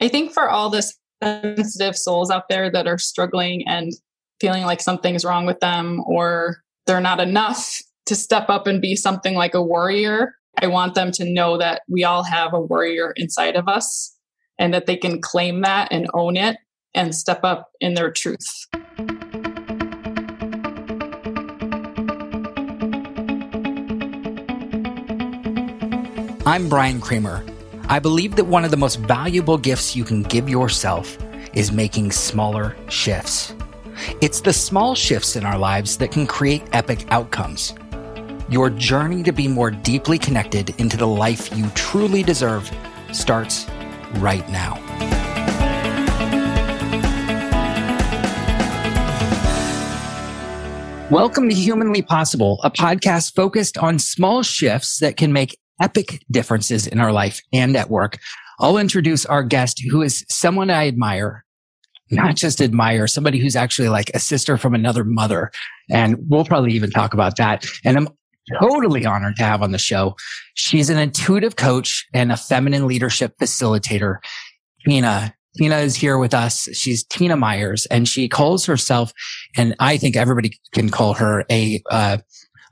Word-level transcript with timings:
I 0.00 0.06
think 0.06 0.32
for 0.32 0.48
all 0.48 0.70
the 0.70 0.88
sensitive 1.20 1.96
souls 1.96 2.30
out 2.30 2.48
there 2.48 2.70
that 2.70 2.86
are 2.86 2.98
struggling 2.98 3.66
and 3.66 3.92
feeling 4.40 4.62
like 4.62 4.80
something's 4.80 5.24
wrong 5.24 5.44
with 5.44 5.58
them 5.58 6.04
or 6.06 6.58
they're 6.86 7.00
not 7.00 7.18
enough 7.18 7.80
to 8.06 8.14
step 8.14 8.48
up 8.48 8.68
and 8.68 8.80
be 8.80 8.94
something 8.94 9.34
like 9.34 9.54
a 9.54 9.62
warrior, 9.62 10.36
I 10.62 10.68
want 10.68 10.94
them 10.94 11.10
to 11.12 11.24
know 11.24 11.58
that 11.58 11.82
we 11.88 12.04
all 12.04 12.22
have 12.22 12.54
a 12.54 12.60
warrior 12.60 13.12
inside 13.16 13.56
of 13.56 13.66
us 13.66 14.16
and 14.56 14.72
that 14.72 14.86
they 14.86 14.96
can 14.96 15.20
claim 15.20 15.62
that 15.62 15.88
and 15.90 16.08
own 16.14 16.36
it 16.36 16.58
and 16.94 17.12
step 17.12 17.40
up 17.42 17.70
in 17.80 17.94
their 17.94 18.12
truth. 18.12 18.68
I'm 26.46 26.68
Brian 26.68 27.00
Kramer. 27.00 27.44
I 27.90 27.98
believe 27.98 28.36
that 28.36 28.44
one 28.44 28.66
of 28.66 28.70
the 28.70 28.76
most 28.76 28.96
valuable 28.96 29.56
gifts 29.56 29.96
you 29.96 30.04
can 30.04 30.22
give 30.22 30.46
yourself 30.46 31.16
is 31.54 31.72
making 31.72 32.12
smaller 32.12 32.76
shifts. 32.90 33.54
It's 34.20 34.42
the 34.42 34.52
small 34.52 34.94
shifts 34.94 35.36
in 35.36 35.46
our 35.46 35.56
lives 35.56 35.96
that 35.96 36.12
can 36.12 36.26
create 36.26 36.62
epic 36.74 37.06
outcomes. 37.08 37.72
Your 38.50 38.68
journey 38.68 39.22
to 39.22 39.32
be 39.32 39.48
more 39.48 39.70
deeply 39.70 40.18
connected 40.18 40.78
into 40.78 40.98
the 40.98 41.06
life 41.06 41.56
you 41.56 41.66
truly 41.70 42.22
deserve 42.22 42.70
starts 43.12 43.66
right 44.16 44.46
now. 44.50 44.74
Welcome 51.10 51.48
to 51.48 51.54
Humanly 51.54 52.02
Possible, 52.02 52.60
a 52.62 52.70
podcast 52.70 53.34
focused 53.34 53.78
on 53.78 53.98
small 53.98 54.42
shifts 54.42 54.98
that 54.98 55.16
can 55.16 55.32
make 55.32 55.58
epic 55.80 56.24
differences 56.30 56.86
in 56.86 57.00
our 57.00 57.12
life 57.12 57.40
and 57.52 57.76
at 57.76 57.90
work. 57.90 58.18
I'll 58.60 58.78
introduce 58.78 59.24
our 59.26 59.42
guest 59.42 59.82
who 59.90 60.02
is 60.02 60.24
someone 60.28 60.70
I 60.70 60.88
admire, 60.88 61.44
not 62.10 62.36
just 62.36 62.60
admire, 62.60 63.06
somebody 63.06 63.38
who's 63.38 63.56
actually 63.56 63.88
like 63.88 64.10
a 64.14 64.18
sister 64.18 64.56
from 64.56 64.74
another 64.74 65.04
mother. 65.04 65.50
And 65.90 66.16
we'll 66.28 66.44
probably 66.44 66.72
even 66.72 66.90
talk 66.90 67.14
about 67.14 67.36
that. 67.36 67.66
And 67.84 67.96
I'm 67.96 68.08
totally 68.60 69.06
honored 69.06 69.36
to 69.36 69.44
have 69.44 69.62
on 69.62 69.72
the 69.72 69.78
show. 69.78 70.16
She's 70.54 70.90
an 70.90 70.98
intuitive 70.98 71.56
coach 71.56 72.06
and 72.12 72.32
a 72.32 72.36
feminine 72.36 72.86
leadership 72.86 73.34
facilitator. 73.40 74.16
Tina, 74.84 75.34
Tina 75.56 75.76
is 75.78 75.96
here 75.96 76.18
with 76.18 76.34
us. 76.34 76.68
She's 76.72 77.04
Tina 77.04 77.36
Myers 77.36 77.86
and 77.86 78.08
she 78.08 78.28
calls 78.28 78.64
herself, 78.66 79.12
and 79.56 79.74
I 79.78 79.98
think 79.98 80.16
everybody 80.16 80.58
can 80.72 80.88
call 80.88 81.14
her 81.14 81.44
a, 81.50 81.82
uh, 81.90 82.18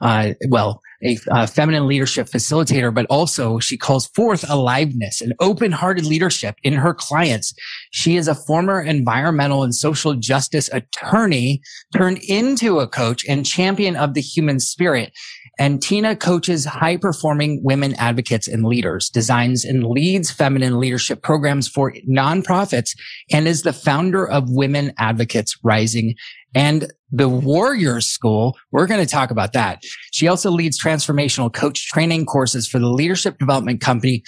uh, 0.00 0.32
well, 0.48 0.80
a 1.02 1.18
uh, 1.30 1.46
feminine 1.46 1.86
leadership 1.86 2.28
facilitator, 2.28 2.92
but 2.92 3.06
also 3.06 3.58
she 3.58 3.76
calls 3.76 4.06
forth 4.08 4.48
aliveness 4.48 5.20
and 5.20 5.34
open 5.40 5.72
hearted 5.72 6.04
leadership 6.04 6.56
in 6.62 6.74
her 6.74 6.94
clients. 6.94 7.54
She 7.90 8.16
is 8.16 8.28
a 8.28 8.34
former 8.34 8.80
environmental 8.80 9.62
and 9.62 9.74
social 9.74 10.14
justice 10.14 10.70
attorney 10.72 11.60
turned 11.94 12.18
into 12.28 12.80
a 12.80 12.88
coach 12.88 13.24
and 13.28 13.44
champion 13.44 13.96
of 13.96 14.14
the 14.14 14.20
human 14.20 14.60
spirit. 14.60 15.12
And 15.58 15.82
Tina 15.82 16.14
coaches 16.16 16.66
high 16.66 16.98
performing 16.98 17.62
women 17.62 17.94
advocates 17.94 18.46
and 18.46 18.66
leaders, 18.66 19.08
designs 19.08 19.64
and 19.64 19.86
leads 19.86 20.30
feminine 20.30 20.78
leadership 20.78 21.22
programs 21.22 21.66
for 21.66 21.94
nonprofits, 22.08 22.90
and 23.32 23.48
is 23.48 23.62
the 23.62 23.72
founder 23.72 24.28
of 24.28 24.50
Women 24.50 24.92
Advocates 24.98 25.56
Rising 25.62 26.14
and 26.54 26.92
the 27.10 27.28
Warrior 27.28 28.00
School. 28.00 28.56
We're 28.72 28.86
going 28.86 29.04
to 29.04 29.10
talk 29.10 29.30
about 29.30 29.52
that. 29.52 29.82
She 30.12 30.28
also 30.28 30.50
leads 30.50 30.82
transformational 30.82 31.52
coach 31.52 31.86
training 31.88 32.26
courses 32.26 32.66
for 32.66 32.78
the 32.78 32.88
leadership 32.88 33.38
development 33.38 33.80
company. 33.80 34.22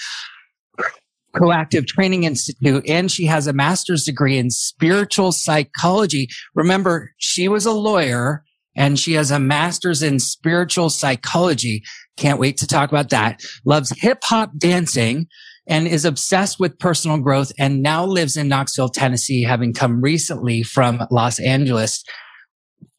Coactive 1.36 1.86
Training 1.86 2.25
Institute, 2.25 2.84
and 2.88 3.12
she 3.12 3.27
has 3.27 3.47
a 3.47 3.52
master's 3.52 4.05
degree 4.05 4.38
in 4.38 4.50
spiritual 4.50 5.30
psychology. 5.30 6.28
Remember, 6.55 7.12
she 7.19 7.48
was 7.48 7.66
a 7.66 7.72
lawyer 7.72 8.44
and 8.75 8.98
she 8.98 9.12
has 9.12 9.30
a 9.30 9.38
master's 9.38 10.03
in 10.03 10.20
spiritual 10.20 10.88
psychology. 10.88 11.84
Can't 12.16 12.41
wait 12.41 12.56
to 12.59 12.66
talk 12.66 12.91
about 12.91 13.10
that. 13.10 13.43
Loves 13.64 13.91
hip 14.00 14.19
hop 14.25 14.53
dancing 14.56 15.28
and 15.69 15.87
is 15.87 16.05
obsessed 16.05 16.59
with 16.59 16.79
personal 16.79 17.19
growth 17.19 17.53
and 17.59 17.83
now 17.83 18.05
lives 18.05 18.37
in 18.37 18.49
Knoxville, 18.49 18.89
Tennessee, 18.89 19.43
having 19.43 19.73
come 19.73 20.01
recently 20.01 20.62
from 20.62 21.03
Los 21.11 21.39
Angeles. 21.39 22.03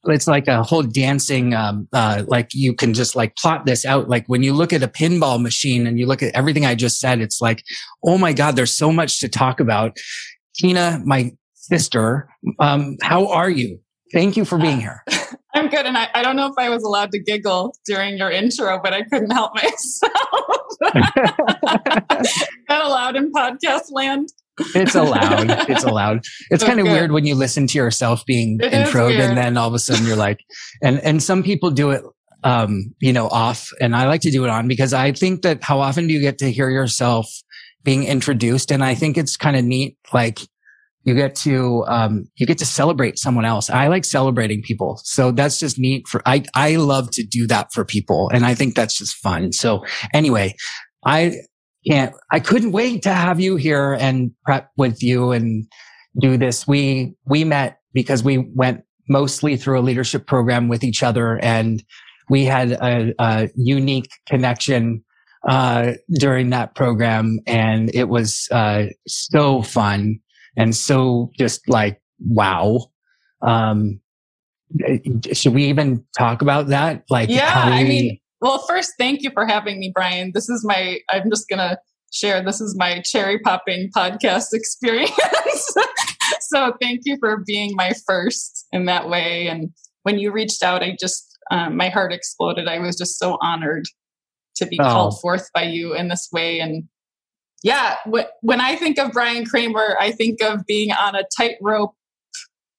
It's 0.05 0.27
like 0.27 0.47
a 0.47 0.63
whole 0.63 0.83
dancing, 0.83 1.53
um, 1.53 1.87
uh, 1.91 2.23
like 2.27 2.49
you 2.53 2.73
can 2.73 2.93
just 2.93 3.15
like 3.15 3.35
plot 3.35 3.65
this 3.65 3.85
out. 3.85 4.07
Like 4.07 4.25
when 4.27 4.43
you 4.43 4.53
look 4.53 4.71
at 4.71 4.83
a 4.83 4.87
pinball 4.87 5.41
machine 5.41 5.85
and 5.87 5.99
you 5.99 6.05
look 6.05 6.23
at 6.23 6.33
everything 6.35 6.65
I 6.65 6.75
just 6.75 6.99
said, 6.99 7.19
it's 7.19 7.41
like, 7.41 7.63
oh 8.05 8.17
my 8.17 8.31
God, 8.31 8.55
there's 8.55 8.73
so 8.73 8.91
much 8.91 9.19
to 9.19 9.27
talk 9.27 9.59
about. 9.59 9.97
Tina, 10.55 11.01
my 11.03 11.31
sister, 11.53 12.29
um, 12.59 12.97
how 13.01 13.27
are 13.27 13.49
you? 13.49 13.79
Thank 14.13 14.37
you 14.37 14.45
for 14.45 14.57
being 14.57 14.79
here. 14.79 15.03
I'm 15.59 15.67
good. 15.67 15.85
And 15.85 15.97
I, 15.97 16.07
I 16.15 16.23
don't 16.23 16.37
know 16.37 16.47
if 16.47 16.53
I 16.57 16.69
was 16.69 16.83
allowed 16.83 17.11
to 17.11 17.19
giggle 17.19 17.75
during 17.85 18.17
your 18.17 18.31
intro, 18.31 18.79
but 18.81 18.93
I 18.93 19.03
couldn't 19.03 19.31
help 19.31 19.53
myself. 19.55 20.13
that 22.69 22.81
allowed 22.81 23.17
in 23.17 23.29
podcast 23.33 23.91
land? 23.91 24.29
It's 24.73 24.95
allowed. 24.95 25.49
It's 25.69 25.83
allowed. 25.83 26.21
It's 26.49 26.63
kind 26.69 26.79
of 26.79 26.87
weird 26.87 27.11
when 27.11 27.25
you 27.25 27.35
listen 27.35 27.67
to 27.67 27.77
yourself 27.77 28.25
being 28.25 28.59
it 28.61 28.71
introed 28.71 29.19
and 29.19 29.37
then 29.37 29.57
all 29.57 29.67
of 29.67 29.73
a 29.73 29.79
sudden 29.79 30.05
you're 30.05 30.15
like, 30.15 30.39
and, 30.81 30.99
and 30.99 31.21
some 31.21 31.43
people 31.43 31.71
do 31.71 31.91
it, 31.91 32.03
um, 32.45 32.95
you 33.01 33.11
know, 33.11 33.27
off 33.27 33.69
and 33.81 33.93
I 33.95 34.07
like 34.07 34.21
to 34.21 34.31
do 34.31 34.45
it 34.45 34.49
on 34.49 34.69
because 34.69 34.93
I 34.93 35.11
think 35.11 35.41
that 35.41 35.61
how 35.61 35.81
often 35.81 36.07
do 36.07 36.13
you 36.13 36.21
get 36.21 36.37
to 36.37 36.49
hear 36.51 36.69
yourself 36.69 37.29
being 37.83 38.05
introduced? 38.05 38.71
And 38.71 38.81
I 38.81 38.95
think 38.95 39.17
it's 39.17 39.35
kind 39.35 39.57
of 39.57 39.65
neat. 39.65 39.97
Like, 40.13 40.39
you 41.09 41.15
get 41.15 41.33
to 41.33 41.83
um, 41.87 42.25
you 42.35 42.45
get 42.45 42.59
to 42.59 42.65
celebrate 42.65 43.17
someone 43.17 43.45
else. 43.45 43.69
I 43.69 43.87
like 43.87 44.05
celebrating 44.05 44.61
people. 44.61 45.01
So 45.03 45.31
that's 45.31 45.59
just 45.59 45.79
neat 45.79 46.07
for 46.07 46.21
i 46.27 46.43
i 46.53 46.75
love 46.75 47.09
to 47.11 47.23
do 47.23 47.47
that 47.47 47.73
for 47.73 47.83
people 47.83 48.29
and 48.31 48.45
i 48.45 48.53
think 48.53 48.75
that's 48.75 48.95
just 48.95 49.15
fun. 49.15 49.51
So 49.51 49.83
anyway 50.13 50.53
i 51.05 51.33
can't 51.87 52.13
i 52.31 52.39
couldn't 52.39 52.73
wait 52.73 53.01
to 53.03 53.13
have 53.13 53.39
you 53.39 53.55
here 53.55 53.93
and 53.93 54.31
prep 54.45 54.69
with 54.77 55.01
you 55.01 55.31
and 55.31 55.65
do 56.19 56.37
this. 56.37 56.67
We 56.67 57.15
we 57.25 57.43
met 57.43 57.79
because 57.93 58.23
we 58.23 58.49
went 58.55 58.83
mostly 59.07 59.57
through 59.57 59.79
a 59.79 59.81
leadership 59.81 60.27
program 60.27 60.67
with 60.67 60.83
each 60.83 61.01
other 61.01 61.39
and 61.43 61.83
we 62.29 62.45
had 62.45 62.73
a, 62.73 63.13
a 63.17 63.49
unique 63.55 64.11
connection 64.27 65.03
uh, 65.47 65.93
during 66.19 66.51
that 66.51 66.75
program 66.75 67.39
and 67.47 67.89
it 67.95 68.09
was 68.09 68.47
uh, 68.51 68.85
so 69.07 69.63
fun 69.63 70.19
and 70.59 70.75
so 70.75 71.31
just 71.37 71.67
like, 71.69 72.01
wow. 72.19 72.91
Um, 73.41 74.01
should 75.31 75.53
we 75.53 75.63
even 75.65 76.05
talk 76.17 76.41
about 76.41 76.67
that? 76.67 77.05
Like, 77.09 77.29
yeah, 77.29 77.69
we... 77.69 77.75
I 77.75 77.83
mean, 77.85 78.19
well, 78.41 78.59
first, 78.67 78.91
thank 78.99 79.21
you 79.21 79.31
for 79.31 79.47
having 79.47 79.79
me, 79.79 79.91
Brian. 79.93 80.31
This 80.33 80.49
is 80.49 80.65
my, 80.65 80.99
I'm 81.09 81.29
just 81.29 81.47
going 81.47 81.59
to 81.59 81.79
share, 82.11 82.43
this 82.43 82.59
is 82.59 82.75
my 82.77 83.01
cherry 83.05 83.39
popping 83.39 83.89
podcast 83.95 84.47
experience. 84.53 85.73
so 86.41 86.73
thank 86.81 87.01
you 87.05 87.15
for 87.21 87.41
being 87.47 87.71
my 87.75 87.93
first 88.05 88.67
in 88.73 88.85
that 88.85 89.07
way. 89.07 89.47
And 89.47 89.69
when 90.03 90.19
you 90.19 90.31
reached 90.33 90.61
out, 90.61 90.83
I 90.83 90.97
just, 90.99 91.37
um, 91.51 91.77
my 91.77 91.87
heart 91.87 92.11
exploded. 92.11 92.67
I 92.67 92.79
was 92.79 92.97
just 92.97 93.17
so 93.17 93.37
honored 93.41 93.85
to 94.57 94.65
be 94.65 94.77
oh. 94.81 94.83
called 94.83 95.21
forth 95.21 95.49
by 95.53 95.63
you 95.63 95.95
in 95.95 96.09
this 96.09 96.27
way. 96.33 96.59
And 96.59 96.83
yeah, 97.63 97.97
when 98.41 98.61
I 98.61 98.75
think 98.75 98.97
of 98.99 99.11
Brian 99.11 99.45
Kramer, 99.45 99.97
I 99.99 100.11
think 100.11 100.41
of 100.41 100.65
being 100.65 100.91
on 100.91 101.15
a 101.15 101.23
tightrope 101.37 101.93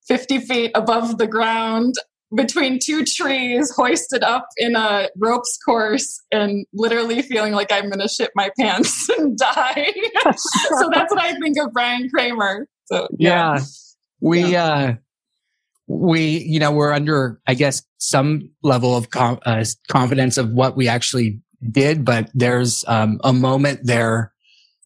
50 0.06 0.38
feet 0.40 0.72
above 0.74 1.18
the 1.18 1.26
ground 1.26 1.94
between 2.34 2.78
two 2.78 3.04
trees 3.04 3.72
hoisted 3.74 4.22
up 4.22 4.48
in 4.56 4.76
a 4.76 5.08
ropes 5.16 5.58
course 5.64 6.22
and 6.30 6.64
literally 6.72 7.22
feeling 7.22 7.52
like 7.52 7.72
I'm 7.72 7.90
going 7.90 8.00
to 8.00 8.08
shit 8.08 8.30
my 8.34 8.50
pants 8.58 9.08
and 9.18 9.36
die. 9.36 9.92
so 10.36 10.90
that's 10.92 11.12
what 11.12 11.20
I 11.20 11.34
think 11.40 11.58
of 11.58 11.72
Brian 11.72 12.08
Kramer. 12.08 12.66
So 12.86 13.08
yeah, 13.18 13.56
yeah. 13.56 13.60
we, 14.20 14.44
yeah. 14.44 14.64
uh, 14.64 14.94
we, 15.88 16.38
you 16.38 16.60
know, 16.60 16.70
we're 16.70 16.92
under, 16.92 17.40
I 17.46 17.54
guess, 17.54 17.82
some 17.98 18.50
level 18.62 18.96
of 18.96 19.10
com- 19.10 19.40
uh, 19.44 19.64
confidence 19.88 20.38
of 20.38 20.50
what 20.50 20.76
we 20.76 20.88
actually 20.88 21.40
did, 21.68 22.04
but 22.04 22.30
there's 22.32 22.84
um, 22.86 23.20
a 23.24 23.32
moment 23.32 23.80
there 23.82 24.32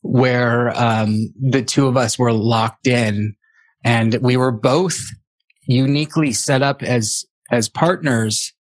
where 0.04 0.70
um, 0.80 1.32
the 1.40 1.62
two 1.62 1.86
of 1.86 1.96
us 1.96 2.18
were 2.18 2.32
locked 2.32 2.86
in 2.86 3.34
and 3.84 4.18
we 4.20 4.36
were 4.36 4.52
both 4.52 5.00
uniquely 5.66 6.32
set 6.32 6.62
up 6.62 6.82
as 6.82 7.24
as 7.50 7.68
partners. 7.70 8.52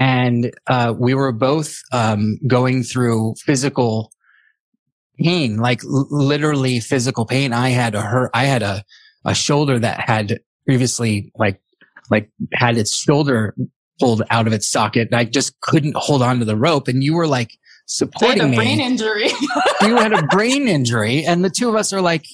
And 0.00 0.52
uh, 0.66 0.94
we 0.98 1.14
were 1.14 1.30
both 1.30 1.78
um, 1.92 2.38
going 2.46 2.82
through 2.82 3.34
physical 3.38 4.12
pain 5.18 5.58
like 5.58 5.84
l- 5.84 6.08
literally 6.10 6.80
physical 6.80 7.24
pain. 7.24 7.52
I 7.52 7.68
had 7.68 7.94
a 7.94 8.00
hurt 8.00 8.30
i 8.34 8.44
had 8.44 8.62
a, 8.62 8.82
a 9.24 9.34
shoulder 9.34 9.78
that 9.78 10.00
had 10.00 10.40
previously 10.66 11.30
like 11.36 11.60
like 12.10 12.30
had 12.54 12.78
its 12.78 12.94
shoulder 12.94 13.54
pulled 14.00 14.22
out 14.30 14.46
of 14.48 14.52
its 14.52 14.68
socket. 14.68 15.08
And 15.08 15.16
i 15.16 15.24
just 15.24 15.60
couldn't 15.60 15.94
hold 15.96 16.22
on 16.22 16.40
to 16.40 16.44
the 16.44 16.56
rope. 16.56 16.88
And 16.88 17.04
you 17.04 17.14
were 17.14 17.28
like 17.28 17.52
supporting 17.90 18.40
I 18.40 18.44
had 18.44 18.46
a 18.46 18.48
me. 18.48 18.56
brain 18.56 18.80
injury. 18.80 19.28
you 19.82 19.96
had 19.96 20.12
a 20.12 20.22
brain 20.30 20.68
injury, 20.68 21.24
and 21.24 21.44
the 21.44 21.50
two 21.50 21.68
of 21.68 21.74
us 21.74 21.92
are 21.92 22.00
like, 22.00 22.26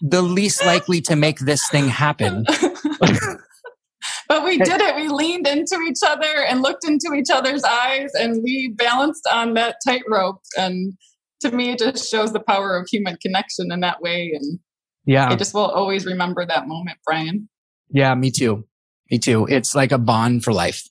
the 0.00 0.22
least 0.22 0.64
likely 0.66 1.00
to 1.02 1.14
make 1.14 1.38
this 1.38 1.68
thing 1.68 1.86
happen. 1.86 2.44
but 4.28 4.44
we 4.44 4.58
did 4.58 4.80
it. 4.80 4.96
We 4.96 5.08
leaned 5.08 5.46
into 5.46 5.80
each 5.88 6.00
other 6.04 6.42
and 6.48 6.60
looked 6.60 6.84
into 6.84 7.14
each 7.14 7.30
other's 7.32 7.62
eyes 7.62 8.10
and 8.14 8.42
we 8.42 8.74
balanced 8.76 9.28
on 9.32 9.54
that 9.54 9.76
tightrope. 9.86 10.40
And 10.58 10.94
to 11.40 11.52
me, 11.52 11.70
it 11.70 11.78
just 11.78 12.10
shows 12.10 12.32
the 12.32 12.40
power 12.40 12.76
of 12.76 12.88
human 12.90 13.16
connection 13.22 13.70
in 13.70 13.78
that 13.80 14.00
way. 14.00 14.32
And 14.34 14.58
yeah, 15.06 15.28
I 15.28 15.36
just 15.36 15.54
will 15.54 15.70
always 15.70 16.04
remember 16.04 16.44
that 16.44 16.66
moment, 16.66 16.98
Brian. 17.06 17.48
Yeah, 17.88 18.12
me 18.16 18.32
too. 18.32 18.64
Me 19.08 19.20
too. 19.20 19.46
It's 19.48 19.72
like 19.72 19.92
a 19.92 19.98
bond 19.98 20.42
for 20.42 20.52
life. 20.52 20.88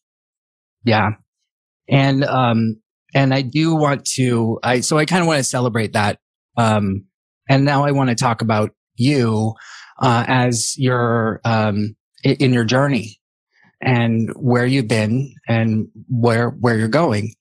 Yeah. 0.85 1.15
And, 1.89 2.23
um, 2.23 2.81
and 3.13 3.33
I 3.33 3.41
do 3.41 3.75
want 3.75 4.05
to, 4.15 4.59
I, 4.63 4.79
so 4.81 4.97
I 4.97 5.05
kind 5.05 5.21
of 5.21 5.27
want 5.27 5.39
to 5.39 5.43
celebrate 5.43 5.93
that. 5.93 6.19
Um, 6.57 7.05
and 7.49 7.65
now 7.65 7.85
I 7.85 7.91
want 7.91 8.09
to 8.09 8.15
talk 8.15 8.41
about 8.41 8.71
you, 8.95 9.53
uh, 9.99 10.25
as 10.27 10.75
your, 10.77 11.41
um, 11.43 11.95
in 12.23 12.53
your 12.53 12.65
journey 12.65 13.19
and 13.81 14.29
where 14.35 14.65
you've 14.65 14.87
been 14.87 15.33
and 15.47 15.87
where, 16.07 16.49
where 16.49 16.77
you're 16.77 16.87
going. 16.87 17.33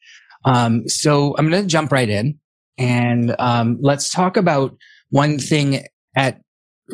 Um, 0.45 0.89
so 0.89 1.35
I'm 1.37 1.51
going 1.51 1.63
to 1.63 1.69
jump 1.69 1.93
right 1.93 2.09
in 2.09 2.39
and, 2.79 3.35
um, 3.39 3.79
let's 3.81 4.11
talk 4.11 4.37
about 4.37 4.77
one 5.11 5.39
thing 5.39 5.85
at 6.17 6.41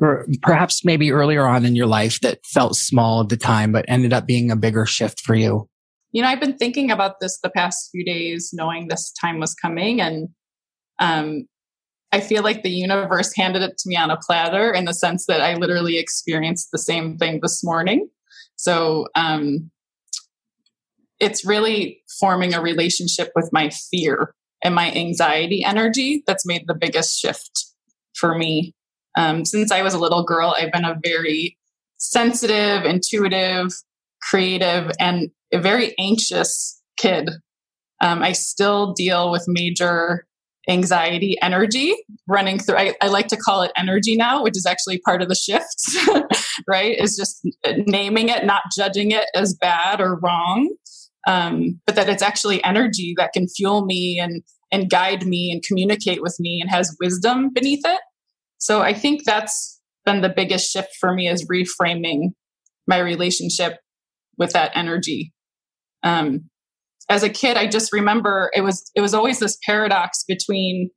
or 0.02 0.26
perhaps 0.42 0.84
maybe 0.84 1.10
earlier 1.10 1.46
on 1.46 1.64
in 1.64 1.74
your 1.74 1.86
life 1.86 2.20
that 2.20 2.44
felt 2.44 2.76
small 2.76 3.22
at 3.22 3.28
the 3.28 3.36
time, 3.36 3.72
but 3.72 3.84
ended 3.88 4.12
up 4.12 4.26
being 4.26 4.50
a 4.50 4.56
bigger 4.56 4.84
shift 4.84 5.20
for 5.20 5.34
you? 5.34 5.68
You 6.12 6.22
know, 6.22 6.28
I've 6.28 6.40
been 6.40 6.56
thinking 6.56 6.90
about 6.90 7.20
this 7.20 7.38
the 7.42 7.50
past 7.50 7.90
few 7.90 8.04
days, 8.04 8.50
knowing 8.52 8.88
this 8.88 9.12
time 9.12 9.38
was 9.38 9.54
coming. 9.54 10.00
And 10.00 10.28
um, 10.98 11.46
I 12.12 12.20
feel 12.20 12.42
like 12.42 12.62
the 12.62 12.70
universe 12.70 13.34
handed 13.36 13.62
it 13.62 13.76
to 13.78 13.88
me 13.88 13.96
on 13.96 14.10
a 14.10 14.16
platter 14.16 14.72
in 14.72 14.84
the 14.84 14.94
sense 14.94 15.26
that 15.26 15.40
I 15.40 15.54
literally 15.54 15.98
experienced 15.98 16.68
the 16.72 16.78
same 16.78 17.18
thing 17.18 17.40
this 17.42 17.62
morning. 17.62 18.08
So 18.56 19.08
um, 19.14 19.70
it's 21.20 21.44
really 21.44 22.02
forming 22.20 22.54
a 22.54 22.62
relationship 22.62 23.30
with 23.34 23.50
my 23.52 23.70
fear 23.90 24.34
and 24.62 24.74
my 24.74 24.90
anxiety 24.92 25.62
energy 25.64 26.22
that's 26.26 26.46
made 26.46 26.64
the 26.66 26.74
biggest 26.74 27.18
shift 27.20 27.66
for 28.14 28.36
me 28.36 28.74
um, 29.16 29.44
since 29.44 29.72
I 29.72 29.82
was 29.82 29.94
a 29.94 29.98
little 29.98 30.22
girl, 30.22 30.54
I've 30.56 30.72
been 30.72 30.84
a 30.84 30.98
very 31.02 31.58
sensitive, 31.96 32.84
intuitive, 32.84 33.68
creative, 34.22 34.92
and 35.00 35.30
a 35.52 35.58
very 35.58 35.94
anxious 35.98 36.80
kid. 36.96 37.30
Um, 38.00 38.22
I 38.22 38.32
still 38.32 38.92
deal 38.92 39.30
with 39.30 39.44
major 39.46 40.26
anxiety 40.68 41.36
energy 41.42 41.94
running 42.26 42.58
through. 42.58 42.76
I, 42.76 42.94
I, 43.00 43.08
like 43.08 43.28
to 43.28 43.36
call 43.36 43.62
it 43.62 43.70
energy 43.76 44.16
now, 44.16 44.42
which 44.42 44.56
is 44.56 44.66
actually 44.66 44.98
part 44.98 45.22
of 45.22 45.28
the 45.28 45.34
shift, 45.34 45.64
right? 46.68 46.98
Is 46.98 47.16
just 47.16 47.46
naming 47.86 48.28
it, 48.28 48.44
not 48.44 48.62
judging 48.76 49.12
it 49.12 49.26
as 49.34 49.54
bad 49.54 50.00
or 50.00 50.18
wrong, 50.18 50.74
um, 51.26 51.80
but 51.86 51.94
that 51.94 52.08
it's 52.08 52.22
actually 52.22 52.62
energy 52.64 53.14
that 53.16 53.32
can 53.32 53.48
fuel 53.48 53.84
me 53.84 54.18
and 54.18 54.42
and 54.72 54.90
guide 54.90 55.24
me 55.24 55.52
and 55.52 55.62
communicate 55.62 56.20
with 56.20 56.36
me 56.40 56.60
and 56.60 56.68
has 56.68 56.96
wisdom 57.00 57.50
beneath 57.52 57.84
it. 57.84 58.00
So 58.58 58.82
I 58.82 58.92
think 58.94 59.22
that's 59.24 59.80
been 60.04 60.22
the 60.22 60.28
biggest 60.28 60.70
shift 60.70 60.96
for 60.98 61.14
me 61.14 61.28
is 61.28 61.46
reframing 61.46 62.32
my 62.86 62.98
relationship 62.98 63.78
with 64.38 64.52
that 64.52 64.72
energy. 64.74 65.32
Um, 66.02 66.48
as 67.08 67.22
a 67.22 67.28
kid, 67.28 67.56
I 67.56 67.66
just 67.66 67.92
remember 67.92 68.50
it 68.54 68.62
was 68.62 68.90
it 68.94 69.00
was 69.00 69.14
always 69.14 69.38
this 69.38 69.58
paradox 69.64 70.24
between 70.26 70.90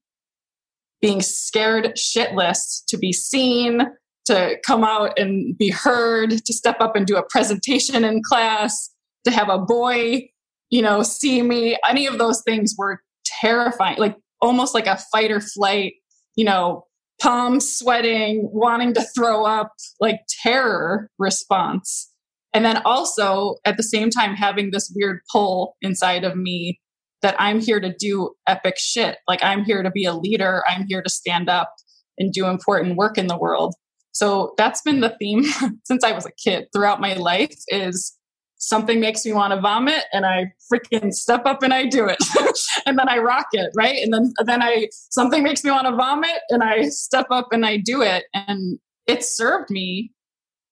being 1.01 1.21
scared 1.21 1.93
shitless 1.95 2.83
to 2.87 2.97
be 2.97 3.13
seen, 3.13 3.81
to 4.25 4.57
come 4.65 4.83
out 4.83 5.17
and 5.17 5.57
be 5.57 5.69
heard, 5.69 6.31
to 6.45 6.53
step 6.53 6.77
up 6.81 6.95
and 6.95 7.05
do 7.05 7.15
a 7.15 7.23
presentation 7.29 8.03
in 8.03 8.21
class, 8.23 8.89
to 9.25 9.31
have 9.31 9.49
a 9.49 9.59
boy, 9.59 10.27
you 10.69 10.81
know, 10.81 11.03
see 11.03 11.41
me. 11.41 11.77
Any 11.87 12.05
of 12.07 12.17
those 12.17 12.41
things 12.45 12.75
were 12.77 13.01
terrifying, 13.25 13.97
like 13.97 14.17
almost 14.41 14.73
like 14.73 14.87
a 14.87 14.99
fight 15.11 15.31
or 15.31 15.39
flight, 15.39 15.93
you 16.35 16.45
know, 16.45 16.85
palms 17.21 17.71
sweating, 17.71 18.49
wanting 18.51 18.93
to 18.93 19.01
throw 19.15 19.45
up, 19.45 19.71
like 19.99 20.19
terror 20.43 21.09
response. 21.17 22.08
And 22.53 22.65
then 22.65 22.81
also 22.83 23.55
at 23.65 23.77
the 23.77 23.83
same 23.83 24.09
time 24.09 24.35
having 24.35 24.71
this 24.71 24.91
weird 24.95 25.19
pull 25.31 25.75
inside 25.81 26.23
of 26.23 26.35
me 26.35 26.79
that 27.21 27.35
I'm 27.37 27.59
here 27.59 27.79
to 27.79 27.93
do 27.93 28.31
epic 28.47 28.75
shit. 28.77 29.17
Like 29.27 29.43
I'm 29.43 29.63
here 29.63 29.83
to 29.83 29.91
be 29.91 30.05
a 30.05 30.13
leader. 30.13 30.63
I'm 30.67 30.85
here 30.87 31.01
to 31.01 31.09
stand 31.09 31.49
up 31.49 31.73
and 32.17 32.33
do 32.33 32.47
important 32.47 32.97
work 32.97 33.17
in 33.17 33.27
the 33.27 33.37
world. 33.37 33.75
So 34.11 34.53
that's 34.57 34.81
been 34.81 35.01
the 35.01 35.15
theme 35.19 35.43
since 35.83 36.03
I 36.03 36.11
was 36.11 36.25
a 36.25 36.31
kid 36.31 36.67
throughout 36.73 36.99
my 36.99 37.13
life 37.13 37.55
is 37.67 38.15
something 38.57 38.99
makes 38.99 39.25
me 39.25 39.31
want 39.31 39.53
to 39.53 39.61
vomit 39.61 40.03
and 40.11 40.25
I 40.25 40.51
freaking 40.71 41.13
step 41.13 41.45
up 41.45 41.63
and 41.63 41.73
I 41.73 41.85
do 41.85 42.07
it. 42.07 42.17
and 42.85 42.99
then 42.99 43.07
I 43.07 43.19
rock 43.19 43.47
it, 43.53 43.71
right? 43.75 43.95
And 44.03 44.13
then 44.13 44.33
then 44.45 44.61
I 44.61 44.89
something 44.91 45.43
makes 45.43 45.63
me 45.63 45.71
want 45.71 45.87
to 45.87 45.95
vomit 45.95 46.41
and 46.49 46.61
I 46.61 46.89
step 46.89 47.27
up 47.31 47.47
and 47.51 47.65
I 47.65 47.77
do 47.77 48.01
it 48.01 48.25
and 48.33 48.79
it 49.07 49.23
served 49.23 49.69
me 49.69 50.11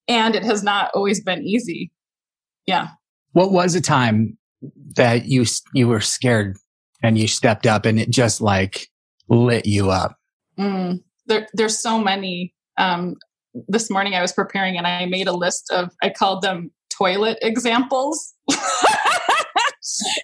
and 0.08 0.36
it 0.36 0.44
has 0.44 0.64
not 0.64 0.92
always 0.94 1.22
been 1.22 1.44
easy. 1.44 1.92
Yeah. 2.66 2.90
What 3.34 3.52
was 3.52 3.76
a 3.76 3.82
time 3.82 4.38
that 4.96 5.26
you 5.26 5.46
you 5.74 5.88
were 5.88 6.02
scared 6.02 6.58
and 7.04 7.18
you 7.18 7.28
stepped 7.28 7.68
up 7.68 7.86
and 7.86 8.00
it 8.00 8.10
just 8.10 8.42
like 8.42 8.88
lit 9.30 9.66
you 9.66 9.92
up? 9.92 10.18
Mm, 10.58 11.04
there, 11.28 11.48
there's 11.54 11.80
so 11.80 12.00
many. 12.00 12.54
Um, 12.78 13.16
this 13.68 13.90
morning 13.90 14.14
I 14.14 14.22
was 14.22 14.32
preparing 14.32 14.78
and 14.78 14.86
I 14.86 15.06
made 15.06 15.28
a 15.28 15.34
list 15.34 15.72
of 15.72 15.92
I 16.02 16.10
called 16.10 16.42
them 16.42 16.72
toilet 16.90 17.38
examples. 17.42 18.34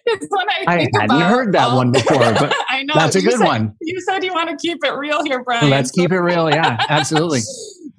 it's 0.06 0.27
when 0.29 0.50
I, 0.50 0.63
I 0.68 0.79
hadn't 0.94 1.06
about, 1.06 1.29
heard 1.29 1.53
that 1.53 1.74
one 1.74 1.91
before, 1.91 2.18
but 2.18 2.53
I 2.69 2.83
know 2.83 2.94
that's 2.95 3.15
a 3.15 3.21
good 3.21 3.39
said, 3.39 3.45
one. 3.45 3.75
You 3.81 4.00
said 4.01 4.24
you 4.24 4.33
want 4.33 4.50
to 4.50 4.57
keep 4.57 4.79
it 4.83 4.91
real 4.91 5.24
here, 5.24 5.44
Brian. 5.44 5.69
Let's 5.69 5.91
keep 5.91 6.12
it 6.12 6.19
real. 6.19 6.50
Yeah, 6.50 6.77
absolutely. 6.89 7.41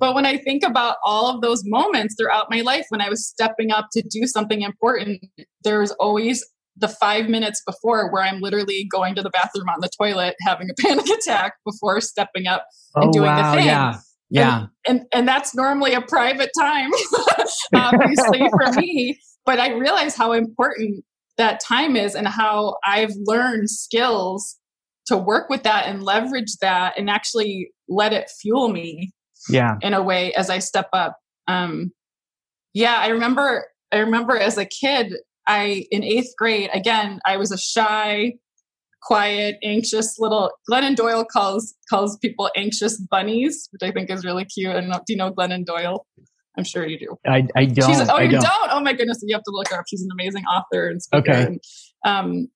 but 0.05 0.15
when 0.15 0.27
I 0.27 0.37
think 0.37 0.63
about 0.63 0.97
all 1.03 1.35
of 1.35 1.41
those 1.41 1.63
moments 1.65 2.15
throughout 2.15 2.49
my 2.51 2.61
life 2.61 2.85
when 2.91 3.01
I 3.01 3.09
was 3.09 3.27
stepping 3.27 3.71
up 3.71 3.87
to 3.93 4.03
do 4.03 4.27
something 4.27 4.61
important, 4.61 5.25
there 5.63 5.81
was 5.81 5.93
always 5.93 6.45
the 6.77 6.89
five 6.89 7.31
minutes 7.31 7.63
before 7.67 8.13
where 8.13 8.23
I'm 8.23 8.43
literally 8.43 8.87
going 8.93 9.15
to 9.15 9.23
the 9.23 9.31
bathroom 9.31 9.71
on 9.71 9.81
the 9.81 9.89
toilet, 9.99 10.35
having 10.47 10.69
a 10.69 10.75
panic 10.83 11.07
attack 11.09 11.55
before 11.65 12.03
stepping 12.03 12.47
up 12.47 12.67
and 12.97 13.09
oh, 13.09 13.13
doing 13.13 13.31
wow, 13.31 13.51
the 13.51 13.57
thing. 13.57 13.67
Yeah. 13.67 13.95
Yeah. 14.29 14.67
And, 14.87 14.99
and, 14.99 15.07
and 15.15 15.27
that's 15.27 15.55
normally 15.55 15.95
a 15.95 16.03
private 16.03 16.51
time, 16.61 16.91
obviously, 17.75 18.47
for 18.51 18.73
me. 18.79 19.19
But 19.47 19.59
I 19.59 19.73
realize 19.73 20.15
how 20.15 20.33
important 20.33 21.03
that 21.39 21.61
time 21.61 21.97
is 21.97 22.15
and 22.15 22.29
how 22.29 22.77
I've 22.85 23.15
learned 23.25 23.71
skills 23.71 24.59
to 25.07 25.17
work 25.17 25.49
with 25.49 25.63
that 25.63 25.87
and 25.87 26.03
leverage 26.03 26.57
that 26.61 26.99
and 26.99 27.09
actually 27.09 27.71
let 27.89 28.13
it 28.13 28.29
fuel 28.39 28.69
me. 28.69 29.15
Yeah. 29.49 29.77
In 29.83 29.95
a 29.95 30.03
way 30.03 30.33
as 30.35 30.51
I 30.51 30.59
step 30.59 30.89
up. 30.93 31.17
Um, 31.47 31.93
yeah, 32.73 32.97
I 32.99 33.09
remember 33.09 33.67
I 33.93 33.99
remember 33.99 34.37
as 34.37 34.59
a 34.59 34.65
kid, 34.65 35.15
I 35.47 35.87
in 35.91 36.03
eighth 36.03 36.33
grade, 36.37 36.71
again, 36.73 37.21
I 37.27 37.37
was 37.37 37.53
a 37.53 37.59
shy, 37.59 38.35
quiet, 39.03 39.57
anxious 39.63 40.17
little. 40.19 40.51
Glennon 40.71 40.97
Doyle 40.97 41.25
calls 41.25 41.75
calls 41.89 42.19
people 42.19 42.51
anxious 42.57 42.99
bunnies, 42.99 43.69
which 43.71 43.83
I 43.89 43.93
think 43.93 44.11
is 44.11 44.25
really 44.25 44.45
cute. 44.45 44.75
And 44.75 44.93
do 44.93 45.01
you 45.09 45.17
know 45.17 45.33
Glennon 45.33 45.65
Doyle? 45.65 46.07
I'm 46.57 46.65
sure 46.65 46.87
you 46.87 46.99
do. 46.99 47.17
I, 47.27 47.47
I 47.57 47.65
don't. 47.67 47.91
She's, 47.91 48.09
oh, 48.09 48.17
I 48.17 48.23
you 48.23 48.31
don't. 48.33 48.43
don't. 48.43 48.71
Oh 48.71 48.81
my 48.81 48.93
goodness, 48.93 49.21
you 49.23 49.35
have 49.35 49.43
to 49.43 49.51
look 49.51 49.69
her 49.71 49.79
up. 49.79 49.87
She's 49.89 50.03
an 50.03 50.09
amazing 50.13 50.45
author 50.45 50.89
and 50.89 51.03
speaker. 51.03 51.31
Okay. 51.31 51.43
And, 51.43 51.61
um, 52.05 52.49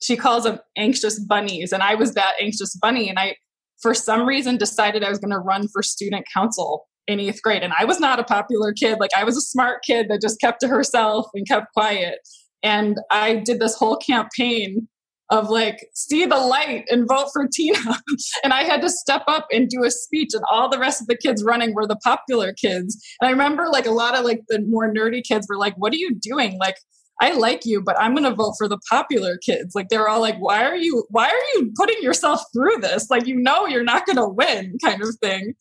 she 0.00 0.16
calls 0.16 0.44
them 0.44 0.60
anxious 0.76 1.18
bunnies, 1.18 1.72
and 1.72 1.82
I 1.82 1.94
was 1.94 2.14
that 2.14 2.34
anxious 2.40 2.74
bunny, 2.76 3.08
and 3.10 3.18
I, 3.18 3.36
for 3.82 3.94
some 3.94 4.26
reason, 4.26 4.56
decided 4.56 5.02
I 5.02 5.10
was 5.10 5.18
going 5.18 5.32
to 5.32 5.38
run 5.38 5.68
for 5.68 5.82
student 5.82 6.26
council 6.32 6.86
in 7.06 7.20
eighth 7.20 7.42
grade. 7.42 7.62
And 7.62 7.72
I 7.78 7.84
was 7.84 8.00
not 8.00 8.20
a 8.20 8.24
popular 8.24 8.72
kid. 8.72 8.98
Like 9.00 9.10
I 9.16 9.24
was 9.24 9.36
a 9.36 9.40
smart 9.40 9.82
kid 9.82 10.06
that 10.08 10.20
just 10.20 10.40
kept 10.40 10.60
to 10.60 10.68
herself 10.68 11.26
and 11.34 11.46
kept 11.46 11.72
quiet. 11.72 12.18
And 12.62 12.98
I 13.10 13.36
did 13.36 13.58
this 13.58 13.74
whole 13.74 13.96
campaign 13.96 14.88
of 15.30 15.48
like 15.48 15.86
see 15.94 16.26
the 16.26 16.36
light 16.36 16.84
and 16.90 17.06
vote 17.08 17.28
for 17.32 17.46
Tina. 17.52 17.78
and 18.44 18.52
I 18.52 18.64
had 18.64 18.82
to 18.82 18.90
step 18.90 19.22
up 19.28 19.46
and 19.50 19.68
do 19.68 19.84
a 19.84 19.90
speech 19.90 20.30
and 20.34 20.42
all 20.50 20.68
the 20.68 20.78
rest 20.78 21.00
of 21.00 21.06
the 21.06 21.16
kids 21.16 21.44
running 21.44 21.74
were 21.74 21.86
the 21.86 21.96
popular 21.96 22.52
kids. 22.52 23.00
And 23.20 23.28
I 23.28 23.30
remember 23.30 23.68
like 23.68 23.86
a 23.86 23.92
lot 23.92 24.16
of 24.16 24.24
like 24.24 24.40
the 24.48 24.60
more 24.68 24.92
nerdy 24.92 25.22
kids 25.22 25.46
were 25.48 25.56
like, 25.56 25.74
"What 25.76 25.92
are 25.92 25.96
you 25.96 26.14
doing?" 26.20 26.58
Like 26.58 26.76
I 27.20 27.32
like 27.32 27.62
you, 27.64 27.82
but 27.82 28.00
I'm 28.00 28.14
going 28.14 28.24
to 28.24 28.34
vote 28.34 28.54
for 28.58 28.68
the 28.68 28.78
popular 28.88 29.38
kids. 29.44 29.74
Like 29.74 29.88
they're 29.90 30.08
all 30.08 30.20
like, 30.20 30.38
"Why 30.38 30.64
are 30.64 30.76
you 30.76 31.04
why 31.10 31.28
are 31.28 31.58
you 31.58 31.72
putting 31.76 32.02
yourself 32.02 32.42
through 32.52 32.78
this? 32.80 33.10
Like 33.10 33.26
you 33.26 33.36
know 33.36 33.66
you're 33.66 33.84
not 33.84 34.06
going 34.06 34.16
to 34.16 34.28
win." 34.28 34.76
kind 34.84 35.02
of 35.02 35.16
thing. 35.22 35.54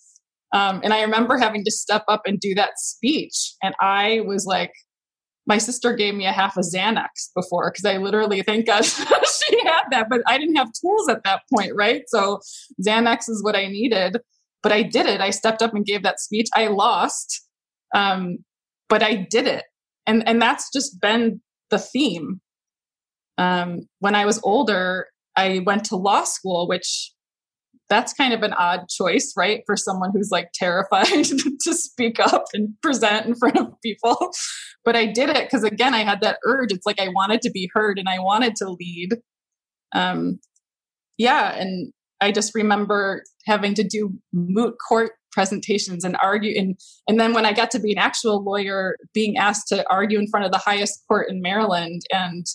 Um, 0.54 0.82
and 0.84 0.94
I 0.94 1.02
remember 1.02 1.38
having 1.38 1.64
to 1.66 1.72
step 1.72 2.04
up 2.08 2.22
and 2.26 2.40
do 2.40 2.56
that 2.56 2.72
speech. 2.78 3.54
And 3.62 3.76
I 3.80 4.22
was 4.26 4.46
like, 4.46 4.72
my 5.46 5.58
sister 5.58 5.94
gave 5.94 6.16
me 6.16 6.26
a 6.26 6.32
half 6.32 6.58
a 6.58 6.62
Xanax 6.62 7.30
before 7.36 7.72
because 7.72 7.86
I 7.86 7.98
literally 7.98 8.42
thank 8.42 8.66
God 8.68 8.86
she 8.86 9.60
had 9.64 9.84
that, 9.92 10.08
but 10.10 10.22
I 10.28 10.38
didn't 10.38 10.56
have 10.56 10.70
tools 10.80 11.10
at 11.10 11.24
that 11.24 11.42
point, 11.54 11.74
right? 11.76 12.04
So 12.08 12.40
Xanax 12.86 13.30
is 13.30 13.44
what 13.44 13.56
I 13.56 13.68
needed. 13.68 14.18
but 14.62 14.72
I 14.72 14.84
did 14.84 15.06
it. 15.06 15.22
I 15.22 15.30
stepped 15.32 15.62
up 15.62 15.74
and 15.74 15.86
gave 15.86 16.04
that 16.04 16.20
speech. 16.20 16.48
I 16.56 16.68
lost, 16.68 17.46
um, 17.96 18.40
but 18.90 19.04
I 19.04 19.16
did 19.16 19.48
it, 19.48 19.66
and 20.06 20.28
and 20.28 20.42
that's 20.42 20.70
just 20.72 21.00
been 21.02 21.42
the 21.70 21.80
theme. 21.80 22.42
Um, 23.38 23.82
when 24.00 24.16
I 24.16 24.26
was 24.26 24.42
older, 24.44 25.08
I 25.36 25.62
went 25.66 25.86
to 25.86 25.96
law 25.96 26.24
school, 26.24 26.68
which 26.68 27.14
that's 27.90 28.14
kind 28.14 28.34
of 28.34 28.44
an 28.44 28.54
odd 28.54 28.88
choice, 28.88 29.34
right? 29.36 29.64
For 29.66 29.76
someone 29.76 30.12
who's 30.14 30.30
like 30.32 30.50
terrified 30.54 31.08
to 31.64 31.74
speak 31.74 32.20
up 32.20 32.46
and 32.54 32.76
present 32.82 33.26
in 33.26 33.36
front 33.36 33.58
of 33.58 33.74
people. 33.84 34.32
But 34.86 34.96
I 34.96 35.06
did 35.06 35.30
it 35.30 35.46
because, 35.46 35.64
again, 35.64 35.94
I 35.94 36.04
had 36.04 36.22
that 36.22 36.38
urge. 36.46 36.72
It's 36.72 36.86
like 36.86 37.00
I 37.00 37.10
wanted 37.10 37.42
to 37.42 37.52
be 37.52 37.70
heard 37.74 38.00
and 38.00 38.08
I 38.08 38.20
wanted 38.20 38.56
to 38.58 38.70
lead. 38.70 39.18
Um, 39.94 40.40
yeah. 41.18 41.54
And 41.56 41.92
I 42.22 42.32
just 42.32 42.56
remember 42.56 43.24
having 43.46 43.74
to 43.76 43.84
do 43.84 44.14
moot 44.32 44.76
court 44.88 45.12
presentations 45.32 46.04
and 46.04 46.18
argue. 46.22 46.60
And, 46.60 46.80
and 47.08 47.20
then 47.20 47.34
when 47.34 47.46
I 47.46 47.54
got 47.54 47.72
to 47.72 47.80
be 47.80 47.92
an 47.92 47.98
actual 47.98 48.44
lawyer, 48.44 48.98
being 49.14 49.38
asked 49.38 49.68
to 49.70 49.86
argue 49.90 50.20
in 50.20 50.28
front 50.28 50.46
of 50.46 50.52
the 50.52 50.58
highest 50.58 51.04
court 51.08 51.30
in 51.30 51.42
Maryland 51.42 52.02
and 52.12 52.46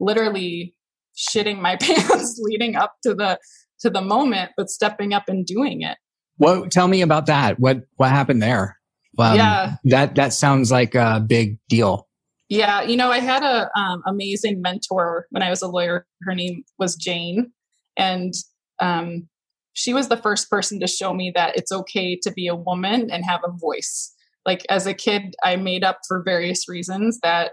literally 0.00 0.74
shitting 1.16 1.60
my 1.60 1.76
pants 1.80 2.38
leading 2.42 2.76
up 2.76 2.94
to 3.04 3.14
the 3.14 3.38
to 3.80 3.90
the 3.90 4.02
moment, 4.02 4.52
but 4.56 4.70
stepping 4.70 5.12
up 5.12 5.24
and 5.28 5.44
doing 5.44 5.82
it. 5.82 5.98
What? 6.36 6.70
Tell 6.70 6.88
me 6.88 7.02
about 7.02 7.26
that. 7.26 7.58
What 7.58 7.82
what 7.96 8.10
happened 8.10 8.42
there? 8.42 8.78
Um, 9.18 9.36
yeah, 9.36 9.74
that 9.84 10.14
that 10.14 10.32
sounds 10.32 10.72
like 10.72 10.94
a 10.94 11.20
big 11.20 11.58
deal. 11.68 12.08
Yeah, 12.48 12.82
you 12.82 12.96
know, 12.96 13.10
I 13.10 13.20
had 13.20 13.42
a 13.42 13.70
um, 13.78 14.02
amazing 14.06 14.60
mentor 14.60 15.26
when 15.30 15.42
I 15.42 15.50
was 15.50 15.62
a 15.62 15.68
lawyer. 15.68 16.06
Her 16.22 16.34
name 16.34 16.64
was 16.78 16.96
Jane, 16.96 17.52
and 17.96 18.32
um, 18.80 19.28
she 19.74 19.94
was 19.94 20.08
the 20.08 20.16
first 20.16 20.50
person 20.50 20.80
to 20.80 20.86
show 20.86 21.14
me 21.14 21.32
that 21.34 21.56
it's 21.56 21.72
okay 21.72 22.18
to 22.22 22.32
be 22.32 22.46
a 22.46 22.54
woman 22.54 23.10
and 23.10 23.24
have 23.24 23.40
a 23.44 23.52
voice. 23.52 24.14
Like 24.44 24.64
as 24.68 24.86
a 24.86 24.94
kid, 24.94 25.34
I 25.42 25.56
made 25.56 25.84
up 25.84 25.98
for 26.06 26.22
various 26.22 26.68
reasons 26.68 27.18
that 27.22 27.52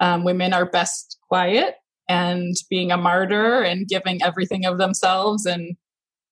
um, 0.00 0.24
women 0.24 0.52
are 0.52 0.66
best 0.66 1.18
quiet 1.28 1.74
and 2.08 2.54
being 2.68 2.90
a 2.90 2.96
martyr 2.96 3.62
and 3.62 3.86
giving 3.86 4.22
everything 4.22 4.66
of 4.66 4.78
themselves 4.78 5.46
and 5.46 5.76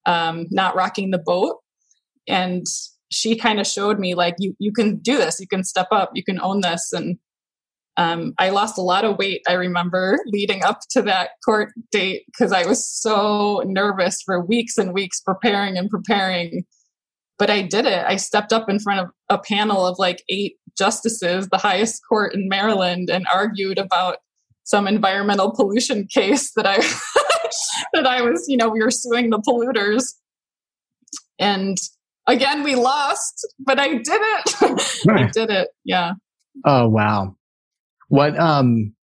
um, 0.06 0.46
not 0.50 0.74
rocking 0.74 1.10
the 1.10 1.18
boat. 1.18 1.58
And 2.26 2.66
she 3.10 3.36
kind 3.36 3.60
of 3.60 3.66
showed 3.66 3.98
me 3.98 4.14
like 4.14 4.36
you 4.38 4.54
you 4.58 4.72
can 4.72 4.96
do 4.96 5.16
this, 5.16 5.40
you 5.40 5.46
can 5.46 5.64
step 5.64 5.88
up, 5.90 6.10
you 6.14 6.24
can 6.24 6.40
own 6.40 6.60
this. 6.60 6.92
And 6.92 7.18
um, 8.00 8.32
I 8.38 8.48
lost 8.48 8.78
a 8.78 8.82
lot 8.82 9.04
of 9.04 9.18
weight. 9.18 9.42
I 9.46 9.52
remember 9.52 10.18
leading 10.24 10.64
up 10.64 10.80
to 10.92 11.02
that 11.02 11.32
court 11.44 11.74
date 11.90 12.22
because 12.26 12.50
I 12.50 12.64
was 12.64 12.88
so 12.88 13.62
nervous 13.66 14.22
for 14.22 14.42
weeks 14.42 14.78
and 14.78 14.94
weeks 14.94 15.20
preparing 15.20 15.76
and 15.76 15.90
preparing. 15.90 16.64
But 17.38 17.50
I 17.50 17.60
did 17.60 17.84
it. 17.84 18.02
I 18.06 18.16
stepped 18.16 18.54
up 18.54 18.70
in 18.70 18.78
front 18.78 19.00
of 19.00 19.08
a 19.28 19.36
panel 19.36 19.86
of 19.86 19.98
like 19.98 20.24
eight 20.30 20.56
justices, 20.78 21.48
the 21.48 21.58
highest 21.58 22.00
court 22.08 22.34
in 22.34 22.48
Maryland, 22.48 23.10
and 23.10 23.26
argued 23.32 23.76
about 23.76 24.16
some 24.64 24.88
environmental 24.88 25.50
pollution 25.50 26.06
case 26.10 26.52
that 26.52 26.66
I 26.66 26.76
that 27.92 28.06
I 28.06 28.22
was, 28.22 28.46
you 28.48 28.56
know, 28.56 28.70
we 28.70 28.82
were 28.82 28.90
suing 28.90 29.28
the 29.28 29.40
polluters. 29.40 30.14
And 31.38 31.76
again, 32.26 32.62
we 32.62 32.76
lost, 32.76 33.46
but 33.58 33.78
I 33.78 33.88
did 33.88 34.06
it. 34.08 35.02
I 35.10 35.28
did 35.30 35.50
it. 35.50 35.68
Yeah. 35.84 36.12
Oh 36.64 36.88
wow. 36.88 37.36
What 38.10 38.38
um 38.38 38.94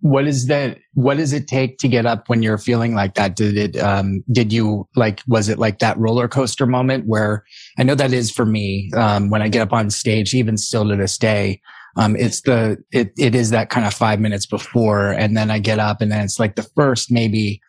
what 0.00 0.26
is 0.26 0.46
that 0.46 0.78
what 0.92 1.16
does 1.16 1.32
it 1.32 1.48
take 1.48 1.78
to 1.78 1.88
get 1.88 2.04
up 2.04 2.28
when 2.28 2.42
you're 2.42 2.58
feeling 2.58 2.94
like 2.94 3.14
that 3.14 3.34
did 3.34 3.56
it 3.56 3.82
um 3.82 4.22
did 4.30 4.52
you 4.52 4.86
like 4.94 5.22
was 5.26 5.48
it 5.48 5.58
like 5.58 5.78
that 5.78 5.96
roller 5.98 6.28
coaster 6.28 6.66
moment 6.66 7.06
where 7.06 7.42
i 7.78 7.82
know 7.82 7.94
that 7.94 8.12
is 8.12 8.30
for 8.30 8.44
me 8.44 8.90
um 8.94 9.30
when 9.30 9.40
i 9.40 9.48
get 9.48 9.62
up 9.62 9.72
on 9.72 9.88
stage 9.88 10.34
even 10.34 10.58
still 10.58 10.86
to 10.86 10.96
this 10.96 11.16
day 11.16 11.58
um, 11.96 12.14
it's 12.14 12.42
the, 12.42 12.76
it, 12.92 13.12
it 13.18 13.34
is 13.34 13.50
that 13.50 13.70
kind 13.70 13.86
of 13.86 13.94
five 13.94 14.20
minutes 14.20 14.46
before. 14.46 15.12
And 15.12 15.36
then 15.36 15.50
I 15.50 15.58
get 15.58 15.78
up 15.78 16.00
and 16.00 16.12
then 16.12 16.24
it's 16.24 16.38
like 16.38 16.54
the 16.54 16.62
first 16.62 17.10
maybe 17.10 17.60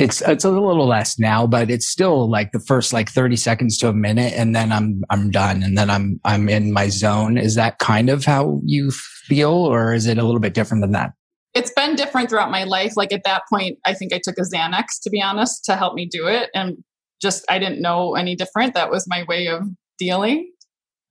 it's, 0.00 0.22
it's 0.22 0.44
a 0.46 0.50
little 0.50 0.86
less 0.86 1.18
now, 1.18 1.46
but 1.46 1.70
it's 1.70 1.86
still 1.86 2.28
like 2.28 2.52
the 2.52 2.58
first 2.58 2.94
like 2.94 3.10
30 3.10 3.36
seconds 3.36 3.76
to 3.78 3.88
a 3.88 3.92
minute. 3.92 4.32
And 4.34 4.56
then 4.56 4.72
I'm, 4.72 5.02
I'm 5.10 5.30
done. 5.30 5.62
And 5.62 5.76
then 5.76 5.90
I'm, 5.90 6.18
I'm 6.24 6.48
in 6.48 6.72
my 6.72 6.88
zone. 6.88 7.36
Is 7.36 7.54
that 7.56 7.78
kind 7.80 8.08
of 8.08 8.24
how 8.24 8.62
you 8.64 8.90
feel 8.90 9.50
or 9.52 9.92
is 9.92 10.06
it 10.06 10.16
a 10.16 10.24
little 10.24 10.40
bit 10.40 10.54
different 10.54 10.82
than 10.82 10.92
that? 10.92 11.12
It's 11.52 11.70
been 11.72 11.96
different 11.96 12.30
throughout 12.30 12.50
my 12.50 12.64
life. 12.64 12.96
Like 12.96 13.12
at 13.12 13.24
that 13.24 13.42
point, 13.52 13.78
I 13.84 13.92
think 13.92 14.14
I 14.14 14.20
took 14.24 14.38
a 14.38 14.42
Xanax 14.42 15.02
to 15.02 15.10
be 15.10 15.20
honest 15.20 15.66
to 15.66 15.76
help 15.76 15.92
me 15.92 16.08
do 16.10 16.26
it. 16.26 16.48
And 16.54 16.78
just, 17.20 17.44
I 17.50 17.58
didn't 17.58 17.82
know 17.82 18.14
any 18.14 18.34
different. 18.34 18.72
That 18.72 18.90
was 18.90 19.04
my 19.06 19.24
way 19.28 19.48
of 19.48 19.64
dealing. 19.98 20.50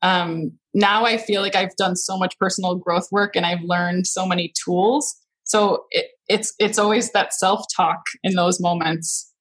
Um, 0.01 0.53
now 0.73 1.05
I 1.05 1.17
feel 1.17 1.43
like 1.43 1.55
I've 1.55 1.75
done 1.75 1.95
so 1.95 2.17
much 2.17 2.39
personal 2.39 2.73
growth 2.73 3.07
work 3.11 3.35
and 3.35 3.45
I've 3.45 3.61
learned 3.61 4.07
so 4.07 4.25
many 4.25 4.51
tools. 4.65 5.15
So 5.43 5.83
it, 5.91 6.07
it's 6.29 6.53
it's 6.59 6.79
always 6.79 7.11
that 7.11 7.33
self 7.33 7.65
talk 7.75 8.01
in 8.23 8.35
those 8.35 8.61
moments. 8.61 9.33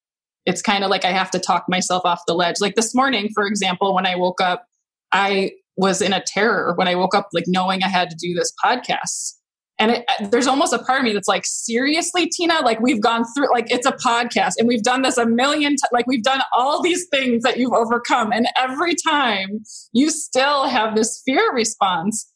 It's 0.46 0.62
kind 0.62 0.82
of 0.82 0.90
like 0.90 1.04
I 1.04 1.12
have 1.12 1.30
to 1.32 1.38
talk 1.38 1.66
myself 1.68 2.02
off 2.06 2.22
the 2.26 2.34
ledge. 2.34 2.56
Like 2.60 2.74
this 2.74 2.94
morning, 2.94 3.28
for 3.34 3.46
example, 3.46 3.94
when 3.94 4.06
I 4.06 4.16
woke 4.16 4.40
up, 4.40 4.64
I 5.12 5.52
was 5.76 6.00
in 6.00 6.12
a 6.12 6.22
terror 6.22 6.72
when 6.76 6.88
I 6.88 6.94
woke 6.94 7.14
up, 7.14 7.28
like 7.32 7.44
knowing 7.46 7.82
I 7.82 7.88
had 7.88 8.10
to 8.10 8.16
do 8.16 8.34
this 8.34 8.52
podcast. 8.64 9.34
And 9.78 9.92
it, 9.92 10.04
uh, 10.08 10.26
there's 10.26 10.48
almost 10.48 10.72
a 10.72 10.78
part 10.80 11.00
of 11.00 11.04
me 11.04 11.12
that's 11.12 11.28
like, 11.28 11.44
seriously, 11.46 12.28
Tina, 12.28 12.62
like 12.62 12.80
we've 12.80 13.00
gone 13.00 13.24
through, 13.32 13.52
like 13.52 13.70
it's 13.70 13.86
a 13.86 13.92
podcast 13.92 14.54
and 14.58 14.66
we've 14.66 14.82
done 14.82 15.02
this 15.02 15.18
a 15.18 15.26
million 15.26 15.72
times. 15.72 15.82
Like 15.92 16.08
we've 16.08 16.24
done 16.24 16.40
all 16.52 16.82
these 16.82 17.06
things 17.12 17.44
that 17.44 17.58
you've 17.58 17.72
overcome. 17.72 18.32
And 18.32 18.48
every 18.56 18.94
time 18.96 19.60
you 19.92 20.10
still 20.10 20.66
have 20.66 20.96
this 20.96 21.22
fear 21.24 21.52
response. 21.52 22.28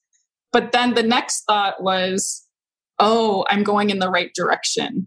But 0.53 0.71
then 0.71 0.95
the 0.95 1.03
next 1.03 1.43
thought 1.49 1.83
was, 1.83 2.42
oh, 3.03 3.45
I'm 3.49 3.63
going 3.63 3.91
in 3.91 3.99
the 3.99 4.09
right 4.09 4.31
direction. 4.35 5.07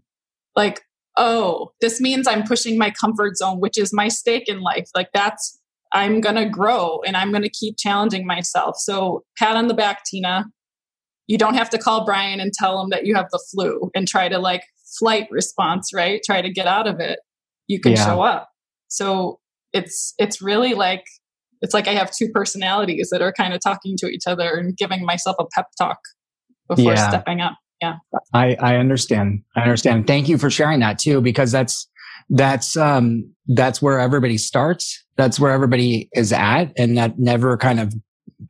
Like, 0.54 0.82
oh, 1.16 1.72
this 1.80 2.00
means 2.00 2.28
I'm 2.28 2.44
pushing 2.44 2.78
my 2.78 2.90
comfort 2.90 3.36
zone, 3.36 3.58
which 3.58 3.78
is 3.78 3.92
my 3.92 4.08
stake 4.08 4.48
in 4.48 4.60
life. 4.60 4.88
Like 4.94 5.08
that's, 5.12 5.58
I'm 5.92 6.20
going 6.20 6.36
to 6.36 6.48
grow 6.48 7.00
and 7.06 7.16
I'm 7.16 7.30
going 7.30 7.42
to 7.42 7.48
keep 7.48 7.76
challenging 7.78 8.26
myself. 8.26 8.76
So 8.76 9.24
pat 9.38 9.56
on 9.56 9.68
the 9.68 9.74
back, 9.74 10.04
Tina 10.04 10.46
you 11.26 11.38
don't 11.38 11.54
have 11.54 11.70
to 11.70 11.78
call 11.78 12.04
Brian 12.04 12.40
and 12.40 12.52
tell 12.52 12.80
him 12.80 12.90
that 12.90 13.04
you 13.04 13.14
have 13.14 13.28
the 13.30 13.44
flu 13.50 13.90
and 13.94 14.06
try 14.06 14.28
to 14.28 14.38
like 14.38 14.64
flight 14.98 15.26
response, 15.30 15.92
right? 15.92 16.20
Try 16.24 16.40
to 16.40 16.50
get 16.50 16.66
out 16.66 16.86
of 16.86 17.00
it. 17.00 17.18
You 17.66 17.80
can 17.80 17.92
yeah. 17.92 18.06
show 18.06 18.22
up. 18.22 18.50
So 18.88 19.40
it's 19.72 20.14
it's 20.18 20.40
really 20.40 20.74
like 20.74 21.04
it's 21.60 21.74
like 21.74 21.88
I 21.88 21.94
have 21.94 22.10
two 22.12 22.28
personalities 22.28 23.08
that 23.10 23.22
are 23.22 23.32
kind 23.32 23.54
of 23.54 23.60
talking 23.60 23.96
to 23.98 24.06
each 24.06 24.26
other 24.26 24.54
and 24.54 24.76
giving 24.76 25.04
myself 25.04 25.36
a 25.40 25.44
pep 25.52 25.66
talk 25.76 25.98
before 26.68 26.92
yeah. 26.92 27.08
stepping 27.08 27.40
up. 27.40 27.56
Yeah. 27.80 27.96
I, 28.32 28.56
I 28.60 28.76
understand. 28.76 29.42
I 29.54 29.62
understand. 29.62 30.06
Thank 30.06 30.28
you 30.28 30.38
for 30.38 30.50
sharing 30.50 30.80
that 30.80 30.98
too, 30.98 31.20
because 31.20 31.52
that's, 31.52 31.88
that's, 32.30 32.76
um, 32.76 33.30
that's 33.46 33.80
where 33.80 34.00
everybody 34.00 34.38
starts. 34.38 35.04
That's 35.16 35.38
where 35.38 35.52
everybody 35.52 36.08
is 36.14 36.32
at. 36.32 36.72
And 36.76 36.96
that 36.98 37.18
never 37.18 37.56
kind 37.56 37.80
of 37.80 37.94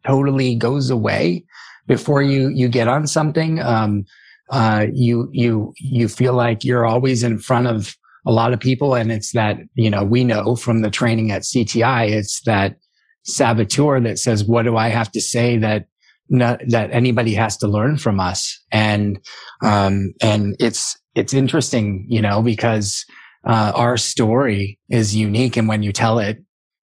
totally 0.05 0.55
goes 0.55 0.91
away 0.91 1.45
before 1.87 2.23
you 2.23 2.49
you 2.49 2.69
get 2.69 2.89
on 2.89 3.07
something 3.07 3.61
um, 3.61 4.05
uh, 4.51 4.87
you 4.93 5.29
you 5.33 5.73
you 5.79 6.09
feel 6.09 6.35
like 6.35 6.65
you're 6.65 6.87
always 6.87 7.23
in 7.23 7.39
front 7.39 7.67
of 7.67 7.97
a 8.27 8.33
lot 8.33 8.53
of 8.53 8.61
people 8.61 8.95
and 8.95 9.13
it's 9.13 9.33
that 9.33 9.59
you 9.75 9.91
know 9.91 10.03
we 10.03 10.25
know 10.25 10.57
from 10.57 10.83
the 10.83 10.91
training 10.91 11.31
at 11.31 11.43
cti 11.43 12.11
it's 12.11 12.41
that 12.43 12.77
saboteur 13.25 14.01
that 14.01 14.19
says 14.19 14.45
what 14.45 14.63
do 14.63 14.77
i 14.77 14.89
have 14.89 15.11
to 15.11 15.21
say 15.21 15.57
that 15.57 15.87
not, 16.29 16.61
that 16.69 16.91
anybody 16.91 17.35
has 17.35 17.57
to 17.59 17.69
learn 17.69 17.99
from 17.99 18.21
us 18.21 18.61
and 18.73 19.19
um, 19.63 20.13
and 20.23 20.57
it's 20.59 20.99
it's 21.15 21.35
interesting 21.35 22.07
you 22.09 22.21
know 22.21 22.43
because 22.43 23.05
uh, 23.47 23.73
our 23.75 23.97
story 23.97 24.79
is 24.89 25.15
unique 25.15 25.57
and 25.57 25.69
when 25.69 25.83
you 25.83 25.93
tell 25.93 26.19
it 26.19 26.39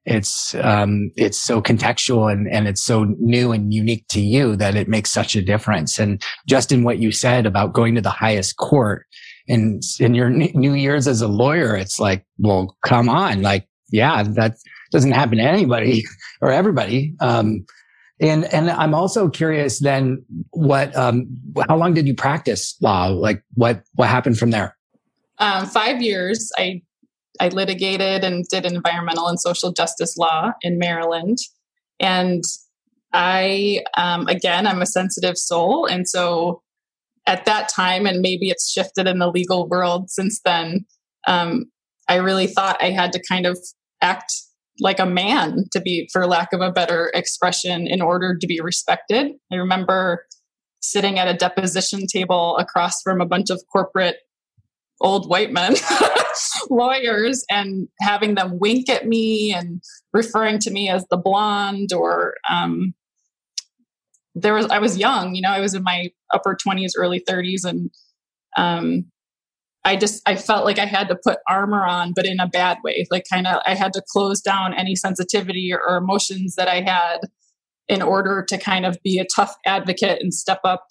it's 0.05 0.53
um, 0.55 1.11
it's 1.15 1.37
so 1.37 1.61
contextual 1.61 2.31
and 2.31 2.47
and 2.51 2.67
it's 2.67 2.83
so 2.83 3.05
new 3.19 3.51
and 3.51 3.73
unique 3.73 4.05
to 4.09 4.19
you 4.19 4.55
that 4.57 4.75
it 4.75 4.89
makes 4.89 5.09
such 5.09 5.35
a 5.35 5.41
difference. 5.41 5.97
And 5.97 6.21
just 6.47 6.71
in 6.71 6.83
what 6.83 6.99
you 6.99 7.11
said 7.11 7.45
about 7.45 7.73
going 7.73 7.95
to 7.95 8.01
the 8.01 8.09
highest 8.09 8.57
court 8.57 9.05
in 9.47 9.79
in 9.99 10.13
your 10.13 10.29
new 10.29 10.73
years 10.73 11.07
as 11.07 11.21
a 11.21 11.27
lawyer, 11.27 11.75
it's 11.75 11.99
like, 11.99 12.25
well, 12.37 12.75
come 12.83 13.07
on, 13.07 13.41
like, 13.41 13.67
yeah, 13.91 14.23
that 14.23 14.55
doesn't 14.91 15.11
happen 15.11 15.37
to 15.37 15.43
anybody 15.43 16.03
or 16.41 16.51
everybody. 16.51 17.15
Um, 17.21 17.65
and 18.23 18.45
and 18.53 18.71
I'm 18.71 18.95
also 18.95 19.29
curious 19.29 19.79
then 19.79 20.23
what 20.51 20.95
um, 20.95 21.27
how 21.67 21.77
long 21.77 21.93
did 21.93 22.07
you 22.07 22.15
practice 22.15 22.75
law? 22.81 23.07
Like 23.07 23.43
what 23.53 23.83
what 23.95 24.09
happened 24.09 24.39
from 24.39 24.51
there? 24.51 24.77
Um, 25.39 25.65
five 25.65 26.01
years. 26.01 26.51
I 26.57 26.81
I 27.39 27.49
litigated 27.49 28.23
and 28.23 28.45
did 28.47 28.65
environmental 28.65 29.27
and 29.27 29.39
social 29.39 29.71
justice 29.71 30.17
law 30.17 30.51
in 30.61 30.77
Maryland. 30.77 31.37
And 31.99 32.43
I, 33.11 33.83
um, 33.97 34.27
again, 34.27 34.67
I'm 34.67 34.81
a 34.81 34.87
sensitive 34.87 35.37
soul. 35.37 35.85
And 35.85 36.07
so 36.07 36.61
at 37.27 37.45
that 37.45 37.69
time, 37.69 38.05
and 38.05 38.21
maybe 38.21 38.49
it's 38.49 38.71
shifted 38.71 39.07
in 39.07 39.19
the 39.19 39.31
legal 39.31 39.67
world 39.67 40.09
since 40.09 40.41
then, 40.43 40.85
um, 41.27 41.65
I 42.07 42.15
really 42.15 42.47
thought 42.47 42.81
I 42.81 42.91
had 42.91 43.13
to 43.13 43.21
kind 43.27 43.45
of 43.45 43.57
act 44.01 44.33
like 44.79 44.99
a 44.99 45.05
man 45.05 45.65
to 45.71 45.79
be 45.79 46.09
for 46.11 46.25
lack 46.25 46.53
of 46.53 46.61
a 46.61 46.71
better 46.71 47.11
expression 47.13 47.87
in 47.87 48.01
order 48.01 48.35
to 48.35 48.47
be 48.47 48.59
respected. 48.59 49.31
I 49.51 49.55
remember 49.55 50.25
sitting 50.81 51.17
at 51.19 51.27
a 51.27 51.33
deposition 51.33 52.07
table 52.07 52.57
across 52.57 53.01
from 53.01 53.21
a 53.21 53.25
bunch 53.25 53.49
of 53.49 53.61
corporate 53.71 54.17
old 55.01 55.29
white 55.29 55.51
men 55.51 55.75
lawyers 56.69 57.43
and 57.49 57.87
having 58.01 58.35
them 58.35 58.57
wink 58.59 58.89
at 58.89 59.07
me 59.07 59.53
and 59.53 59.81
referring 60.13 60.59
to 60.59 60.71
me 60.71 60.89
as 60.89 61.05
the 61.09 61.17
blonde 61.17 61.91
or 61.93 62.35
um, 62.49 62.93
there 64.35 64.53
was 64.53 64.65
i 64.67 64.79
was 64.79 64.97
young 64.97 65.35
you 65.35 65.41
know 65.41 65.49
i 65.49 65.59
was 65.59 65.73
in 65.73 65.83
my 65.83 66.09
upper 66.33 66.55
20s 66.55 66.91
early 66.97 67.21
30s 67.27 67.65
and 67.65 67.91
um, 68.57 69.05
i 69.85 69.95
just 69.95 70.21
i 70.27 70.35
felt 70.35 70.65
like 70.65 70.79
i 70.79 70.85
had 70.85 71.07
to 71.07 71.15
put 71.15 71.39
armor 71.49 71.85
on 71.85 72.13
but 72.15 72.25
in 72.25 72.39
a 72.39 72.47
bad 72.47 72.77
way. 72.83 73.05
Like 73.11 73.25
kind 73.29 73.47
of 73.47 73.61
i 73.65 73.75
had 73.75 73.93
to 73.93 74.03
close 74.07 74.41
down 74.41 74.73
any 74.73 74.95
sensitivity 74.95 75.71
or, 75.73 75.97
emotions 75.97 76.55
that 76.55 76.67
i 76.67 76.81
had 76.81 77.19
in 77.87 78.01
order 78.01 78.43
to 78.47 78.57
kind 78.57 78.85
of 78.85 78.97
be 79.03 79.19
a 79.19 79.25
tough 79.35 79.55
advocate 79.65 80.21
and 80.21 80.33
step 80.33 80.59
up. 80.63 80.87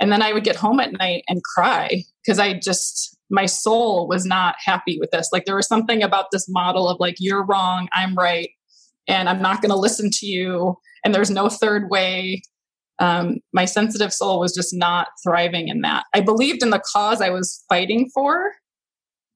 And 0.00 0.10
then 0.10 0.22
i 0.22 0.32
would 0.32 0.44
get 0.44 0.56
home 0.56 0.80
at 0.80 0.92
night 0.92 1.24
and 1.28 1.42
cry 1.42 2.04
because 2.24 2.38
i 2.38 2.58
just 2.58 3.16
my 3.30 3.46
soul 3.46 4.06
was 4.08 4.26
not 4.26 4.56
happy 4.62 4.98
with 5.00 5.10
this. 5.10 5.30
Like 5.32 5.46
there 5.46 5.56
was 5.56 5.66
something 5.66 6.02
about 6.02 6.26
this 6.32 6.50
model 6.50 6.86
of 6.86 7.00
like 7.00 7.16
you're 7.18 7.44
wrong 7.44 7.88
i'm 7.92 8.14
right 8.14 8.50
and 9.08 9.28
i'm 9.28 9.42
not 9.42 9.62
going 9.62 9.70
to 9.70 9.76
listen 9.76 10.10
to 10.12 10.26
you 10.26 10.76
and 11.04 11.14
there's 11.14 11.30
no 11.30 11.48
third 11.48 11.90
way 11.90 12.42
um, 12.98 13.38
my 13.52 13.64
sensitive 13.64 14.12
soul 14.12 14.40
was 14.40 14.54
just 14.54 14.74
not 14.74 15.08
thriving 15.22 15.68
in 15.68 15.80
that. 15.80 16.04
I 16.14 16.20
believed 16.20 16.62
in 16.62 16.70
the 16.70 16.82
cause 16.92 17.20
I 17.20 17.30
was 17.30 17.64
fighting 17.68 18.10
for. 18.12 18.52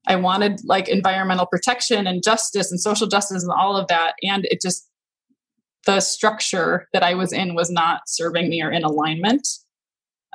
I 0.07 0.15
wanted 0.15 0.61
like 0.63 0.87
environmental 0.87 1.45
protection 1.45 2.07
and 2.07 2.23
justice 2.23 2.71
and 2.71 2.79
social 2.79 3.07
justice 3.07 3.43
and 3.43 3.51
all 3.51 3.75
of 3.75 3.87
that. 3.87 4.13
And 4.23 4.45
it 4.45 4.61
just, 4.61 4.87
the 5.85 5.99
structure 5.99 6.87
that 6.93 7.03
I 7.03 7.13
was 7.13 7.33
in 7.33 7.55
was 7.55 7.69
not 7.69 8.01
serving 8.07 8.49
me 8.49 8.61
or 8.61 8.71
in 8.71 8.83
alignment. 8.83 9.47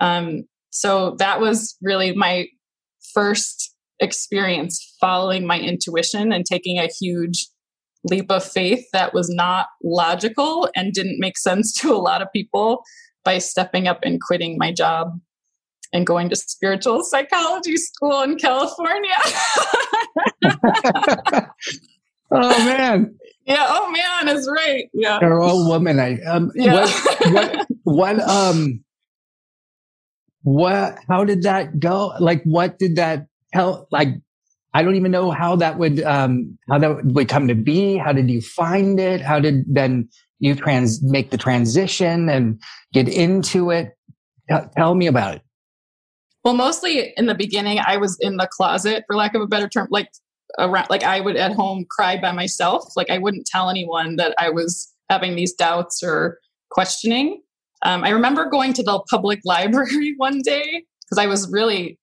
Um, 0.00 0.44
so 0.70 1.16
that 1.18 1.40
was 1.40 1.76
really 1.80 2.14
my 2.14 2.48
first 3.14 3.74
experience 4.00 4.96
following 5.00 5.46
my 5.46 5.58
intuition 5.58 6.32
and 6.32 6.44
taking 6.44 6.78
a 6.78 6.88
huge 6.88 7.48
leap 8.04 8.30
of 8.30 8.44
faith 8.44 8.84
that 8.92 9.14
was 9.14 9.30
not 9.30 9.66
logical 9.82 10.68
and 10.74 10.92
didn't 10.92 11.20
make 11.20 11.38
sense 11.38 11.72
to 11.80 11.92
a 11.92 11.96
lot 11.96 12.20
of 12.22 12.28
people 12.32 12.82
by 13.24 13.38
stepping 13.38 13.88
up 13.88 14.00
and 14.02 14.20
quitting 14.20 14.58
my 14.58 14.72
job 14.72 15.18
and 15.92 16.06
going 16.06 16.28
to 16.30 16.36
spiritual 16.36 17.04
psychology 17.04 17.76
school 17.76 18.22
in 18.22 18.36
California. 18.36 19.16
oh 22.30 22.64
man. 22.64 23.14
Yeah, 23.44 23.66
oh 23.68 23.90
man 23.90 24.36
is 24.36 24.48
right. 24.48 24.88
Yeah. 24.92 25.18
You're 25.20 25.40
old 25.40 25.68
woman. 25.68 26.00
I 26.00 26.20
um 26.22 26.50
yeah. 26.54 26.74
what, 26.74 27.32
what 27.32 27.66
what 27.84 28.20
um 28.20 28.84
what 30.42 30.98
how 31.08 31.24
did 31.24 31.42
that 31.42 31.78
go? 31.78 32.12
Like 32.18 32.42
what 32.44 32.78
did 32.78 32.96
that 32.96 33.26
tell 33.52 33.86
like 33.90 34.08
I 34.74 34.82
don't 34.82 34.94
even 34.94 35.10
know 35.10 35.30
how 35.30 35.56
that 35.56 35.78
would 35.78 36.02
um 36.02 36.58
how 36.68 36.78
that 36.78 37.04
would 37.04 37.28
come 37.28 37.48
to 37.48 37.54
be. 37.54 37.96
How 37.96 38.12
did 38.12 38.30
you 38.30 38.40
find 38.40 38.98
it? 38.98 39.20
How 39.20 39.40
did 39.40 39.64
then 39.66 40.08
you 40.42 40.56
trans 40.56 41.00
make 41.02 41.30
the 41.30 41.38
transition 41.38 42.28
and 42.28 42.60
get 42.92 43.08
into 43.08 43.70
it? 43.70 43.96
tell 44.76 44.94
me 44.94 45.06
about 45.06 45.36
it. 45.36 45.42
Well, 46.44 46.54
mostly 46.54 47.14
in 47.16 47.26
the 47.26 47.34
beginning, 47.34 47.78
I 47.86 47.96
was 47.96 48.18
in 48.20 48.36
the 48.36 48.48
closet, 48.48 49.04
for 49.06 49.14
lack 49.14 49.34
of 49.34 49.40
a 49.40 49.46
better 49.46 49.68
term, 49.68 49.86
like 49.90 50.10
around, 50.58 50.88
like 50.90 51.04
I 51.04 51.20
would 51.20 51.36
at 51.36 51.52
home 51.52 51.86
cry 51.88 52.20
by 52.20 52.32
myself. 52.32 52.84
Like 52.96 53.08
I 53.08 53.18
wouldn't 53.18 53.46
tell 53.46 53.70
anyone 53.70 54.16
that 54.16 54.34
I 54.36 54.50
was 54.50 54.92
having 55.08 55.36
these 55.36 55.54
doubts 55.54 56.02
or 56.02 56.38
questioning. 56.70 57.40
Um, 57.82 58.02
I 58.02 58.10
remember 58.10 58.50
going 58.50 58.72
to 58.74 58.82
the 58.82 59.00
public 59.08 59.40
library 59.44 60.14
one 60.16 60.42
day 60.42 60.84
because 61.04 61.18
I 61.18 61.26
was 61.26 61.48
really 61.52 62.00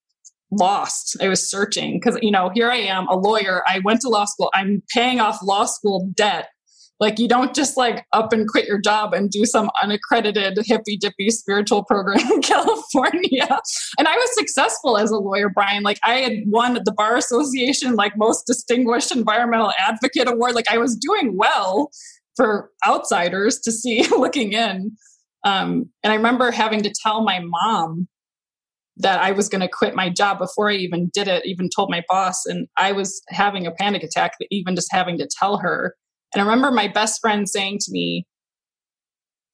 lost. 0.49 1.17
I 1.21 1.27
was 1.27 1.47
searching 1.47 1.99
because, 1.99 2.17
you 2.21 2.31
know, 2.31 2.51
here 2.55 2.71
I 2.71 2.77
am, 2.77 3.05
a 3.09 3.17
lawyer. 3.17 3.63
I 3.67 3.81
went 3.83 3.99
to 4.01 4.09
law 4.09 4.25
school. 4.25 4.49
I'm 4.53 4.81
paying 4.93 5.19
off 5.19 5.39
law 5.43 5.65
school 5.65 6.09
debt 6.15 6.47
like 6.99 7.17
you 7.17 7.27
don't 7.27 7.55
just 7.55 7.77
like 7.77 8.05
up 8.11 8.33
and 8.33 8.47
quit 8.47 8.65
your 8.65 8.79
job 8.79 9.13
and 9.13 9.29
do 9.29 9.45
some 9.45 9.69
unaccredited 9.81 10.57
hippy 10.65 10.97
dippy 10.97 11.29
spiritual 11.29 11.83
program 11.83 12.19
in 12.31 12.41
California. 12.41 13.59
And 13.97 14.07
I 14.07 14.15
was 14.15 14.35
successful 14.35 14.97
as 14.97 15.09
a 15.11 15.17
lawyer, 15.17 15.49
Brian. 15.49 15.83
Like 15.83 15.99
I 16.03 16.15
had 16.15 16.43
won 16.45 16.73
the 16.73 16.91
Bar 16.91 17.15
Association 17.15 17.95
like 17.95 18.17
most 18.17 18.45
distinguished 18.45 19.15
environmental 19.15 19.71
advocate 19.79 20.27
award. 20.27 20.55
Like 20.55 20.69
I 20.69 20.77
was 20.77 20.95
doing 20.97 21.37
well 21.37 21.89
for 22.35 22.69
outsiders 22.85 23.59
to 23.61 23.71
see 23.71 24.05
looking 24.09 24.53
in. 24.53 24.91
Um, 25.45 25.89
and 26.03 26.11
I 26.11 26.15
remember 26.17 26.51
having 26.51 26.81
to 26.81 26.93
tell 27.03 27.23
my 27.23 27.39
mom 27.41 28.09
that 28.97 29.21
I 29.21 29.31
was 29.31 29.47
going 29.47 29.61
to 29.61 29.69
quit 29.69 29.95
my 29.95 30.09
job 30.09 30.39
before 30.39 30.69
I 30.69 30.73
even 30.73 31.09
did 31.13 31.29
it, 31.29 31.45
even 31.45 31.69
told 31.73 31.89
my 31.89 32.03
boss. 32.09 32.45
And 32.45 32.67
I 32.75 32.91
was 32.91 33.21
having 33.29 33.65
a 33.65 33.71
panic 33.71 34.03
attack, 34.03 34.33
even 34.51 34.75
just 34.75 34.91
having 34.91 35.17
to 35.19 35.29
tell 35.39 35.57
her 35.57 35.95
and 36.33 36.41
I 36.41 36.45
remember 36.45 36.71
my 36.71 36.87
best 36.87 37.21
friend 37.21 37.47
saying 37.49 37.79
to 37.81 37.91
me, 37.91 38.25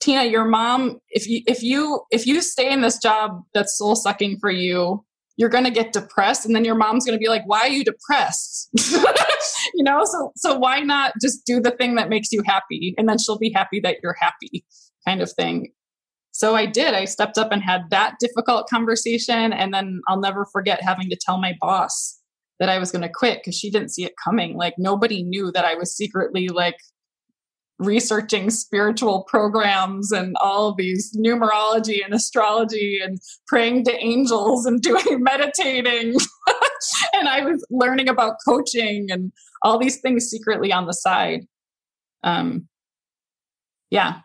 Tina, 0.02 0.26
your 0.26 0.46
mom, 0.46 1.00
if 1.10 1.28
you 1.28 1.42
if 1.48 1.64
you 1.64 2.02
if 2.12 2.28
you 2.28 2.42
stay 2.42 2.72
in 2.72 2.82
this 2.82 3.00
job 3.00 3.42
that's 3.54 3.78
soul 3.78 3.96
sucking 3.96 4.38
for 4.40 4.52
you, 4.52 5.04
you're 5.38 5.50
going 5.50 5.64
to 5.64 5.72
get 5.72 5.94
depressed 5.94 6.46
and 6.46 6.56
then 6.56 6.66
your 6.66 6.76
mom's 6.76 7.06
going 7.06 7.18
to 7.18 7.22
be 7.22 7.30
like 7.30 7.44
why 7.46 7.62
are 7.62 7.70
you 7.70 7.84
depressed 7.84 8.70
you 9.74 9.84
know 9.84 10.02
so 10.06 10.32
so 10.36 10.58
why 10.58 10.80
not 10.80 11.14
just 11.22 11.46
do 11.46 11.60
the 11.60 11.72
thing 11.72 11.96
that 11.96 12.10
makes 12.10 12.32
you 12.32 12.42
happy 12.46 12.94
and 12.98 13.08
then 13.10 13.18
she'll 13.18 13.38
be 13.38 13.52
happy 13.52 13.80
that 13.80 13.98
you're 14.02 14.16
happy 14.20 14.66
kind 15.08 15.22
of 15.22 15.32
thing. 15.32 15.72
So 16.32 16.56
i 16.56 16.66
did. 16.66 16.94
I 16.94 17.06
stepped 17.06 17.38
up 17.38 17.52
and 17.52 17.62
had 17.62 17.90
that 17.92 18.16
difficult 18.20 18.68
conversation 18.70 19.54
and 19.54 19.74
then 19.74 20.02
i'll 20.08 20.20
never 20.20 20.46
forget 20.46 20.82
having 20.82 21.10
to 21.10 21.18
tell 21.20 21.38
my 21.38 21.54
boss 21.60 22.20
that 22.60 22.70
I 22.70 22.80
was 22.80 22.91
going 22.91 23.02
to 23.02 23.10
quit 23.10 23.39
because 23.39 23.58
she 23.58 23.70
didn't 23.70 23.89
see 23.89 24.06
it 24.06 24.13
coming. 24.24 24.56
Like 24.56 24.76
nobody 24.78 25.24
knew 25.24 25.52
that 25.52 25.65
I 25.65 25.76
was 25.76 25.96
secretly 25.96 26.48
like 26.48 26.78
researching 27.78 28.50
spiritual 28.50 29.24
programs 29.24 30.12
and 30.12 30.36
all 30.39 30.74
these 30.74 31.15
numerology 31.18 32.04
and 32.04 32.13
astrology 32.13 33.00
and 33.04 33.20
praying 33.48 33.84
to 33.86 34.04
angels 34.04 34.65
and 34.65 34.82
doing 34.82 35.22
meditating. 35.22 36.15
and 37.13 37.28
I 37.28 37.41
was 37.41 37.65
learning 37.70 38.10
about 38.10 38.38
coaching 38.48 39.08
and 39.10 39.32
all 39.63 39.78
these 39.78 40.00
things 40.00 40.26
secretly 40.26 40.72
on 40.72 40.86
the 40.86 40.94
side. 40.94 41.41
Um, 42.24 42.68
yeah, 43.91 44.20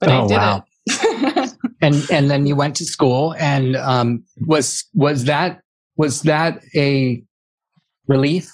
but 0.00 0.08
oh, 0.08 0.24
I 0.24 0.26
did 0.28 0.36
wow. 0.36 0.64
it. 0.86 1.54
and 1.82 2.06
and 2.10 2.30
then 2.30 2.46
you 2.46 2.56
went 2.56 2.76
to 2.76 2.84
school 2.84 3.34
and 3.38 3.76
um, 3.76 4.24
was 4.46 4.84
was 4.94 5.24
that 5.24 5.60
was 5.96 6.22
that 6.22 6.62
a 6.74 7.22
relief? 8.08 8.50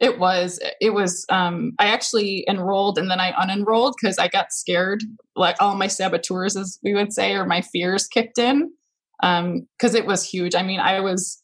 It 0.00 0.18
was. 0.18 0.58
It 0.80 0.94
was. 0.94 1.24
Um, 1.28 1.72
I 1.78 1.86
actually 1.86 2.44
enrolled 2.48 2.98
and 2.98 3.10
then 3.10 3.20
I 3.20 3.32
unenrolled 3.32 3.94
because 4.00 4.18
I 4.18 4.28
got 4.28 4.52
scared. 4.52 5.02
Like 5.36 5.56
all 5.60 5.76
my 5.76 5.86
saboteurs, 5.86 6.56
as 6.56 6.78
we 6.82 6.92
would 6.92 7.12
say, 7.12 7.34
or 7.34 7.46
my 7.46 7.60
fears 7.60 8.08
kicked 8.08 8.38
in. 8.38 8.72
Because 9.20 9.94
um, 9.94 9.96
it 9.96 10.04
was 10.04 10.28
huge. 10.28 10.56
I 10.56 10.62
mean, 10.64 10.80
I 10.80 10.98
was 10.98 11.40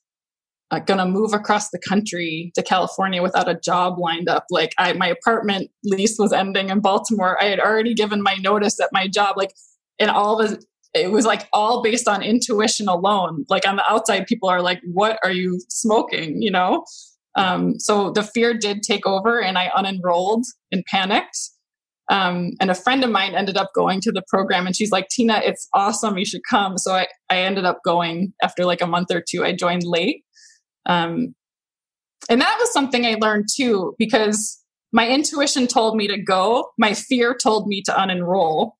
uh, 0.73 0.81
going 0.81 0.99
to 0.99 1.07
move 1.07 1.33
across 1.33 1.71
the 1.71 1.79
country 1.79 2.51
to 2.57 2.63
California 2.63 3.23
without 3.23 3.49
a 3.49 3.55
job 3.55 3.99
lined 3.99 4.29
up. 4.29 4.45
Like, 4.51 4.75
I 4.77 4.93
my 4.93 5.07
apartment 5.07 5.71
lease 5.85 6.17
was 6.19 6.33
ending 6.33 6.71
in 6.71 6.81
Baltimore. 6.81 7.41
I 7.41 7.47
had 7.47 7.61
already 7.61 7.95
given 7.95 8.23
my 8.23 8.35
notice 8.35 8.81
at 8.81 8.91
my 8.93 9.07
job. 9.07 9.37
Like, 9.37 9.53
and 10.01 10.11
all 10.11 10.37
the 10.37 10.61
it 10.95 11.11
was 11.11 11.27
like 11.27 11.49
all 11.53 11.83
based 11.83 12.09
on 12.09 12.23
intuition 12.23 12.89
alone. 12.89 13.45
Like 13.49 13.67
on 13.67 13.77
the 13.77 13.91
outside, 13.91 14.27
people 14.27 14.49
are 14.49 14.63
like, 14.63 14.81
"What 14.85 15.19
are 15.23 15.31
you 15.31 15.61
smoking?" 15.69 16.43
You 16.43 16.51
know. 16.51 16.85
Um, 17.37 17.79
so 17.79 18.11
the 18.11 18.23
fear 18.23 18.55
did 18.55 18.83
take 18.83 19.07
over, 19.07 19.41
and 19.41 19.59
I 19.59 19.69
unenrolled 19.69 20.45
and 20.73 20.85
panicked. 20.87 21.39
Um, 22.11 22.53
and 22.59 22.71
a 22.71 22.75
friend 22.75 23.05
of 23.05 23.11
mine 23.11 23.35
ended 23.35 23.59
up 23.59 23.71
going 23.75 24.01
to 24.01 24.13
the 24.13 24.23
program, 24.29 24.67
and 24.67 24.75
she's 24.75 24.91
like, 24.91 25.09
"Tina, 25.09 25.41
it's 25.45 25.69
awesome. 25.75 26.19
You 26.19 26.25
should 26.25 26.43
come." 26.49 26.79
So 26.79 26.95
I 26.95 27.07
I 27.31 27.39
ended 27.39 27.65
up 27.65 27.81
going 27.85 28.33
after 28.43 28.65
like 28.65 28.81
a 28.81 28.87
month 28.87 29.11
or 29.13 29.23
two. 29.27 29.45
I 29.45 29.53
joined 29.55 29.85
late, 29.85 30.25
um, 30.87 31.35
and 32.31 32.41
that 32.41 32.57
was 32.59 32.73
something 32.73 33.05
I 33.07 33.17
learned 33.21 33.47
too 33.55 33.95
because 33.99 34.59
my 34.93 35.07
intuition 35.09 35.67
told 35.67 35.97
me 35.97 36.09
to 36.09 36.17
go, 36.19 36.71
my 36.79 36.95
fear 36.95 37.35
told 37.35 37.67
me 37.67 37.83
to 37.83 37.93
unenroll 37.93 38.73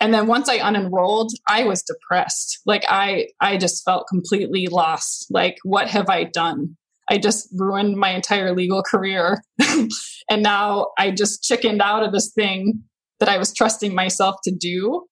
and 0.00 0.12
then 0.12 0.26
once 0.26 0.48
i 0.48 0.58
unenrolled 0.58 1.30
i 1.48 1.64
was 1.64 1.82
depressed. 1.82 2.60
Like 2.66 2.84
i 2.88 3.28
i 3.40 3.56
just 3.56 3.84
felt 3.84 4.06
completely 4.08 4.66
lost. 4.66 5.26
Like 5.30 5.56
what 5.62 5.88
have 5.88 6.08
i 6.08 6.24
done? 6.24 6.76
I 7.10 7.18
just 7.18 7.48
ruined 7.54 7.96
my 7.96 8.10
entire 8.10 8.54
legal 8.54 8.82
career. 8.82 9.42
And 10.30 10.42
now 10.42 10.86
i 10.98 11.10
just 11.10 11.42
chickened 11.42 11.82
out 11.82 12.02
of 12.02 12.12
this 12.12 12.32
thing 12.32 12.82
that 13.20 13.28
i 13.28 13.38
was 13.38 13.52
trusting 13.52 13.94
myself 13.94 14.36
to 14.44 14.54
do. 14.54 15.04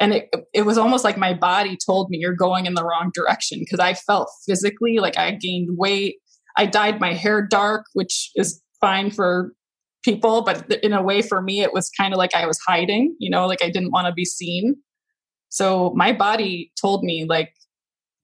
And 0.00 0.14
it 0.14 0.28
it 0.54 0.62
was 0.62 0.78
almost 0.78 1.04
like 1.04 1.18
my 1.18 1.34
body 1.34 1.76
told 1.84 2.10
me 2.10 2.18
you're 2.18 2.34
going 2.34 2.66
in 2.66 2.74
the 2.74 2.84
wrong 2.84 3.10
direction 3.14 3.58
because 3.60 3.80
i 3.80 3.94
felt 3.94 4.28
physically 4.46 4.98
like 4.98 5.18
i 5.18 5.32
gained 5.32 5.76
weight. 5.76 6.16
I 6.56 6.66
dyed 6.66 7.00
my 7.00 7.12
hair 7.14 7.46
dark 7.46 7.86
which 7.92 8.30
is 8.36 8.62
fine 8.80 9.10
for 9.10 9.52
people, 10.02 10.42
but 10.42 10.70
in 10.82 10.92
a 10.92 11.02
way 11.02 11.22
for 11.22 11.40
me, 11.40 11.62
it 11.62 11.72
was 11.72 11.90
kind 11.90 12.12
of 12.12 12.18
like 12.18 12.34
I 12.34 12.46
was 12.46 12.58
hiding, 12.66 13.16
you 13.18 13.30
know, 13.30 13.46
like 13.46 13.62
I 13.62 13.70
didn't 13.70 13.92
want 13.92 14.06
to 14.06 14.12
be 14.12 14.24
seen. 14.24 14.76
So 15.48 15.92
my 15.94 16.12
body 16.12 16.72
told 16.80 17.04
me, 17.04 17.24
like, 17.28 17.52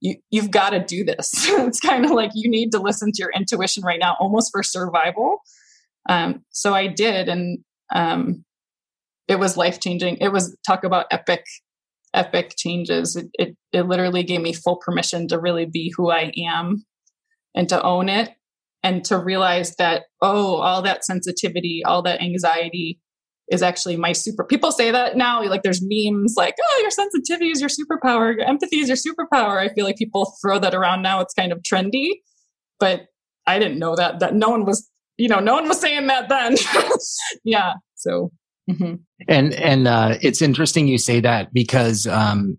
you, 0.01 0.17
you've 0.31 0.51
got 0.51 0.71
to 0.71 0.85
do 0.85 1.05
this. 1.05 1.33
it's 1.49 1.81
kind 1.81 2.05
of 2.05 2.13
like 2.13 2.31
you 2.35 2.51
need 2.51 2.73
to 2.73 2.79
listen 2.79 3.11
to 3.13 3.23
your 3.23 3.33
intuition 3.33 3.83
right 3.83 3.99
now, 4.01 4.17
almost 4.21 4.51
for 4.53 4.63
survival. 4.63 5.39
Um, 6.09 6.45
so 6.51 6.75
I 6.75 6.87
did. 6.87 7.29
And 7.29 7.59
um, 7.95 8.45
it 9.27 9.39
was 9.39 9.57
life 9.57 9.81
changing. 9.81 10.17
It 10.19 10.33
was 10.33 10.57
talk 10.67 10.85
about 10.85 11.07
epic, 11.11 11.45
epic 12.15 12.55
changes. 12.57 13.17
It, 13.17 13.29
it, 13.35 13.57
it 13.73 13.83
literally 13.83 14.23
gave 14.23 14.41
me 14.41 14.53
full 14.53 14.77
permission 14.77 15.29
to 15.29 15.39
really 15.39 15.67
be 15.67 15.93
who 15.97 16.11
I 16.11 16.33
am 16.37 16.85
and 17.55 17.69
to 17.69 17.83
own 17.83 18.09
it 18.09 18.31
and 18.83 19.05
to 19.07 19.19
realize 19.19 19.75
that, 19.77 20.05
oh, 20.23 20.57
all 20.57 20.83
that 20.83 21.05
sensitivity, 21.05 21.83
all 21.85 22.03
that 22.03 22.21
anxiety 22.21 23.01
is 23.51 23.63
actually 23.63 23.97
my 23.97 24.13
super. 24.13 24.45
People 24.45 24.71
say 24.73 24.91
that 24.91 25.17
now, 25.17 25.43
like 25.45 25.63
there's 25.63 25.81
memes 25.83 26.35
like, 26.37 26.55
oh, 26.61 26.79
your 26.83 26.91
sensitivity 26.91 27.51
is 27.51 27.61
your 27.61 27.71
superpower, 27.71 28.37
your 28.37 28.47
empathy 28.47 28.79
is 28.79 28.89
your 28.89 28.97
superpower. 28.97 29.59
I 29.59 29.73
feel 29.73 29.85
like 29.85 29.97
people 29.97 30.35
throw 30.43 30.59
that 30.59 30.75
around 30.75 31.03
now. 31.03 31.21
It's 31.21 31.35
kind 31.35 31.53
of 31.53 31.61
trendy, 31.63 32.09
but 32.79 33.07
I 33.47 33.59
didn't 33.59 33.79
know 33.79 33.97
that, 33.97 34.21
that 34.21 34.35
no 34.35 34.51
one 34.51 34.65
was, 34.65 34.89
you 35.17 35.29
know, 35.29 35.41
no 35.41 35.55
one 35.55 35.67
was 35.67 35.81
saying 35.81 36.07
that 36.09 36.29
then. 36.29 36.57
yeah. 37.45 37.75
So, 37.95 38.31
mm-hmm. 38.71 38.95
and, 39.27 39.55
and, 39.55 39.89
uh, 39.89 40.19
it's 40.21 40.43
interesting 40.43 40.87
you 40.87 40.99
say 40.99 41.21
that 41.21 41.53
because, 41.53 42.07
um, 42.07 42.59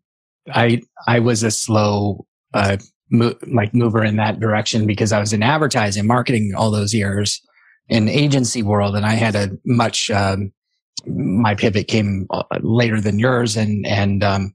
I, 0.52 0.82
I 1.08 1.20
was 1.20 1.44
a 1.44 1.52
slow, 1.52 2.26
uh, 2.56 2.78
mo- 3.10 3.36
like 3.48 3.74
mover 3.74 4.04
in 4.04 4.18
that 4.18 4.40
direction 4.40 4.86
because 4.86 5.12
I 5.12 5.20
was 5.20 5.34
in 5.34 5.44
advertising, 5.44 6.08
marketing 6.08 6.54
all 6.56 6.72
those 6.72 6.94
years 6.94 7.42
in 7.88 8.08
agency 8.08 8.64
world, 8.64 8.96
and 8.96 9.06
I 9.06 9.14
had 9.14 9.36
a 9.36 9.50
much. 9.66 10.10
Um, 10.10 10.52
my 11.08 11.56
pivot 11.56 11.88
came 11.88 12.28
uh, 12.30 12.44
later 12.62 13.00
than 13.00 13.20
yours, 13.20 13.56
and 13.56 13.86
and 13.86 14.24
um, 14.24 14.54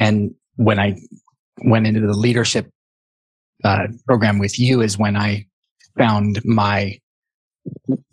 and 0.00 0.34
when 0.56 0.78
I 0.78 0.96
went 1.64 1.86
into 1.86 2.00
the 2.00 2.16
leadership 2.16 2.70
uh, 3.64 3.86
program 4.06 4.38
with 4.38 4.58
you 4.58 4.80
is 4.80 4.98
when 4.98 5.16
I 5.16 5.46
found 5.96 6.44
my 6.44 6.98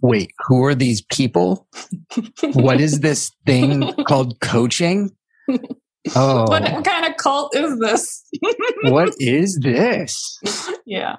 wait, 0.02 0.32
who 0.46 0.64
are 0.64 0.76
these 0.76 1.02
people? 1.02 1.68
what 2.54 2.80
is 2.80 3.00
this 3.00 3.32
thing 3.46 3.92
called 4.08 4.40
coaching? 4.40 5.12
Oh. 6.16 6.44
What, 6.44 6.62
what 6.72 6.86
kind 6.86 7.06
of 7.06 7.18
cult 7.18 7.56
is 7.56 7.80
this? 7.80 8.24
what 8.84 9.14
is 9.20 9.60
this? 9.62 10.40
Yeah. 10.86 11.18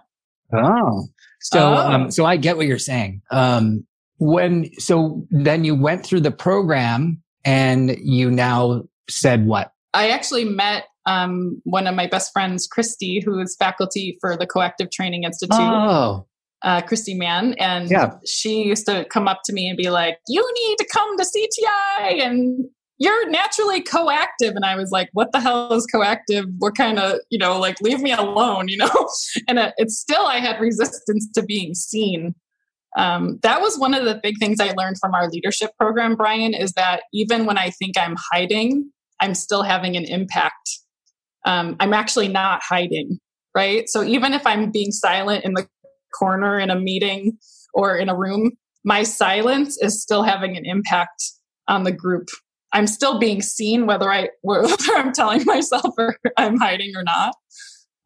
Oh. 0.52 1.08
So 1.40 1.58
oh. 1.58 1.76
um 1.76 2.10
so 2.10 2.24
I 2.24 2.36
get 2.36 2.56
what 2.56 2.66
you're 2.66 2.78
saying. 2.78 3.22
Um 3.30 3.86
when 4.18 4.70
so 4.78 5.26
then 5.30 5.64
you 5.64 5.74
went 5.74 6.04
through 6.06 6.20
the 6.20 6.30
program 6.30 7.22
and 7.44 7.96
you 7.98 8.30
now 8.30 8.84
said 9.08 9.46
what? 9.46 9.72
I 9.94 10.10
actually 10.10 10.44
met 10.44 10.84
um, 11.06 11.60
one 11.64 11.86
of 11.86 11.94
my 11.94 12.06
best 12.06 12.32
friends, 12.32 12.66
Christy, 12.66 13.22
who 13.24 13.40
is 13.40 13.56
faculty 13.56 14.18
for 14.20 14.36
the 14.36 14.46
Coactive 14.46 14.90
Training 14.90 15.24
Institute. 15.24 15.56
Oh. 15.58 16.26
Uh, 16.62 16.80
Christy 16.80 17.14
Mann, 17.14 17.54
and 17.58 17.90
yeah. 17.90 18.14
she 18.26 18.64
used 18.64 18.86
to 18.86 19.04
come 19.04 19.28
up 19.28 19.40
to 19.44 19.52
me 19.52 19.68
and 19.68 19.76
be 19.76 19.90
like, 19.90 20.18
"You 20.26 20.44
need 20.54 20.78
to 20.78 20.86
come 20.90 21.16
to 21.16 21.22
CTI 21.22 22.22
and 22.22 22.64
you're 22.98 23.28
naturally 23.28 23.82
coactive. 23.82 24.54
And 24.54 24.64
I 24.64 24.76
was 24.76 24.90
like, 24.90 25.08
what 25.12 25.32
the 25.32 25.40
hell 25.40 25.72
is 25.72 25.86
coactive? 25.86 26.46
What 26.58 26.76
kind 26.76 26.98
of, 26.98 27.18
you 27.30 27.38
know, 27.38 27.58
like, 27.58 27.80
leave 27.80 28.00
me 28.00 28.12
alone, 28.12 28.68
you 28.68 28.78
know? 28.78 29.08
and 29.48 29.58
it, 29.58 29.74
it's 29.76 29.98
still, 29.98 30.26
I 30.26 30.38
had 30.38 30.60
resistance 30.60 31.28
to 31.34 31.42
being 31.42 31.74
seen. 31.74 32.34
Um, 32.96 33.38
that 33.42 33.60
was 33.60 33.78
one 33.78 33.92
of 33.92 34.06
the 34.06 34.18
big 34.22 34.38
things 34.38 34.58
I 34.58 34.72
learned 34.72 34.96
from 34.98 35.14
our 35.14 35.28
leadership 35.28 35.70
program, 35.78 36.16
Brian, 36.16 36.54
is 36.54 36.72
that 36.72 37.02
even 37.12 37.44
when 37.44 37.58
I 37.58 37.70
think 37.70 37.98
I'm 37.98 38.16
hiding, 38.32 38.90
I'm 39.20 39.34
still 39.34 39.62
having 39.62 39.96
an 39.96 40.04
impact. 40.04 40.70
Um, 41.44 41.76
I'm 41.78 41.92
actually 41.92 42.28
not 42.28 42.62
hiding, 42.62 43.18
right? 43.54 43.86
So 43.88 44.02
even 44.02 44.32
if 44.32 44.46
I'm 44.46 44.70
being 44.70 44.92
silent 44.92 45.44
in 45.44 45.52
the 45.52 45.68
corner 46.18 46.58
in 46.58 46.70
a 46.70 46.80
meeting 46.80 47.36
or 47.74 47.96
in 47.98 48.08
a 48.08 48.16
room, 48.16 48.52
my 48.82 49.02
silence 49.02 49.76
is 49.82 50.00
still 50.00 50.22
having 50.22 50.56
an 50.56 50.64
impact 50.64 51.22
on 51.68 51.82
the 51.82 51.92
group 51.92 52.28
I'm 52.72 52.86
still 52.86 53.18
being 53.18 53.42
seen, 53.42 53.86
whether 53.86 54.10
I 54.10 54.28
whether 54.42 54.74
I'm 54.94 55.12
telling 55.12 55.44
myself 55.44 55.94
or 55.98 56.16
I'm 56.36 56.58
hiding 56.58 56.94
or 56.96 57.02
not. 57.02 57.34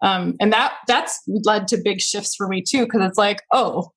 Um, 0.03 0.37
and 0.41 0.53
that 0.53 0.75
that's 0.87 1.21
led 1.27 1.69
to 1.69 1.79
big 1.83 2.01
shifts 2.01 2.35
for 2.35 2.49
me 2.49 2.63
too, 2.63 2.85
because 2.85 3.03
it's 3.03 3.19
like, 3.19 3.43
oh, 3.53 3.91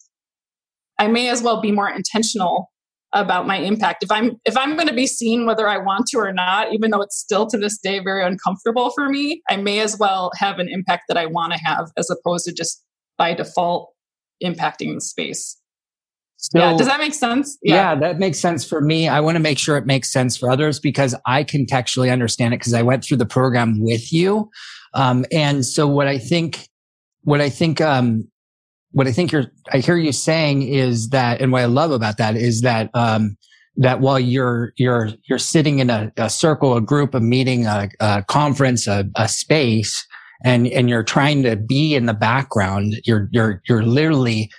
I 0.99 1.07
may 1.07 1.29
as 1.29 1.41
well 1.41 1.61
be 1.61 1.71
more 1.71 1.89
intentional 1.89 2.71
about 3.13 3.45
my 3.45 3.57
impact. 3.57 4.03
If 4.03 4.11
I'm 4.11 4.37
if 4.43 4.57
I'm 4.57 4.75
going 4.75 4.87
to 4.87 4.93
be 4.93 5.07
seen 5.07 5.45
whether 5.45 5.67
I 5.67 5.77
want 5.77 6.07
to 6.07 6.17
or 6.17 6.33
not, 6.33 6.73
even 6.73 6.91
though 6.91 7.01
it's 7.01 7.17
still 7.17 7.47
to 7.47 7.57
this 7.57 7.77
day 7.77 7.99
very 7.99 8.25
uncomfortable 8.25 8.91
for 8.91 9.07
me, 9.07 9.41
I 9.49 9.57
may 9.57 9.79
as 9.79 9.97
well 9.97 10.31
have 10.37 10.59
an 10.59 10.67
impact 10.67 11.03
that 11.07 11.17
I 11.17 11.27
want 11.27 11.53
to 11.53 11.59
have 11.59 11.91
as 11.97 12.09
opposed 12.09 12.45
to 12.45 12.53
just 12.53 12.83
by 13.17 13.33
default 13.33 13.91
impacting 14.43 14.95
the 14.95 15.01
space. 15.01 15.57
So, 16.37 16.59
yeah, 16.59 16.75
does 16.75 16.87
that 16.87 16.99
make 16.99 17.13
sense? 17.13 17.57
Yeah. 17.63 17.75
yeah. 17.75 17.95
that 17.99 18.19
makes 18.19 18.39
sense 18.39 18.65
for 18.65 18.81
me. 18.81 19.07
I 19.07 19.21
want 19.21 19.35
to 19.35 19.39
make 19.39 19.57
sure 19.57 19.77
it 19.77 19.85
makes 19.85 20.11
sense 20.11 20.35
for 20.35 20.51
others 20.51 20.79
because 20.79 21.15
I 21.25 21.43
contextually 21.45 22.11
understand 22.11 22.53
it 22.53 22.57
because 22.57 22.73
I 22.73 22.81
went 22.81 23.05
through 23.05 23.17
the 23.17 23.25
program 23.25 23.79
with 23.79 24.11
you. 24.11 24.49
Um, 24.93 25.25
and 25.31 25.65
so 25.65 25.87
what 25.87 26.07
I 26.07 26.17
think, 26.17 26.67
what 27.23 27.39
I 27.39 27.49
think, 27.49 27.79
um, 27.79 28.27
what 28.91 29.07
I 29.07 29.13
think 29.13 29.31
you're, 29.31 29.45
I 29.71 29.79
hear 29.79 29.95
you 29.95 30.11
saying 30.11 30.63
is 30.63 31.09
that, 31.09 31.41
and 31.41 31.51
what 31.51 31.61
I 31.61 31.65
love 31.65 31.91
about 31.91 32.17
that 32.17 32.35
is 32.35 32.61
that, 32.61 32.89
um, 32.93 33.37
that 33.77 34.01
while 34.01 34.19
you're, 34.19 34.73
you're, 34.75 35.09
you're 35.27 35.39
sitting 35.39 35.79
in 35.79 35.89
a, 35.89 36.11
a 36.17 36.29
circle, 36.29 36.75
a 36.75 36.81
group, 36.81 37.15
a 37.15 37.19
meeting, 37.19 37.65
a, 37.65 37.89
a 38.01 38.23
conference, 38.27 38.85
a, 38.85 39.05
a 39.15 39.27
space, 39.27 40.05
and, 40.43 40.67
and 40.67 40.89
you're 40.89 41.03
trying 41.03 41.41
to 41.43 41.55
be 41.55 41.95
in 41.95 42.05
the 42.05 42.13
background, 42.13 42.95
you're, 43.05 43.29
you're, 43.31 43.61
you're 43.67 43.83
literally 43.83 44.51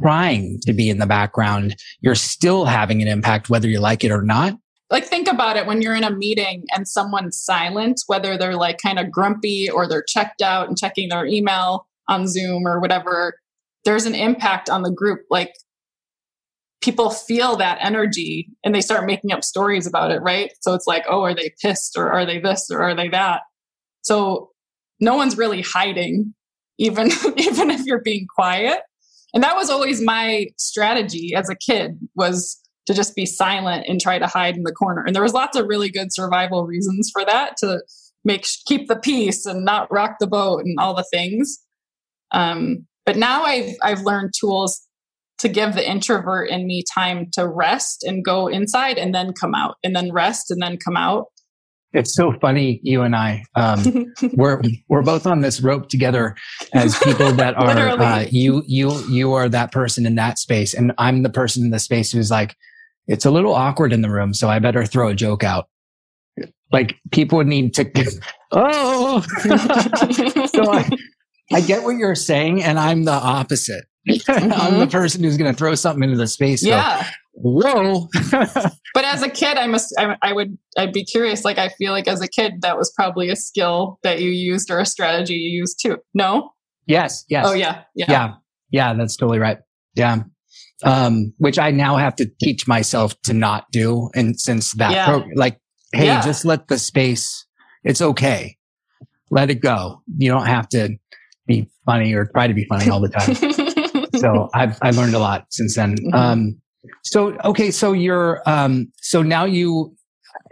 trying 0.00 0.58
to 0.62 0.72
be 0.72 0.88
in 0.88 0.98
the 0.98 1.06
background, 1.06 1.76
you're 2.00 2.14
still 2.14 2.64
having 2.64 3.02
an 3.02 3.08
impact 3.08 3.50
whether 3.50 3.68
you 3.68 3.80
like 3.80 4.04
it 4.04 4.10
or 4.10 4.22
not. 4.22 4.54
Like, 4.90 5.04
think 5.04 5.28
about 5.28 5.56
it 5.56 5.66
when 5.66 5.82
you're 5.82 5.94
in 5.94 6.04
a 6.04 6.10
meeting 6.10 6.64
and 6.74 6.86
someone's 6.86 7.40
silent, 7.40 8.00
whether 8.06 8.36
they're 8.36 8.56
like 8.56 8.78
kind 8.78 8.98
of 8.98 9.10
grumpy 9.10 9.68
or 9.70 9.88
they're 9.88 10.04
checked 10.06 10.42
out 10.42 10.68
and 10.68 10.76
checking 10.76 11.08
their 11.08 11.26
email 11.26 11.86
on 12.08 12.28
Zoom 12.28 12.66
or 12.66 12.80
whatever, 12.80 13.38
there's 13.84 14.06
an 14.06 14.14
impact 14.14 14.68
on 14.68 14.82
the 14.82 14.90
group. 14.90 15.20
Like, 15.30 15.54
people 16.82 17.08
feel 17.08 17.56
that 17.56 17.78
energy 17.80 18.50
and 18.62 18.74
they 18.74 18.82
start 18.82 19.06
making 19.06 19.32
up 19.32 19.42
stories 19.42 19.86
about 19.86 20.10
it, 20.10 20.20
right? 20.20 20.52
So 20.60 20.74
it's 20.74 20.86
like, 20.86 21.04
oh, 21.08 21.22
are 21.22 21.34
they 21.34 21.54
pissed 21.62 21.96
or 21.96 22.12
are 22.12 22.26
they 22.26 22.38
this 22.38 22.70
or 22.70 22.82
are 22.82 22.94
they 22.94 23.08
that? 23.08 23.40
So 24.02 24.50
no 25.00 25.16
one's 25.16 25.38
really 25.38 25.62
hiding, 25.62 26.34
even 26.78 27.10
even 27.36 27.70
if 27.70 27.84
you're 27.86 28.02
being 28.02 28.26
quiet 28.32 28.80
and 29.34 29.42
that 29.42 29.56
was 29.56 29.68
always 29.68 30.00
my 30.00 30.46
strategy 30.56 31.34
as 31.36 31.50
a 31.50 31.56
kid 31.56 31.98
was 32.14 32.60
to 32.86 32.94
just 32.94 33.14
be 33.14 33.26
silent 33.26 33.86
and 33.88 34.00
try 34.00 34.18
to 34.18 34.26
hide 34.26 34.56
in 34.56 34.62
the 34.62 34.72
corner. 34.72 35.02
And 35.06 35.14
there 35.14 35.22
was 35.22 35.32
lots 35.32 35.56
of 35.56 35.66
really 35.66 35.90
good 35.90 36.12
survival 36.12 36.66
reasons 36.66 37.10
for 37.12 37.24
that 37.24 37.56
to 37.58 37.82
make 38.24 38.46
keep 38.66 38.88
the 38.88 38.96
peace 38.96 39.44
and 39.44 39.64
not 39.64 39.92
rock 39.92 40.16
the 40.20 40.26
boat 40.26 40.64
and 40.64 40.78
all 40.78 40.94
the 40.94 41.06
things. 41.12 41.58
Um, 42.30 42.86
but 43.06 43.16
now 43.16 43.44
i've 43.44 43.74
i've 43.82 44.02
learned 44.02 44.32
tools 44.38 44.82
to 45.38 45.48
give 45.48 45.74
the 45.74 45.88
introvert 45.88 46.48
in 46.48 46.66
me 46.66 46.84
time 46.94 47.28
to 47.32 47.46
rest 47.46 48.02
and 48.04 48.24
go 48.24 48.46
inside 48.46 48.98
and 48.98 49.14
then 49.14 49.32
come 49.32 49.54
out 49.54 49.76
and 49.82 49.94
then 49.94 50.12
rest 50.12 50.50
and 50.50 50.62
then 50.62 50.76
come 50.76 50.96
out 50.96 51.26
it's 51.94 52.14
so 52.14 52.32
funny, 52.40 52.80
you 52.82 53.02
and 53.02 53.14
I. 53.14 53.44
Um, 53.54 54.12
we're 54.34 54.60
we're 54.88 55.02
both 55.02 55.26
on 55.26 55.40
this 55.40 55.60
rope 55.60 55.88
together 55.88 56.34
as 56.74 56.98
people 56.98 57.32
that 57.32 57.54
are 57.56 57.88
uh, 57.88 58.26
you 58.30 58.62
you 58.66 58.92
you 59.08 59.32
are 59.32 59.48
that 59.48 59.72
person 59.72 60.04
in 60.04 60.16
that 60.16 60.38
space, 60.38 60.74
and 60.74 60.92
I'm 60.98 61.22
the 61.22 61.30
person 61.30 61.64
in 61.64 61.70
the 61.70 61.78
space 61.78 62.12
who's 62.12 62.30
like, 62.30 62.54
it's 63.06 63.24
a 63.24 63.30
little 63.30 63.54
awkward 63.54 63.92
in 63.92 64.02
the 64.02 64.10
room, 64.10 64.34
so 64.34 64.50
I 64.50 64.58
better 64.58 64.84
throw 64.84 65.08
a 65.08 65.14
joke 65.14 65.44
out. 65.44 65.68
Like 66.72 66.96
people 67.12 67.42
need 67.44 67.74
to. 67.74 67.84
oh, 68.50 69.20
so 70.52 70.72
I 70.72 70.88
I 71.52 71.60
get 71.60 71.84
what 71.84 71.96
you're 71.96 72.16
saying, 72.16 72.62
and 72.62 72.78
I'm 72.78 73.04
the 73.04 73.12
opposite. 73.12 73.84
Mm-hmm. 74.08 74.52
I'm 74.52 74.78
the 74.80 74.86
person 74.86 75.22
who's 75.22 75.36
going 75.36 75.50
to 75.50 75.56
throw 75.56 75.74
something 75.74 76.02
into 76.02 76.16
the 76.16 76.26
space. 76.26 76.62
Yeah. 76.62 77.08
Whoa. 77.44 78.08
but 78.94 79.04
as 79.04 79.22
a 79.22 79.28
kid, 79.28 79.58
I 79.58 79.66
must, 79.66 79.94
I, 79.98 80.16
I, 80.22 80.32
would, 80.32 80.56
I'd 80.78 80.94
be 80.94 81.04
curious. 81.04 81.44
Like, 81.44 81.58
I 81.58 81.68
feel 81.68 81.92
like 81.92 82.08
as 82.08 82.22
a 82.22 82.26
kid, 82.26 82.62
that 82.62 82.78
was 82.78 82.90
probably 82.96 83.28
a 83.28 83.36
skill 83.36 83.98
that 84.02 84.22
you 84.22 84.30
used 84.30 84.70
or 84.70 84.78
a 84.80 84.86
strategy 84.86 85.34
you 85.34 85.58
used 85.58 85.78
too. 85.82 85.98
No? 86.14 86.52
Yes. 86.86 87.26
Yes. 87.28 87.44
Oh, 87.46 87.52
yeah. 87.52 87.82
Yeah. 87.94 88.06
Yeah. 88.08 88.34
Yeah. 88.70 88.94
That's 88.94 89.14
totally 89.16 89.40
right. 89.40 89.58
Yeah. 89.94 90.22
Um, 90.84 91.34
which 91.36 91.58
I 91.58 91.70
now 91.70 91.98
have 91.98 92.16
to 92.16 92.30
teach 92.42 92.66
myself 92.66 93.14
to 93.24 93.34
not 93.34 93.70
do. 93.70 94.08
And 94.14 94.40
since 94.40 94.72
that, 94.72 94.92
yeah. 94.92 95.04
Pro- 95.04 95.28
like, 95.34 95.60
hey, 95.92 96.06
yeah. 96.06 96.22
just 96.22 96.46
let 96.46 96.68
the 96.68 96.78
space, 96.78 97.44
it's 97.84 98.00
okay. 98.00 98.56
Let 99.30 99.50
it 99.50 99.60
go. 99.60 100.02
You 100.16 100.30
don't 100.30 100.46
have 100.46 100.66
to 100.70 100.96
be 101.46 101.68
funny 101.84 102.14
or 102.14 102.24
try 102.24 102.46
to 102.46 102.54
be 102.54 102.64
funny 102.64 102.88
all 102.88 103.00
the 103.00 103.10
time. 103.10 104.08
so 104.18 104.48
I've, 104.54 104.78
I've 104.80 104.96
learned 104.96 105.14
a 105.14 105.18
lot 105.18 105.46
since 105.50 105.76
then. 105.76 105.96
Mm-hmm. 105.96 106.14
Um, 106.14 106.60
So 107.04 107.36
okay, 107.44 107.70
so 107.70 107.92
you're 107.92 108.42
um 108.46 108.92
so 109.00 109.22
now 109.22 109.44
you 109.44 109.94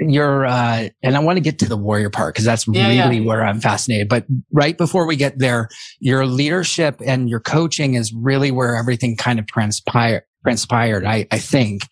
you're 0.01 0.47
uh 0.47 0.89
and 1.03 1.17
I 1.17 1.21
want 1.21 1.37
to 1.37 1.41
get 1.41 1.59
to 1.61 1.69
the 1.69 1.77
warrior 1.77 2.11
part 2.11 2.35
because 2.35 2.45
that's 2.45 2.67
Yeah, 2.69 2.89
really 2.89 3.19
yeah. 3.19 3.27
where 3.27 3.45
I'm 3.45 3.61
fascinated. 3.61 4.09
But 4.09 4.27
right 4.53 4.77
before 4.79 5.07
we 5.07 5.17
get 5.17 5.39
there, 5.39 5.69
your 6.01 6.27
leadership 6.27 7.01
and 7.05 7.29
your 7.29 7.41
coaching 7.41 7.95
is 7.95 8.13
really 8.13 8.51
where 8.51 8.77
everything 8.77 9.17
kind 9.17 9.39
of 9.39 9.47
transpired 9.47 10.23
transpired, 10.45 11.05
I, 11.05 11.27
I 11.31 11.39
think. 11.39 11.83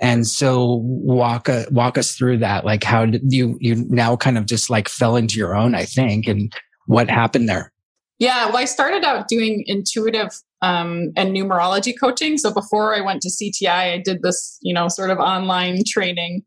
And 0.00 0.26
so 0.26 0.80
walk 0.82 1.48
uh, 1.48 1.64
walk 1.70 1.96
us 1.96 2.14
through 2.14 2.38
that. 2.38 2.64
Like 2.64 2.84
how 2.84 3.06
did 3.06 3.22
you 3.32 3.56
you 3.60 3.86
now 3.88 4.16
kind 4.16 4.36
of 4.38 4.46
just 4.46 4.68
like 4.68 4.88
fell 4.88 5.16
into 5.16 5.36
your 5.38 5.56
own, 5.56 5.74
I 5.74 5.84
think, 5.86 6.26
and 6.26 6.52
what 6.86 7.08
happened 7.08 7.48
there? 7.48 7.72
Yeah, 8.18 8.46
well, 8.46 8.56
I 8.56 8.64
started 8.64 9.04
out 9.04 9.28
doing 9.28 9.64
intuitive 9.66 10.30
um, 10.62 11.12
and 11.16 11.34
numerology 11.36 11.92
coaching. 11.98 12.38
So 12.38 12.52
before 12.52 12.94
I 12.94 13.00
went 13.00 13.20
to 13.22 13.28
CTI, 13.28 13.94
I 13.94 14.02
did 14.02 14.22
this, 14.22 14.58
you 14.62 14.72
know, 14.72 14.88
sort 14.88 15.10
of 15.10 15.18
online 15.18 15.82
training. 15.86 16.42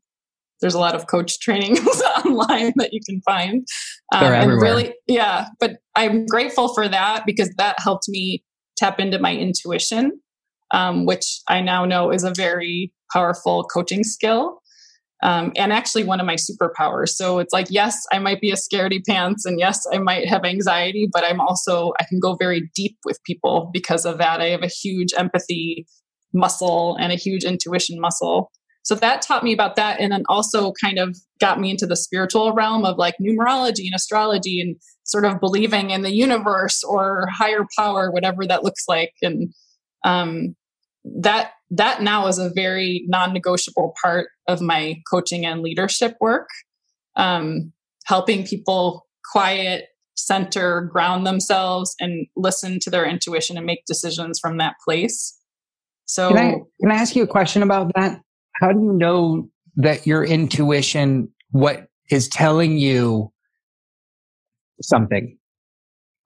There's 0.61 0.73
a 0.73 0.79
lot 0.79 0.95
of 0.95 1.07
coach 1.07 1.39
trainings 1.39 1.79
online 2.25 2.73
that 2.77 2.91
you 2.91 2.99
can 3.05 3.21
find. 3.21 3.67
Um, 4.13 4.21
They're 4.21 4.33
and 4.33 4.43
everywhere. 4.43 4.63
really, 4.63 4.95
yeah, 5.07 5.47
but 5.59 5.77
I'm 5.95 6.25
grateful 6.25 6.73
for 6.73 6.87
that 6.87 7.25
because 7.25 7.49
that 7.57 7.75
helped 7.79 8.09
me 8.09 8.43
tap 8.75 8.99
into 8.99 9.19
my 9.19 9.35
intuition, 9.35 10.19
um, 10.71 11.05
which 11.05 11.41
I 11.47 11.61
now 11.61 11.85
know 11.85 12.11
is 12.11 12.23
a 12.23 12.33
very 12.33 12.91
powerful 13.13 13.63
coaching 13.65 14.03
skill. 14.03 14.58
Um, 15.21 15.51
and 15.57 15.73
actually 15.73 16.05
one 16.05 16.21
of 16.21 16.25
my 16.25 16.35
superpowers. 16.35 17.09
So 17.09 17.39
it's 17.39 17.51
like, 17.51 17.67
yes, 17.69 18.05
I 18.11 18.19
might 18.19 18.39
be 18.39 18.51
a 18.51 18.55
scaredy 18.55 19.01
pants, 19.05 19.45
and 19.45 19.59
yes, 19.59 19.85
I 19.91 19.97
might 19.97 20.27
have 20.29 20.45
anxiety, 20.45 21.09
but 21.11 21.25
I'm 21.25 21.41
also 21.41 21.91
I 21.99 22.05
can 22.05 22.19
go 22.19 22.35
very 22.35 22.69
deep 22.73 22.97
with 23.03 23.19
people 23.25 23.69
because 23.73 24.05
of 24.05 24.17
that. 24.19 24.39
I 24.39 24.47
have 24.49 24.63
a 24.63 24.67
huge 24.67 25.13
empathy 25.17 25.85
muscle 26.33 26.95
and 26.99 27.11
a 27.11 27.15
huge 27.15 27.43
intuition 27.43 27.99
muscle. 27.99 28.51
So 28.83 28.95
that 28.95 29.21
taught 29.21 29.43
me 29.43 29.51
about 29.53 29.75
that, 29.75 29.99
and 29.99 30.11
then 30.11 30.23
also 30.29 30.71
kind 30.81 30.99
of 30.99 31.17
got 31.39 31.59
me 31.59 31.69
into 31.71 31.85
the 31.85 31.97
spiritual 31.97 32.53
realm 32.53 32.85
of 32.85 32.97
like 32.97 33.15
numerology 33.21 33.85
and 33.85 33.95
astrology 33.95 34.61
and 34.61 34.77
sort 35.03 35.25
of 35.25 35.41
believing 35.41 35.89
in 35.89 36.01
the 36.01 36.13
universe 36.13 36.81
or 36.83 37.27
higher 37.29 37.65
power, 37.77 38.09
whatever 38.09 38.47
that 38.47 38.63
looks 38.63 38.85
like, 38.87 39.11
and 39.21 39.53
um, 40.05 40.55
that 41.03 41.51
that 41.71 42.01
now 42.01 42.27
is 42.27 42.39
a 42.39 42.49
very 42.49 43.05
non-negotiable 43.07 43.93
part 44.01 44.29
of 44.47 44.61
my 44.61 45.01
coaching 45.09 45.45
and 45.45 45.61
leadership 45.61 46.15
work 46.19 46.49
um, 47.15 47.71
helping 48.05 48.45
people 48.45 49.07
quiet 49.31 49.85
center 50.15 50.81
ground 50.81 51.25
themselves 51.25 51.95
and 51.99 52.27
listen 52.35 52.79
to 52.79 52.89
their 52.89 53.05
intuition 53.05 53.57
and 53.57 53.65
make 53.65 53.85
decisions 53.85 54.39
from 54.39 54.57
that 54.57 54.75
place 54.83 55.39
so 56.09 56.29
Can 56.29 56.37
I 56.37 56.53
can 56.81 56.91
I 56.91 56.95
ask 56.95 57.15
you 57.15 57.21
a 57.21 57.27
question 57.27 57.61
about 57.61 57.91
that? 57.93 58.19
How 58.53 58.71
do 58.71 58.79
you 58.79 58.93
know 58.93 59.47
that 59.75 60.07
your 60.07 60.23
intuition 60.23 61.31
what 61.51 61.85
is 62.09 62.27
telling 62.27 62.79
you 62.79 63.31
something? 64.81 65.37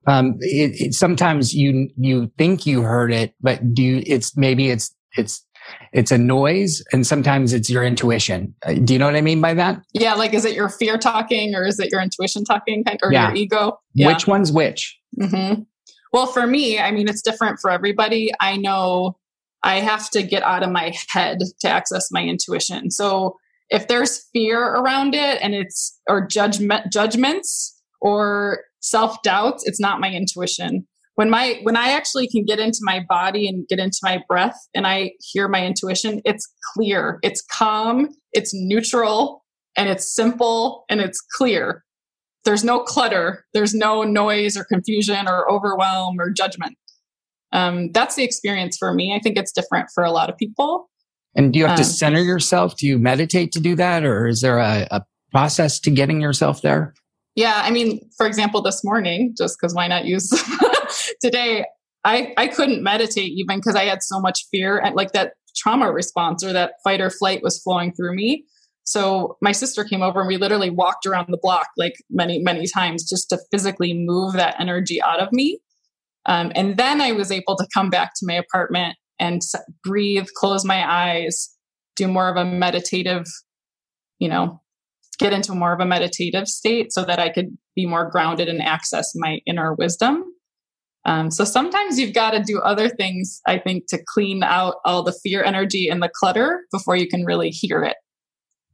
Um, 0.08 0.38
it, 0.40 0.80
it, 0.80 0.94
sometimes 0.94 1.54
you 1.54 1.90
you 1.98 2.32
think 2.38 2.66
you 2.66 2.82
heard 2.82 3.12
it, 3.12 3.34
but 3.42 3.74
do 3.74 3.84
you, 3.84 4.04
it's 4.06 4.38
maybe 4.38 4.70
it's 4.70 4.96
it's 5.18 5.46
it's 5.94 6.12
a 6.12 6.18
noise, 6.18 6.84
and 6.92 7.08
sometimes 7.08 7.54
it's 7.54 7.70
your 7.70 7.84
intuition. 7.84 8.54
Uh, 8.66 8.74
Do 8.74 8.92
you 8.94 9.00
know 9.00 9.06
what 9.06 9.16
I 9.16 9.22
mean 9.22 9.40
by 9.42 9.54
that? 9.54 9.82
yeah 9.94 10.14
like 10.14 10.34
is 10.34 10.44
it 10.46 10.56
your 10.56 10.70
fear 10.70 10.98
talking 10.98 11.56
or 11.56 11.66
is 11.66 11.80
it 11.80 11.90
your 11.92 12.02
intuition 12.02 12.44
talking 12.44 12.84
or 13.02 13.12
Yeah. 13.14 13.28
your 13.30 13.36
ego 13.38 13.80
yeah 13.94 14.08
Which 14.08 14.28
one's 14.28 14.52
which? 14.52 15.00
mm-hmm. 15.20 15.62
Well, 16.12 16.28
for 16.28 16.46
me, 16.46 16.78
I 16.80 16.92
mean, 16.92 17.08
it's 17.10 17.24
different 17.24 17.60
for 17.60 17.72
everybody. 17.72 18.30
I 18.40 18.56
know 18.56 19.18
I 19.64 19.80
have 19.80 20.12
to 20.12 20.22
get 20.22 20.44
out 20.44 20.62
of 20.62 20.70
my 20.70 20.94
head 21.10 21.40
to 21.62 21.68
access 21.70 22.10
my 22.12 22.22
intuition. 22.24 22.92
So 22.92 23.38
if 23.70 23.88
there's 23.88 24.28
fear 24.32 24.60
around 24.62 25.16
it 25.16 25.42
and 25.42 25.56
it's 25.56 25.98
or 26.08 26.28
judgment 26.28 26.92
judgments 26.92 27.82
or 28.02 28.60
self 28.82 29.22
doubts, 29.24 29.66
it's 29.66 29.80
not 29.80 30.00
my 30.02 30.12
intuition. 30.12 30.86
When 31.16 31.30
my 31.30 31.60
when 31.64 31.78
I 31.78 31.90
actually 31.90 32.28
can 32.28 32.44
get 32.44 32.60
into 32.60 32.80
my 32.82 33.06
body 33.08 33.48
and 33.48 33.68
get 33.68 33.80
into 33.80 34.00
my 34.02 34.24
breath 34.28 34.58
and 34.74 34.88
I 34.88 35.12
hear 35.20 35.48
my 35.48 35.66
intuition, 35.66 36.22
it's 36.26 36.52
clear, 36.74 37.20
it's 37.22 37.44
calm, 37.52 38.10
it's 38.32 38.52
neutral, 38.54 39.44
and 39.78 39.90
it's 39.90 40.14
simple 40.14 40.86
and 40.90 41.00
it's 41.02 41.22
clear. 41.38 41.84
There's 42.46 42.64
no 42.64 42.80
clutter. 42.80 43.46
There's 43.54 43.74
no 43.74 44.04
noise 44.04 44.58
or 44.58 44.66
confusion 44.66 45.28
or 45.28 45.50
overwhelm 45.50 46.20
or 46.20 46.32
judgment. 46.32 46.76
Um, 47.52 47.92
that's 47.92 48.16
the 48.16 48.24
experience 48.24 48.76
for 48.78 48.94
me. 48.94 49.14
I 49.16 49.20
think 49.20 49.38
it's 49.38 49.52
different 49.52 49.90
for 49.94 50.04
a 50.04 50.12
lot 50.12 50.30
of 50.30 50.38
people. 50.38 50.90
And 51.36 51.54
do 51.54 51.60
you 51.60 51.68
have 51.68 51.78
to 51.78 51.84
Um, 51.84 51.88
center 51.90 52.22
yourself? 52.22 52.76
Do 52.76 52.88
you 52.88 52.98
meditate 52.98 53.52
to 53.54 53.60
do 53.60 53.76
that, 53.76 54.04
or 54.04 54.28
is 54.28 54.42
there 54.42 54.58
a, 54.58 54.88
a 54.92 55.04
process 55.32 55.80
to 55.82 55.92
getting 55.92 56.22
yourself 56.22 56.62
there? 56.64 56.94
yeah 57.36 57.62
i 57.66 57.72
mean 57.72 58.00
for 58.16 58.28
example 58.28 58.62
this 58.62 58.84
morning 58.84 59.34
just 59.36 59.58
because 59.60 59.74
why 59.74 59.88
not 59.88 60.06
use 60.06 60.30
today 61.22 61.66
i 62.04 62.34
i 62.38 62.48
couldn't 62.48 62.84
meditate 62.84 63.32
even 63.34 63.58
because 63.58 63.76
i 63.76 63.86
had 63.86 64.02
so 64.02 64.20
much 64.20 64.46
fear 64.52 64.78
and 64.78 64.96
like 64.96 65.12
that 65.12 65.34
trauma 65.56 65.92
response 65.92 66.44
or 66.44 66.52
that 66.54 66.74
fight 66.84 67.02
or 67.02 67.10
flight 67.10 67.42
was 67.44 67.62
flowing 67.62 67.94
through 67.94 68.16
me 68.16 68.46
so 68.86 69.38
my 69.42 69.52
sister 69.52 69.84
came 69.84 70.02
over 70.02 70.20
and 70.20 70.28
we 70.28 70.38
literally 70.38 70.70
walked 70.70 71.06
around 71.06 71.28
the 71.30 71.40
block 71.42 71.68
like 71.78 71.94
many 72.10 72.40
many 72.40 72.66
times 72.68 73.08
just 73.08 73.30
to 73.30 73.38
physically 73.52 73.94
move 73.94 74.34
that 74.34 74.60
energy 74.60 75.02
out 75.02 75.20
of 75.20 75.32
me 75.32 75.60
um, 76.26 76.52
and 76.56 76.78
then 76.78 77.02
i 77.02 77.12
was 77.12 77.32
able 77.32 77.56
to 77.56 77.68
come 77.74 77.90
back 77.90 78.12
to 78.16 78.26
my 78.26 78.34
apartment 78.34 78.96
and 79.20 79.42
breathe 79.84 80.28
close 80.36 80.66
my 80.66 80.90
eyes 80.90 81.56
do 81.96 82.08
more 82.08 82.30
of 82.30 82.36
a 82.36 82.46
meditative 82.46 83.26
you 84.20 84.28
know 84.28 84.60
get 85.20 85.34
into 85.34 85.54
more 85.54 85.74
of 85.74 85.80
a 85.80 85.86
meditative 85.86 86.48
state 86.48 86.92
so 86.92 87.04
that 87.06 87.20
I 87.20 87.30
could 87.30 87.58
be 87.76 87.86
more 87.86 88.10
grounded 88.10 88.50
and 88.50 88.62
access 88.62 89.12
my 89.16 89.40
inner 89.46 89.74
wisdom. 89.74 90.24
Um, 91.06 91.32
so 91.32 91.44
sometimes 91.44 92.00
you've 92.00 92.14
got 92.14 92.32
to 92.32 92.40
do 92.42 92.60
other 92.60 92.88
things, 92.90 93.42
I 93.46 93.58
think, 93.60 93.86
to 93.90 94.00
clean 94.14 94.42
out 94.44 94.76
all 94.86 95.04
the 95.04 95.12
fear 95.24 95.44
energy 95.44 95.90
and 95.90 96.02
the 96.02 96.10
clutter 96.10 96.62
before 96.72 96.96
you 96.96 97.08
can 97.08 97.26
really 97.26 97.50
hear 97.50 97.84
it. 97.84 97.98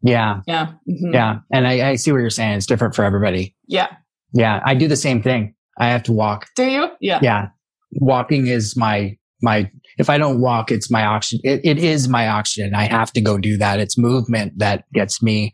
Yeah, 0.01 0.41
Yeah. 0.47 0.73
Mhm. 0.89 1.13
yeah. 1.13 1.39
And 1.51 1.67
I, 1.67 1.89
I 1.89 1.95
see 1.95 2.11
what 2.11 2.19
you're 2.19 2.29
saying. 2.29 2.53
It's 2.57 2.65
different 2.65 2.95
for 2.95 3.03
everybody. 3.03 3.55
Yeah. 3.67 3.87
Yeah, 4.31 4.61
I 4.63 4.75
do 4.75 4.87
the 4.87 4.95
same 4.95 5.21
thing. 5.23 5.55
I 5.79 5.87
have 5.89 6.03
to 6.03 6.11
walk. 6.13 6.45
Do 6.55 6.65
you? 6.65 6.87
Yeah. 7.01 7.19
Yeah, 7.21 7.47
walking 7.93 8.47
is 8.47 8.77
my 8.77 9.17
my. 9.41 9.69
If 9.97 10.09
I 10.09 10.17
don't 10.17 10.39
walk, 10.39 10.71
it's 10.71 10.91
my 10.91 11.03
oxygen. 11.03 11.41
It, 11.43 11.61
it 11.63 11.77
is 11.79 12.07
my 12.07 12.27
oxygen. 12.27 12.75
I 12.75 12.83
have 12.83 13.11
to 13.13 13.21
go 13.21 13.37
do 13.37 13.57
that. 13.57 13.79
It's 13.79 13.97
movement 13.97 14.53
that 14.59 14.83
gets 14.93 15.21
me. 15.23 15.51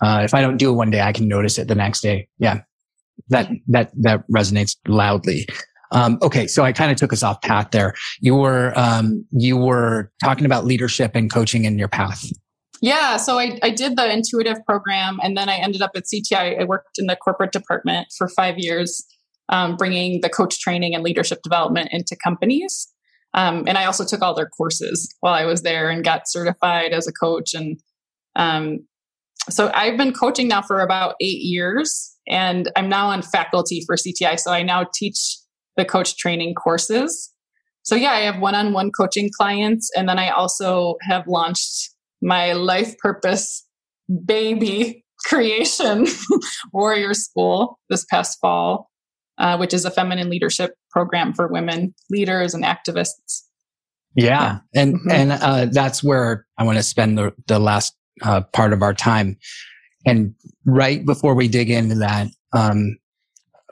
Uh, 0.00 0.20
if 0.24 0.34
I 0.34 0.40
don't 0.40 0.56
do 0.56 0.70
it 0.70 0.74
one 0.74 0.90
day, 0.90 1.00
I 1.00 1.12
can 1.12 1.26
notice 1.28 1.58
it 1.58 1.68
the 1.68 1.74
next 1.74 2.00
day. 2.00 2.28
Yeah, 2.38 2.60
that 3.30 3.50
that 3.68 3.90
that 4.02 4.22
resonates 4.34 4.76
loudly. 4.86 5.46
Um, 5.92 6.18
okay, 6.22 6.46
so 6.46 6.64
I 6.64 6.72
kind 6.72 6.90
of 6.90 6.96
took 6.96 7.12
us 7.12 7.22
off 7.22 7.40
path 7.42 7.70
there. 7.70 7.94
You 8.20 8.34
were 8.34 8.72
um, 8.76 9.24
you 9.30 9.56
were 9.56 10.10
talking 10.22 10.46
about 10.46 10.64
leadership 10.64 11.12
and 11.14 11.30
coaching 11.30 11.64
in 11.64 11.78
your 11.78 11.88
path. 11.88 12.24
Yeah, 12.80 13.16
so 13.16 13.38
I, 13.38 13.60
I 13.62 13.70
did 13.70 13.96
the 13.96 14.12
intuitive 14.12 14.58
program 14.66 15.20
and 15.22 15.36
then 15.36 15.48
I 15.48 15.54
ended 15.54 15.82
up 15.82 15.92
at 15.94 16.02
CTI. 16.12 16.60
I 16.60 16.64
worked 16.64 16.98
in 16.98 17.06
the 17.06 17.14
corporate 17.14 17.52
department 17.52 18.08
for 18.18 18.28
five 18.28 18.58
years, 18.58 19.04
um, 19.50 19.76
bringing 19.76 20.20
the 20.20 20.28
coach 20.28 20.58
training 20.58 20.92
and 20.92 21.04
leadership 21.04 21.42
development 21.42 21.90
into 21.92 22.16
companies. 22.16 22.92
Um, 23.34 23.64
and 23.68 23.78
I 23.78 23.84
also 23.84 24.04
took 24.04 24.20
all 24.20 24.34
their 24.34 24.48
courses 24.48 25.14
while 25.20 25.32
I 25.32 25.44
was 25.44 25.62
there 25.62 25.90
and 25.90 26.04
got 26.04 26.22
certified 26.26 26.92
as 26.92 27.06
a 27.06 27.12
coach. 27.12 27.54
And 27.54 27.78
um, 28.34 28.80
so 29.48 29.70
I've 29.74 29.96
been 29.96 30.12
coaching 30.12 30.48
now 30.48 30.62
for 30.62 30.80
about 30.80 31.14
eight 31.20 31.40
years 31.40 32.16
and 32.28 32.68
I'm 32.76 32.88
now 32.88 33.08
on 33.08 33.22
faculty 33.22 33.84
for 33.86 33.94
CTI. 33.94 34.40
So 34.40 34.50
I 34.50 34.62
now 34.64 34.86
teach 34.92 35.36
the 35.76 35.84
coach 35.84 36.16
training 36.16 36.54
courses. 36.54 37.32
So 37.82 37.94
yeah, 37.96 38.12
I 38.12 38.20
have 38.20 38.38
one-on-one 38.38 38.92
coaching 38.92 39.30
clients, 39.36 39.90
and 39.96 40.08
then 40.08 40.18
I 40.18 40.30
also 40.30 40.96
have 41.02 41.26
launched 41.26 41.90
my 42.20 42.52
life 42.52 42.96
purpose 42.98 43.66
baby 44.24 45.04
creation 45.26 46.06
warrior 46.72 47.14
school 47.14 47.78
this 47.90 48.04
past 48.04 48.38
fall, 48.40 48.90
uh, 49.38 49.56
which 49.56 49.72
is 49.74 49.84
a 49.84 49.90
feminine 49.90 50.30
leadership 50.30 50.74
program 50.90 51.32
for 51.32 51.48
women 51.48 51.94
leaders 52.10 52.54
and 52.54 52.64
activists. 52.64 53.42
Yeah. 54.14 54.58
And, 54.74 54.94
Mhm. 55.00 55.10
and, 55.12 55.32
uh, 55.32 55.66
that's 55.72 56.02
where 56.04 56.44
I 56.58 56.64
want 56.64 56.76
to 56.78 56.82
spend 56.82 57.16
the, 57.16 57.32
the 57.46 57.58
last, 57.58 57.94
uh, 58.22 58.42
part 58.52 58.72
of 58.72 58.82
our 58.82 58.92
time. 58.94 59.38
And 60.04 60.34
right 60.66 61.04
before 61.06 61.34
we 61.34 61.48
dig 61.48 61.70
into 61.70 61.94
that, 61.96 62.28
um, 62.52 62.98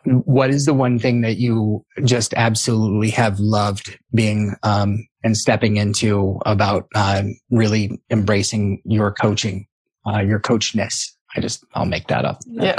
what 0.05 0.51
is 0.51 0.65
the 0.67 0.75
one 0.75 0.99
thing 0.99 1.21
that 1.23 1.37
you 1.37 1.85
just 2.05 2.33
absolutely 2.35 3.11
have 3.11 3.39
loved 3.41 3.99
being, 4.15 4.55
um, 4.63 5.07
and 5.23 5.37
stepping 5.37 5.77
into 5.77 6.39
about, 6.47 6.87
uh, 6.95 7.23
really 7.51 8.01
embracing 8.11 8.81
your 8.85 9.13
coaching, 9.13 9.67
uh, 10.07 10.21
your 10.21 10.39
coachness? 10.41 11.17
I 11.37 11.41
just, 11.41 11.65
I'll 11.75 11.85
make 11.87 12.09
that 12.09 12.25
up. 12.25 12.41
Yeah. 12.47 12.75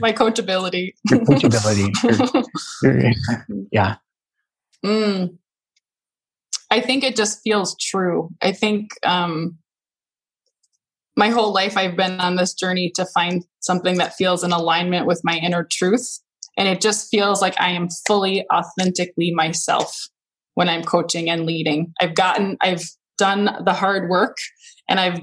my 0.00 0.12
coachability. 0.12 0.92
Your 1.10 1.20
coachability. 1.20 1.92
Your- 2.82 3.00
your- 3.00 3.66
yeah. 3.72 3.96
Mm. 4.84 5.36
I 6.70 6.80
think 6.80 7.02
it 7.02 7.16
just 7.16 7.40
feels 7.42 7.74
true. 7.80 8.30
I 8.42 8.52
think 8.52 8.90
um, 9.04 9.58
my 11.16 11.30
whole 11.30 11.52
life 11.52 11.76
I've 11.76 11.96
been 11.96 12.20
on 12.20 12.36
this 12.36 12.54
journey 12.54 12.92
to 12.94 13.06
find 13.06 13.44
something 13.60 13.96
that 13.98 14.14
feels 14.14 14.44
in 14.44 14.52
alignment 14.52 15.06
with 15.06 15.22
my 15.24 15.36
inner 15.38 15.64
truth. 15.64 16.20
And 16.58 16.68
it 16.68 16.80
just 16.80 17.08
feels 17.08 17.40
like 17.40 17.58
I 17.60 17.70
am 17.70 17.88
fully 18.06 18.44
authentically 18.52 19.32
myself 19.32 19.96
when 20.54 20.68
I'm 20.68 20.82
coaching 20.82 21.30
and 21.30 21.46
leading. 21.46 21.94
I've 22.00 22.14
gotten, 22.14 22.58
I've 22.60 22.82
done 23.16 23.48
the 23.64 23.72
hard 23.72 24.10
work 24.10 24.36
and 24.88 25.00
I've 25.00 25.20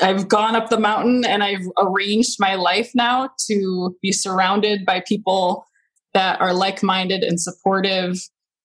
I've 0.00 0.26
gone 0.26 0.56
up 0.56 0.70
the 0.70 0.80
mountain 0.80 1.22
and 1.26 1.44
I've 1.44 1.68
arranged 1.78 2.36
my 2.40 2.54
life 2.54 2.92
now 2.94 3.28
to 3.50 3.94
be 4.00 4.10
surrounded 4.10 4.86
by 4.86 5.02
people 5.06 5.66
that 6.14 6.40
are 6.40 6.54
like-minded 6.54 7.22
and 7.22 7.38
supportive 7.38 8.16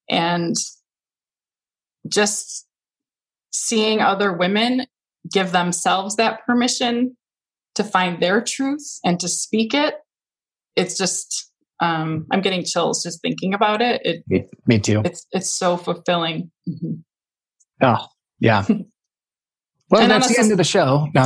and 0.10 0.56
just 2.08 2.66
seeing 3.52 4.02
other 4.02 4.32
women 4.32 4.86
give 5.30 5.52
themselves 5.52 6.16
that 6.16 6.46
permission 6.46 7.18
to 7.76 7.84
find 7.84 8.22
their 8.22 8.40
truth 8.40 9.00
and 9.04 9.20
to 9.20 9.28
speak 9.28 9.74
it 9.74 9.96
it's 10.78 10.98
just 10.98 11.52
um, 11.80 12.26
i'm 12.32 12.42
getting 12.42 12.64
chills 12.64 13.04
just 13.04 13.22
thinking 13.22 13.54
about 13.54 13.82
it, 13.82 14.02
it 14.04 14.24
me, 14.28 14.46
me 14.66 14.80
too. 14.80 15.02
it's 15.06 15.26
it's 15.32 15.52
so 15.52 15.78
fulfilling. 15.78 16.52
Mm-hmm. 16.68 16.94
oh 17.82 18.06
yeah. 18.40 18.66
Well 19.90 20.02
and 20.02 20.12
that's 20.12 20.28
the 20.28 20.38
end 20.38 20.52
of 20.52 20.58
the 20.58 20.66
show. 20.66 21.08
No, 21.16 21.24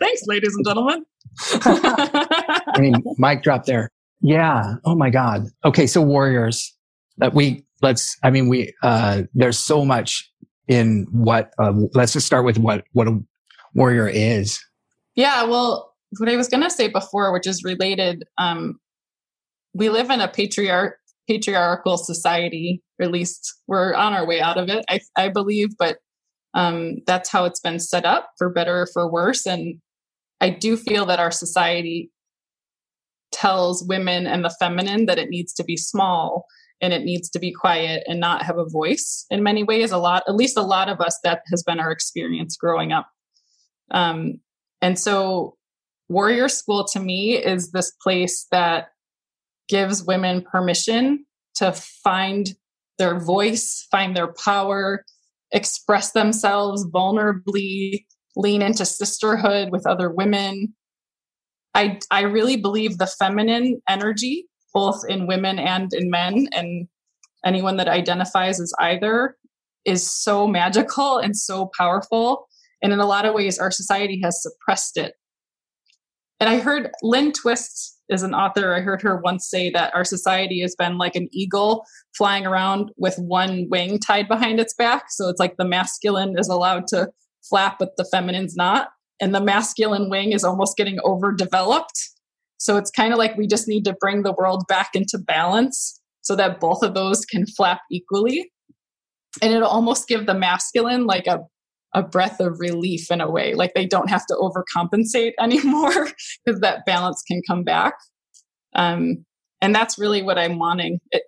thanks 0.00 0.22
ladies 0.26 0.52
and 0.56 0.66
gentlemen. 0.66 1.04
I 1.64 2.76
mean 2.80 2.94
mic 3.16 3.44
drop 3.44 3.64
there. 3.66 3.90
Yeah. 4.20 4.74
Oh 4.84 4.96
my 4.96 5.08
god. 5.08 5.46
Okay 5.64 5.86
so 5.86 6.02
warriors 6.02 6.76
that 7.18 7.32
we 7.32 7.64
let's 7.80 8.16
i 8.24 8.30
mean 8.30 8.48
we 8.48 8.72
uh 8.82 9.22
there's 9.34 9.58
so 9.58 9.84
much 9.84 10.28
in 10.66 11.06
what 11.12 11.52
uh, 11.60 11.72
let's 11.94 12.12
just 12.12 12.26
start 12.26 12.44
with 12.44 12.58
what 12.58 12.84
what 12.92 13.06
a 13.06 13.16
warrior 13.74 14.08
is. 14.08 14.58
Yeah 15.14 15.44
well 15.44 15.94
what 16.18 16.28
i 16.28 16.34
was 16.34 16.48
going 16.48 16.62
to 16.64 16.70
say 16.70 16.88
before 16.88 17.32
which 17.32 17.46
is 17.46 17.62
related 17.62 18.24
um 18.36 18.80
we 19.74 19.88
live 19.88 20.10
in 20.10 20.20
a 20.20 20.28
patriarch 20.28 20.96
patriarchal 21.28 21.96
society 21.96 22.82
or 22.98 23.04
at 23.04 23.12
least 23.12 23.54
we're 23.66 23.94
on 23.94 24.12
our 24.12 24.26
way 24.26 24.40
out 24.40 24.58
of 24.58 24.68
it 24.68 24.84
i, 24.88 25.00
I 25.16 25.28
believe 25.28 25.76
but 25.78 25.98
um, 26.52 26.96
that's 27.06 27.30
how 27.30 27.44
it's 27.44 27.60
been 27.60 27.78
set 27.78 28.04
up 28.04 28.30
for 28.36 28.50
better 28.50 28.82
or 28.82 28.88
for 28.92 29.10
worse 29.10 29.46
and 29.46 29.80
i 30.40 30.50
do 30.50 30.76
feel 30.76 31.06
that 31.06 31.20
our 31.20 31.30
society 31.30 32.10
tells 33.30 33.84
women 33.86 34.26
and 34.26 34.44
the 34.44 34.54
feminine 34.58 35.06
that 35.06 35.18
it 35.18 35.28
needs 35.28 35.52
to 35.54 35.64
be 35.64 35.76
small 35.76 36.46
and 36.80 36.92
it 36.92 37.04
needs 37.04 37.28
to 37.30 37.38
be 37.38 37.52
quiet 37.52 38.02
and 38.06 38.20
not 38.20 38.42
have 38.42 38.58
a 38.58 38.68
voice 38.68 39.26
in 39.30 39.42
many 39.42 39.62
ways 39.62 39.90
a 39.90 39.98
lot 39.98 40.22
at 40.28 40.34
least 40.34 40.56
a 40.56 40.62
lot 40.62 40.88
of 40.88 41.00
us 41.00 41.18
that 41.24 41.42
has 41.50 41.62
been 41.62 41.80
our 41.80 41.90
experience 41.90 42.56
growing 42.56 42.92
up. 42.92 43.08
Um, 43.90 44.40
and 44.80 44.98
so 44.98 45.56
warrior 46.08 46.48
school 46.48 46.86
to 46.88 47.00
me 47.00 47.36
is 47.36 47.72
this 47.72 47.92
place 48.02 48.46
that 48.50 48.88
gives 49.70 50.04
women 50.04 50.42
permission 50.42 51.24
to 51.54 51.72
find 51.72 52.50
their 52.98 53.18
voice 53.18 53.86
find 53.90 54.14
their 54.14 54.34
power 54.44 55.04
express 55.52 56.12
themselves 56.12 56.86
vulnerably 56.86 58.04
lean 58.36 58.62
into 58.62 58.84
sisterhood 58.84 59.70
with 59.70 59.86
other 59.86 60.10
women. 60.10 60.74
I 61.74 61.98
i 62.10 62.22
really 62.22 62.56
believe 62.56 62.98
the 62.98 63.06
feminine 63.06 63.80
energy 63.88 64.46
both 64.72 65.02
in 65.08 65.26
women 65.26 65.58
and 65.58 65.92
in 65.92 66.10
men 66.10 66.48
and 66.52 66.88
anyone 67.44 67.76
that 67.76 67.88
identifies 67.88 68.60
as 68.60 68.72
either 68.78 69.36
is 69.84 70.08
so 70.08 70.46
magical 70.46 71.18
and 71.18 71.36
so 71.36 71.70
powerful 71.76 72.46
and 72.82 72.92
in 72.92 73.00
a 73.00 73.06
lot 73.06 73.24
of 73.24 73.34
ways 73.34 73.58
our 73.58 73.70
society 73.70 74.20
has 74.22 74.42
suppressed 74.42 74.96
it. 74.96 75.14
And 76.38 76.48
i 76.48 76.58
heard 76.58 76.90
Lynne 77.02 77.32
Twist 77.32 77.99
is 78.10 78.22
an 78.22 78.34
author 78.34 78.74
i 78.74 78.80
heard 78.80 79.00
her 79.00 79.16
once 79.16 79.48
say 79.48 79.70
that 79.70 79.94
our 79.94 80.04
society 80.04 80.60
has 80.60 80.74
been 80.76 80.98
like 80.98 81.16
an 81.16 81.28
eagle 81.32 81.84
flying 82.16 82.46
around 82.46 82.90
with 82.96 83.16
one 83.18 83.66
wing 83.70 83.98
tied 83.98 84.28
behind 84.28 84.60
its 84.60 84.74
back. 84.74 85.04
So 85.10 85.28
it's 85.28 85.40
like 85.40 85.56
the 85.56 85.64
masculine 85.64 86.38
is 86.38 86.48
allowed 86.48 86.86
to 86.88 87.08
flap 87.48 87.76
but 87.78 87.96
the 87.96 88.04
feminine's 88.04 88.56
not. 88.56 88.88
And 89.20 89.34
the 89.34 89.40
masculine 89.40 90.08
wing 90.10 90.32
is 90.32 90.44
almost 90.44 90.76
getting 90.76 90.98
overdeveloped. 91.04 91.98
So 92.58 92.76
it's 92.76 92.90
kind 92.90 93.12
of 93.12 93.18
like 93.18 93.36
we 93.36 93.46
just 93.46 93.68
need 93.68 93.84
to 93.84 93.96
bring 94.00 94.22
the 94.22 94.32
world 94.32 94.64
back 94.68 94.90
into 94.94 95.18
balance 95.18 96.00
so 96.22 96.36
that 96.36 96.60
both 96.60 96.82
of 96.82 96.94
those 96.94 97.24
can 97.24 97.46
flap 97.46 97.80
equally. 97.90 98.50
And 99.40 99.52
it'll 99.52 99.68
almost 99.68 100.08
give 100.08 100.26
the 100.26 100.34
masculine 100.34 101.06
like 101.06 101.26
a, 101.26 101.40
a 101.94 102.02
breath 102.02 102.40
of 102.40 102.60
relief 102.60 103.10
in 103.10 103.20
a 103.20 103.30
way, 103.30 103.54
like 103.54 103.74
they 103.74 103.86
don't 103.86 104.10
have 104.10 104.24
to 104.26 104.34
overcompensate 104.34 105.32
anymore 105.40 106.08
because 106.44 106.60
that 106.60 106.84
balance 106.86 107.22
can 107.26 107.42
come 107.46 107.64
back. 107.64 107.94
Um, 108.74 109.24
and 109.60 109.74
that's 109.74 109.98
really 109.98 110.22
what 110.22 110.38
I'm 110.38 110.58
wanting. 110.58 111.00
It, 111.10 111.22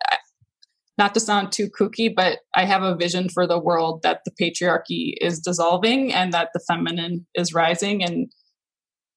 not 0.98 1.14
to 1.14 1.20
sound 1.20 1.52
too 1.52 1.68
kooky, 1.68 2.14
but 2.14 2.40
I 2.54 2.64
have 2.64 2.82
a 2.82 2.94
vision 2.94 3.28
for 3.28 3.46
the 3.46 3.58
world 3.58 4.02
that 4.02 4.20
the 4.24 4.30
patriarchy 4.30 5.14
is 5.20 5.40
dissolving 5.40 6.12
and 6.12 6.32
that 6.32 6.50
the 6.54 6.60
feminine 6.68 7.26
is 7.34 7.54
rising. 7.54 8.04
And 8.04 8.30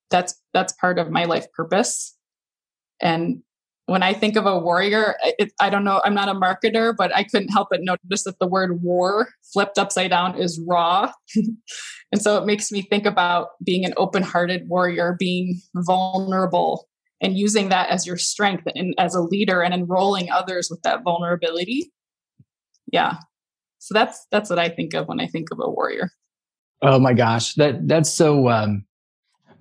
that's 0.09 0.39
that's 0.53 0.73
part 0.73 0.99
of 0.99 1.11
my 1.11 1.25
life 1.25 1.51
purpose 1.53 2.15
and 3.01 3.41
when 3.87 4.03
i 4.03 4.13
think 4.13 4.35
of 4.35 4.45
a 4.45 4.57
warrior 4.57 5.15
it, 5.23 5.51
i 5.59 5.69
don't 5.69 5.83
know 5.83 6.01
i'm 6.05 6.13
not 6.13 6.29
a 6.29 6.33
marketer 6.33 6.95
but 6.95 7.15
i 7.15 7.23
couldn't 7.23 7.49
help 7.49 7.67
but 7.69 7.81
notice 7.81 8.23
that 8.23 8.39
the 8.39 8.47
word 8.47 8.81
war 8.81 9.29
flipped 9.53 9.77
upside 9.77 10.09
down 10.09 10.37
is 10.37 10.61
raw. 10.67 11.11
And 12.11 12.21
so 12.21 12.37
it 12.37 12.45
makes 12.45 12.71
me 12.71 12.81
think 12.81 13.05
about 13.05 13.49
being 13.61 13.83
an 13.83 13.93
open-hearted 13.97 14.69
warrior 14.69 15.17
being 15.19 15.59
vulnerable 15.75 16.87
and 17.19 17.37
using 17.37 17.67
that 17.69 17.89
as 17.89 18.07
your 18.07 18.15
strength 18.15 18.63
and 18.73 18.93
as 18.97 19.15
a 19.15 19.21
leader 19.21 19.61
and 19.61 19.73
enrolling 19.73 20.29
others 20.31 20.69
with 20.69 20.81
that 20.83 21.03
vulnerability. 21.03 21.91
Yeah. 22.91 23.17
So 23.79 23.93
that's 23.93 24.25
that's 24.31 24.49
what 24.49 24.59
i 24.59 24.69
think 24.69 24.93
of 24.93 25.09
when 25.09 25.19
i 25.19 25.27
think 25.27 25.49
of 25.51 25.59
a 25.59 25.69
warrior. 25.69 26.09
Oh 26.81 26.99
my 26.99 27.13
gosh. 27.13 27.55
That 27.55 27.85
that's 27.85 28.13
so 28.13 28.47
um 28.49 28.85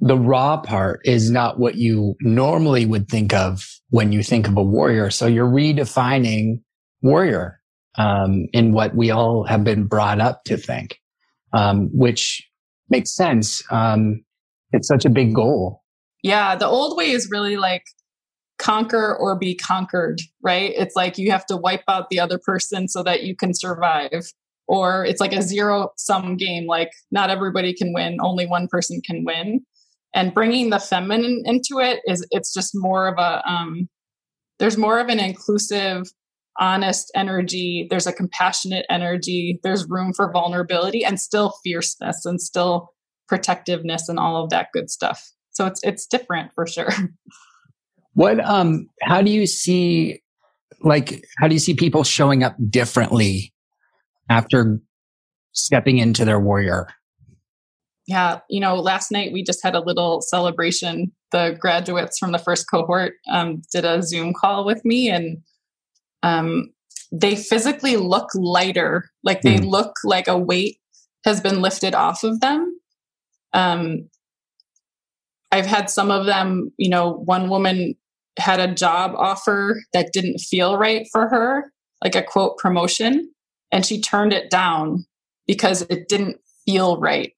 the 0.01 0.19
raw 0.19 0.59
part 0.59 1.01
is 1.05 1.31
not 1.31 1.59
what 1.59 1.75
you 1.75 2.15
normally 2.21 2.87
would 2.87 3.09
think 3.09 3.33
of 3.35 3.74
when 3.95 4.11
you 4.11 4.25
think 4.25 4.49
of 4.49 4.57
a 4.57 4.63
warrior. 4.63 5.09
So 5.09 5.27
you're 5.27 5.47
redefining 5.47 6.61
warrior 7.01 7.61
um, 7.97 8.47
in 8.53 8.73
what 8.73 8.97
we 8.97 9.13
all 9.13 9.45
have 9.45 9.63
been 9.63 9.87
brought 9.87 10.21
up 10.21 10.43
to 10.47 10.57
think, 10.57 10.99
um, 11.53 11.91
which 11.93 12.45
makes 12.91 13.15
sense. 13.15 13.63
Um, 13.71 14.25
it's 14.73 14.89
such 14.89 15.05
a 15.05 15.11
big 15.11 15.33
goal. 15.33 15.85
Yeah, 16.25 16.57
the 16.57 16.67
old 16.67 16.97
way 16.97 17.13
is 17.13 17.31
really 17.31 17.57
like 17.57 17.85
conquer 18.59 19.15
or 19.15 19.39
be 19.39 19.55
conquered, 19.55 20.21
right? 20.43 20.73
It's 20.77 20.97
like 20.97 21.17
you 21.17 21.31
have 21.31 21.47
to 21.47 21.57
wipe 21.57 21.85
out 21.87 22.11
the 22.11 22.19
other 22.19 22.41
person 22.45 22.89
so 22.89 23.05
that 23.05 23.23
you 23.23 23.37
can 23.37 23.55
survive. 23.55 24.33
Or 24.67 25.05
it's 25.05 25.21
like 25.21 25.33
a 25.33 25.41
zero 25.41 25.91
sum 25.99 26.37
game, 26.37 26.67
like 26.67 26.91
not 27.13 27.31
everybody 27.31 27.73
can 27.73 27.93
win, 27.93 28.17
only 28.21 28.45
one 28.45 28.67
person 28.67 29.01
can 29.07 29.25
win 29.25 29.65
and 30.15 30.35
bringing 30.35 30.71
the 30.71 30.79
feminine 30.79 31.43
into 31.45 31.79
it 31.81 32.01
is 32.07 32.27
it's 32.31 32.53
just 32.53 32.73
more 32.75 33.09
of 33.09 33.19
a 33.19 33.47
um, 33.49 33.89
there's 34.59 34.79
more 34.79 34.99
of 34.99 35.09
an 35.09 35.19
inclusive 35.19 36.05
honest 36.61 37.11
energy 37.17 37.87
there's 37.91 38.07
a 38.07 38.13
compassionate 38.13 38.87
energy 38.89 39.59
there's 39.65 39.89
room 39.89 40.13
for 40.13 40.31
vulnerability 40.31 41.05
and 41.05 41.19
still 41.19 41.53
fierceness 41.65 42.25
and 42.25 42.41
still 42.41 42.95
protectiveness 43.29 44.09
and 44.09 44.19
all 44.19 44.43
of 44.43 44.51
that 44.51 44.69
good 44.73 44.91
stuff. 44.91 45.31
So 45.51 45.67
it's 45.67 45.81
it's 45.83 46.07
different 46.07 46.53
for 46.55 46.67
sure. 46.67 46.91
What 48.17 48.39
um 48.49 48.87
how 49.03 49.23
do 49.23 49.31
you 49.33 49.45
see 49.45 50.23
like 50.85 51.25
how 51.39 51.49
do 51.49 51.55
you 51.55 51.59
see 51.59 51.75
people 51.75 52.05
showing 52.05 52.45
up 52.45 52.55
differently 52.71 53.53
after 54.31 54.79
stepping 55.51 55.99
into 55.99 56.25
their 56.25 56.39
warrior 56.39 56.87
yeah, 58.07 58.41
you 58.51 58.61
know, 58.61 58.77
last 58.77 59.11
night 59.11 59.33
we 59.33 59.43
just 59.43 59.63
had 59.63 59.75
a 59.75 59.81
little 59.81 60.21
celebration. 60.21 61.13
The 61.33 61.57
graduates 61.59 62.19
from 62.19 62.33
the 62.33 62.39
first 62.39 62.71
cohort 62.71 63.15
um, 63.31 63.63
did 63.73 63.85
a 63.85 64.03
Zoom 64.03 64.35
call 64.35 64.65
with 64.65 64.85
me, 64.85 65.09
and 65.09 65.43
um, 66.23 66.71
they 67.11 67.35
physically 67.35 67.97
look 67.97 68.29
lighter. 68.35 69.11
Like 69.23 69.41
they 69.41 69.57
mm. 69.57 69.67
look 69.67 69.95
like 70.05 70.29
a 70.29 70.39
weight 70.39 70.79
has 71.25 71.41
been 71.41 71.63
lifted 71.63 71.95
off 71.95 72.23
of 72.25 72.41
them. 72.41 72.79
Um, 73.55 74.11
I've 75.51 75.67
had 75.67 75.89
some 75.89 76.11
of 76.11 76.27
them, 76.27 76.73
you 76.77 76.91
know, 76.91 77.13
one 77.13 77.49
woman 77.49 77.95
had 78.39 78.61
a 78.61 78.75
job 78.75 79.13
offer 79.17 79.81
that 79.93 80.13
didn't 80.13 80.41
feel 80.41 80.77
right 80.77 81.07
for 81.13 81.29
her, 81.29 81.73
like 82.03 82.17
a 82.17 82.23
quote 82.23 82.59
promotion, 82.59 83.31
and 83.73 83.87
she 83.87 84.01
turned 84.01 84.33
it 84.33 84.51
down 84.51 85.07
because 85.47 85.83
it 85.83 86.09
didn't 86.09 86.39
feel 86.67 86.99
right 86.99 87.34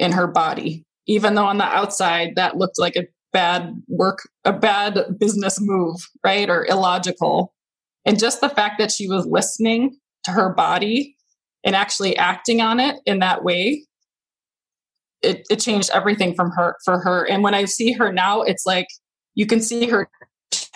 in 0.00 0.12
her 0.12 0.26
body, 0.26 0.84
even 1.06 1.34
though 1.34 1.44
on 1.44 1.58
the 1.58 1.64
outside 1.64 2.32
that 2.36 2.56
looked 2.56 2.78
like 2.78 2.96
a 2.96 3.06
bad 3.32 3.80
work, 3.86 4.28
a 4.44 4.52
bad 4.52 4.98
business 5.18 5.58
move, 5.60 6.00
right? 6.24 6.48
Or 6.50 6.66
illogical. 6.66 7.54
And 8.04 8.18
just 8.18 8.40
the 8.40 8.48
fact 8.48 8.78
that 8.78 8.90
she 8.90 9.06
was 9.06 9.26
listening 9.26 9.98
to 10.24 10.32
her 10.32 10.52
body 10.52 11.14
and 11.62 11.76
actually 11.76 12.16
acting 12.16 12.60
on 12.60 12.80
it 12.80 12.96
in 13.06 13.20
that 13.20 13.44
way 13.44 13.84
it, 15.22 15.46
it 15.50 15.56
changed 15.56 15.90
everything 15.92 16.34
from 16.34 16.50
her 16.52 16.76
for 16.84 16.98
her 16.98 17.24
and 17.28 17.42
when 17.42 17.54
i 17.54 17.64
see 17.66 17.92
her 17.92 18.12
now 18.12 18.40
it's 18.40 18.64
like 18.64 18.86
you 19.34 19.46
can 19.46 19.60
see 19.60 19.86
her 19.88 20.08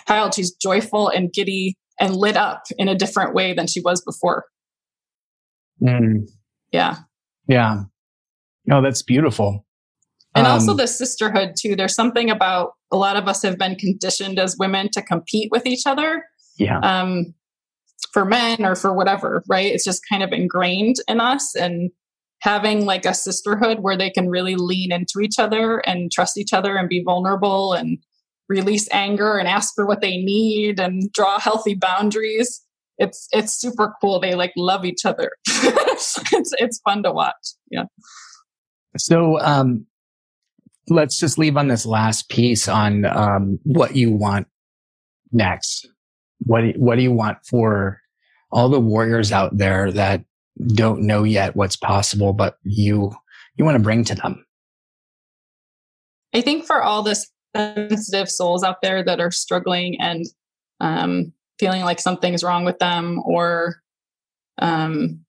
child 0.07 0.33
she's 0.35 0.51
joyful 0.51 1.09
and 1.09 1.33
giddy 1.33 1.75
and 1.99 2.15
lit 2.15 2.37
up 2.37 2.63
in 2.77 2.87
a 2.87 2.95
different 2.95 3.33
way 3.33 3.53
than 3.53 3.67
she 3.67 3.81
was 3.81 4.01
before 4.01 4.45
Mm, 5.81 6.29
yeah 6.71 6.97
yeah. 7.47 7.83
No, 8.65 8.81
that's 8.81 9.01
beautiful. 9.01 9.65
and 10.35 10.47
also 10.47 10.71
Um, 10.71 10.77
the 10.77 10.87
sisterhood 10.87 11.55
too 11.57 11.75
there's 11.77 11.95
something 11.95 12.29
about 12.29 12.73
a 12.91 12.97
lot 12.97 13.15
of 13.15 13.27
us 13.27 13.41
have 13.41 13.57
been 13.57 13.75
conditioned 13.75 14.37
as 14.37 14.57
women 14.57 14.89
to 14.91 15.01
compete 15.01 15.49
with 15.51 15.65
each 15.65 15.85
other 15.85 16.25
yeah. 16.57 16.79
um, 16.79 17.33
for 18.11 18.25
men 18.25 18.65
or 18.65 18.75
for 18.75 18.93
whatever, 18.93 19.43
right? 19.47 19.71
It's 19.71 19.83
just 19.83 20.01
kind 20.09 20.23
of 20.23 20.31
ingrained 20.31 20.97
in 21.07 21.19
us. 21.19 21.55
And 21.55 21.91
having 22.41 22.85
like 22.85 23.05
a 23.05 23.13
sisterhood 23.13 23.79
where 23.79 23.97
they 23.97 24.09
can 24.09 24.29
really 24.29 24.55
lean 24.55 24.91
into 24.91 25.19
each 25.19 25.39
other 25.39 25.79
and 25.79 26.11
trust 26.11 26.37
each 26.37 26.53
other 26.53 26.75
and 26.77 26.87
be 26.87 27.03
vulnerable 27.03 27.73
and 27.73 27.97
release 28.47 28.87
anger 28.91 29.37
and 29.37 29.47
ask 29.47 29.73
for 29.73 29.85
what 29.85 30.01
they 30.01 30.17
need 30.17 30.79
and 30.79 31.11
draw 31.11 31.39
healthy 31.39 31.73
boundaries. 31.73 32.61
It's 32.97 33.27
it's 33.31 33.59
super 33.59 33.93
cool. 33.99 34.19
They 34.19 34.35
like 34.35 34.53
love 34.55 34.85
each 34.85 35.05
other. 35.05 35.31
it's 35.47 36.53
it's 36.59 36.79
fun 36.85 37.03
to 37.03 37.11
watch. 37.11 37.33
Yeah. 37.71 37.85
So, 38.97 39.39
um, 39.39 39.85
let's 40.89 41.19
just 41.19 41.37
leave 41.37 41.57
on 41.57 41.67
this 41.67 41.85
last 41.85 42.29
piece 42.29 42.67
on, 42.67 43.05
um, 43.05 43.59
what 43.63 43.95
you 43.95 44.11
want 44.11 44.47
next. 45.31 45.87
What, 46.39 46.61
do- 46.61 46.79
what 46.79 46.95
do 46.95 47.01
you 47.01 47.11
want 47.11 47.39
for 47.45 48.01
all 48.51 48.69
the 48.69 48.79
warriors 48.79 49.31
out 49.31 49.57
there 49.57 49.91
that 49.91 50.23
don't 50.67 51.01
know 51.01 51.23
yet 51.23 51.55
what's 51.55 51.75
possible, 51.75 52.33
but 52.33 52.57
you, 52.63 53.11
you 53.55 53.65
want 53.65 53.75
to 53.75 53.83
bring 53.83 54.03
to 54.05 54.15
them? 54.15 54.45
I 56.33 56.41
think 56.41 56.65
for 56.65 56.83
all 56.83 57.01
the 57.01 57.15
sensitive 57.55 58.29
souls 58.29 58.63
out 58.63 58.81
there 58.81 59.03
that 59.03 59.19
are 59.19 59.31
struggling 59.31 59.99
and 59.99 60.25
um, 60.79 61.33
feeling 61.59 61.81
like 61.81 61.99
something's 61.99 62.43
wrong 62.43 62.65
with 62.65 62.79
them 62.79 63.21
or 63.25 63.81
um, 64.57 65.21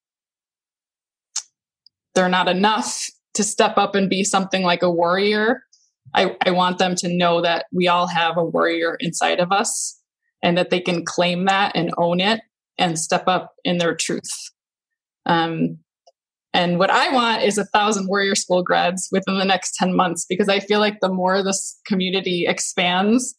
they're 2.15 2.29
not 2.29 2.49
enough 2.49 3.09
to 3.37 3.45
step 3.45 3.79
up 3.79 3.95
and 3.95 4.11
be 4.11 4.25
something 4.25 4.63
like 4.63 4.83
a 4.83 4.91
warrior, 4.91 5.63
I, 6.15 6.37
I 6.45 6.51
want 6.51 6.79
them 6.79 6.95
to 6.97 7.09
know 7.09 7.41
that 7.43 7.67
we 7.73 7.89
all 7.89 8.07
have 8.07 8.37
a 8.37 8.45
warrior 8.45 8.97
inside 9.01 9.41
of 9.41 9.53
us 9.53 10.01
and 10.43 10.57
that 10.59 10.71
they 10.71 10.81
can 10.81 11.05
claim 11.05 11.45
that 11.47 11.73
and 11.75 11.93
own 11.99 12.21
it 12.21 12.41
and 12.79 12.99
step 12.99 13.25
up 13.27 13.55
in 13.65 13.79
their 13.79 13.95
truth. 13.95 14.31
Um, 15.25 15.79
and 16.53 16.79
what 16.79 16.91
I 16.91 17.13
want 17.13 17.43
is 17.43 17.59
a 17.59 17.65
thousand 17.67 18.09
warrior 18.09 18.35
school 18.35 18.63
grads 18.63 19.09
within 19.13 19.39
the 19.39 19.45
next 19.45 19.75
10 19.75 19.95
months 19.95 20.25
because 20.27 20.49
I 20.49 20.61
feel 20.61 20.81
like 20.81 21.01
the 21.01 21.13
more 21.13 21.43
this 21.43 21.79
community 21.87 22.47
expands, 22.47 23.37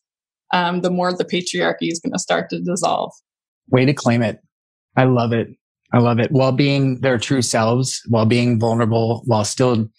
um, 0.53 0.81
the 0.81 0.91
more 0.91 1.11
the 1.11 1.25
patriarchy 1.25 1.91
is 1.91 1.99
going 1.99 2.13
to 2.13 2.19
start 2.19 2.49
to 2.51 2.59
dissolve. 2.59 3.11
Way 3.69 3.85
to 3.85 3.93
claim 3.93 4.21
it. 4.21 4.39
I 4.95 5.05
love 5.05 5.33
it. 5.33 5.47
I 5.93 5.99
love 5.99 6.19
it. 6.19 6.31
While 6.31 6.51
being 6.51 6.99
their 7.01 7.17
true 7.17 7.41
selves, 7.41 8.01
while 8.07 8.25
being 8.25 8.59
vulnerable, 8.59 9.23
while 9.25 9.45
still 9.45 9.89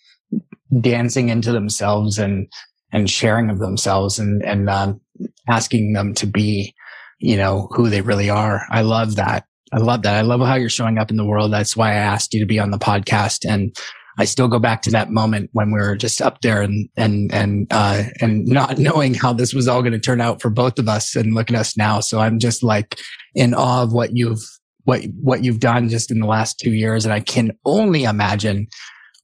dancing 0.81 1.31
into 1.31 1.53
themselves 1.53 2.19
and, 2.19 2.47
and 2.93 3.09
sharing 3.09 3.51
of 3.51 3.59
themselves 3.59 4.19
and, 4.19 4.43
and, 4.45 4.69
um, 4.69 5.01
asking 5.49 5.95
them 5.95 6.15
to 6.15 6.27
be, 6.27 6.75
you 7.19 7.37
know, 7.37 7.69
who 7.73 7.89
they 7.89 8.03
really 8.03 8.31
are. 8.31 8.63
I 8.71 8.83
love 8.83 9.17
that. 9.17 9.45
I 9.73 9.79
love 9.79 10.03
that. 10.03 10.15
I 10.15 10.23
love 10.23 10.41
how 10.41 10.55
you're 10.55 10.69
showing 10.69 10.99
up 10.99 11.11
in 11.11 11.17
the 11.17 11.25
world. 11.25 11.53
That's 11.53 11.77
why 11.77 11.91
I 11.91 11.97
asked 11.97 12.33
you 12.33 12.41
to 12.41 12.47
be 12.47 12.59
on 12.59 12.71
the 12.71 12.79
podcast. 12.79 13.49
And 13.49 13.75
I 14.19 14.25
still 14.25 14.49
go 14.49 14.59
back 14.59 14.83
to 14.83 14.91
that 14.91 15.11
moment 15.11 15.51
when 15.53 15.71
we 15.71 15.79
were 15.79 15.97
just 15.97 16.21
up 16.21 16.41
there 16.41 16.63
and, 16.63 16.89
and, 16.97 17.33
and, 17.33 17.67
uh, 17.71 18.05
and 18.21 18.47
not 18.47 18.79
knowing 18.79 19.15
how 19.15 19.33
this 19.33 19.55
was 19.55 19.69
all 19.69 19.83
going 19.83 19.93
to 19.93 19.99
turn 19.99 20.21
out 20.21 20.43
for 20.43 20.51
both 20.51 20.79
of 20.79 20.89
us 20.89 21.17
and 21.17 21.35
look 21.35 21.51
at 21.51 21.57
us 21.57 21.77
now. 21.77 22.01
So 22.01 22.21
I'm 22.21 22.39
just 22.39 22.63
like 22.63 22.99
in 23.35 23.55
awe 23.55 23.83
of 23.83 23.93
what 23.93 24.17
you've, 24.17 24.43
what, 24.89 25.03
what 25.21 25.45
you've 25.45 25.61
done 25.61 25.91
just 25.91 26.11
in 26.11 26.19
the 26.19 26.27
last 26.27 26.59
two 26.59 26.73
years. 26.73 27.05
And 27.05 27.13
I 27.13 27.21
can 27.21 27.53
only 27.67 28.05
imagine 28.05 28.69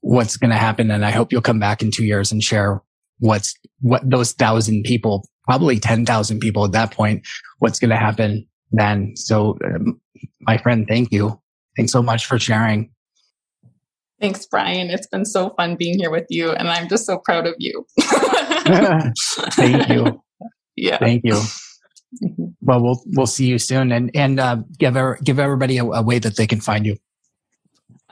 what's 0.02 0.36
going 0.36 0.50
to 0.50 0.58
happen. 0.58 0.90
And 0.90 1.06
I 1.06 1.10
hope 1.10 1.32
you'll 1.32 1.40
come 1.40 1.58
back 1.58 1.80
in 1.80 1.90
two 1.90 2.04
years 2.04 2.30
and 2.30 2.42
share 2.42 2.82
what's, 3.20 3.54
what 3.80 4.02
those 4.04 4.32
thousand 4.32 4.82
people, 4.82 5.26
probably 5.44 5.80
10,000 5.80 6.38
people 6.38 6.66
at 6.66 6.72
that 6.72 6.90
point, 6.90 7.26
what's 7.60 7.78
going 7.78 7.88
to 7.88 7.96
happen 7.96 8.46
then. 8.72 9.16
So, 9.16 9.56
um, 9.64 9.98
my 10.42 10.58
friend, 10.58 10.84
thank 10.86 11.10
you. 11.10 11.40
Thanks 11.78 11.92
so 11.92 12.02
much 12.02 12.26
for 12.26 12.38
sharing. 12.38 12.90
Thanks, 14.20 14.44
Bryan. 14.44 14.90
It's 14.90 15.06
been 15.06 15.24
so 15.24 15.54
fun 15.56 15.76
being 15.76 15.98
here 15.98 16.10
with 16.10 16.26
you, 16.28 16.50
and 16.50 16.68
I'm 16.68 16.90
just 16.90 17.06
so 17.06 17.18
proud 17.24 17.46
of 17.46 17.54
you. 17.58 17.86
Thank 19.56 19.88
you. 19.88 20.20
Yeah. 20.76 20.98
Thank 20.98 21.22
you. 21.24 21.40
Well, 22.64 22.82
we'll 22.82 23.02
we'll 23.14 23.26
see 23.26 23.46
you 23.46 23.58
soon, 23.58 23.92
and 23.92 24.10
and 24.14 24.40
uh, 24.40 24.56
give 24.78 24.96
give 25.22 25.38
everybody 25.38 25.76
a, 25.78 25.84
a 25.84 26.02
way 26.02 26.18
that 26.18 26.36
they 26.36 26.46
can 26.46 26.60
find 26.60 26.84
you. 26.86 26.96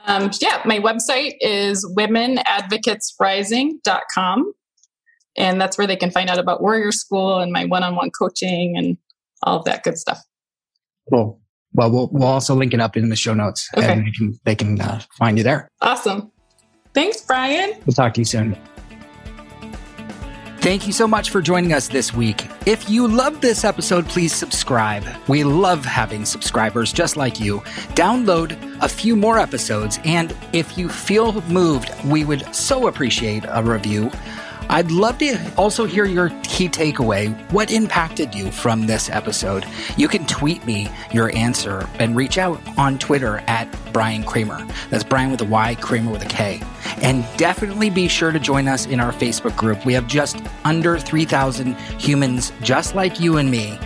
Um, 0.05 0.31
yeah, 0.41 0.61
my 0.65 0.79
website 0.79 1.33
is 1.41 1.85
womenadvocatesrising.com. 1.97 4.53
And 5.35 5.59
that's 5.59 5.79
where 5.79 5.87
they 5.87 5.95
can 5.95 6.11
find 6.11 6.29
out 6.29 6.37
about 6.37 6.61
Warrior 6.61 6.91
School 6.91 7.39
and 7.39 7.51
my 7.51 7.65
one 7.65 7.81
on 7.83 7.95
one 7.95 8.11
coaching 8.11 8.77
and 8.77 8.97
all 9.41 9.57
of 9.57 9.65
that 9.65 9.81
good 9.83 9.97
stuff. 9.97 10.21
Cool. 11.11 11.41
Well, 11.73 11.89
we'll 11.89 12.09
we'll 12.11 12.27
also 12.27 12.53
link 12.53 12.75
it 12.75 12.79
up 12.79 12.95
in 12.95 13.09
the 13.09 13.15
show 13.15 13.33
notes, 13.33 13.67
Okay. 13.75 13.91
and 13.91 14.05
they 14.05 14.11
can 14.11 14.39
they 14.45 14.53
can 14.55 14.79
uh, 14.79 15.01
find 15.17 15.39
you 15.39 15.43
there. 15.43 15.67
Awesome. 15.81 16.31
Thanks, 16.93 17.21
Bryan. 17.21 17.73
We'll 17.87 17.95
talk 17.95 18.13
to 18.13 18.21
you 18.21 18.25
soon. 18.25 18.55
Thank 20.63 20.87
you 20.87 20.93
so 20.93 21.09
much 21.09 21.29
for 21.29 21.41
joining 21.41 21.73
us 21.73 21.89
this 21.89 22.13
week. 22.13 22.47
If 22.65 22.89
you 22.89 23.05
love 23.05 23.41
this 23.41 23.65
episode, 23.65 24.07
please 24.07 24.33
subscribe. 24.33 25.03
We 25.27 25.43
love 25.43 25.83
having 25.83 26.23
subscribers 26.23 26.93
just 26.93 27.17
like 27.17 27.37
you. 27.37 27.59
Download 27.95 28.57
a 28.81 28.87
few 28.87 29.17
more 29.17 29.37
episodes, 29.37 29.99
and 30.05 30.33
if 30.53 30.77
you 30.77 30.87
feel 30.87 31.41
moved, 31.49 31.91
we 32.05 32.23
would 32.23 32.55
so 32.55 32.87
appreciate 32.87 33.43
a 33.45 33.61
review. 33.61 34.09
I'd 34.69 34.91
love 34.91 35.17
to 35.19 35.37
also 35.55 35.85
hear 35.85 36.05
your 36.05 36.29
key 36.43 36.69
takeaway. 36.69 37.33
What 37.51 37.71
impacted 37.71 38.33
you 38.33 38.51
from 38.51 38.85
this 38.85 39.09
episode? 39.09 39.65
You 39.97 40.07
can 40.07 40.25
tweet 40.25 40.65
me 40.65 40.89
your 41.11 41.35
answer 41.35 41.87
and 41.99 42.15
reach 42.15 42.37
out 42.37 42.61
on 42.77 42.97
Twitter 42.97 43.43
at 43.47 43.67
Bryan 43.93 44.23
Kramer. 44.23 44.65
That's 44.89 45.03
Bryan 45.03 45.31
with 45.31 45.41
a 45.41 45.45
Y, 45.45 45.75
Kramer 45.75 46.11
with 46.11 46.23
a 46.23 46.27
K. 46.27 46.61
And 47.01 47.25
definitely 47.37 47.89
be 47.89 48.07
sure 48.07 48.31
to 48.31 48.39
join 48.39 48.67
us 48.67 48.85
in 48.85 48.99
our 48.99 49.11
Facebook 49.11 49.55
group. 49.55 49.85
We 49.85 49.93
have 49.93 50.07
just 50.07 50.37
under 50.63 50.97
3,000 50.97 51.75
humans 51.99 52.51
just 52.61 52.95
like 52.95 53.19
you 53.19 53.37
and 53.37 53.49
me 53.49 53.79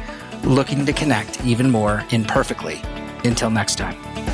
looking 0.43 0.85
to 0.85 0.93
connect 0.93 1.43
even 1.45 1.69
more 1.69 2.03
imperfectly. 2.11 2.81
Until 3.23 3.49
next 3.49 3.75
time. 3.75 4.26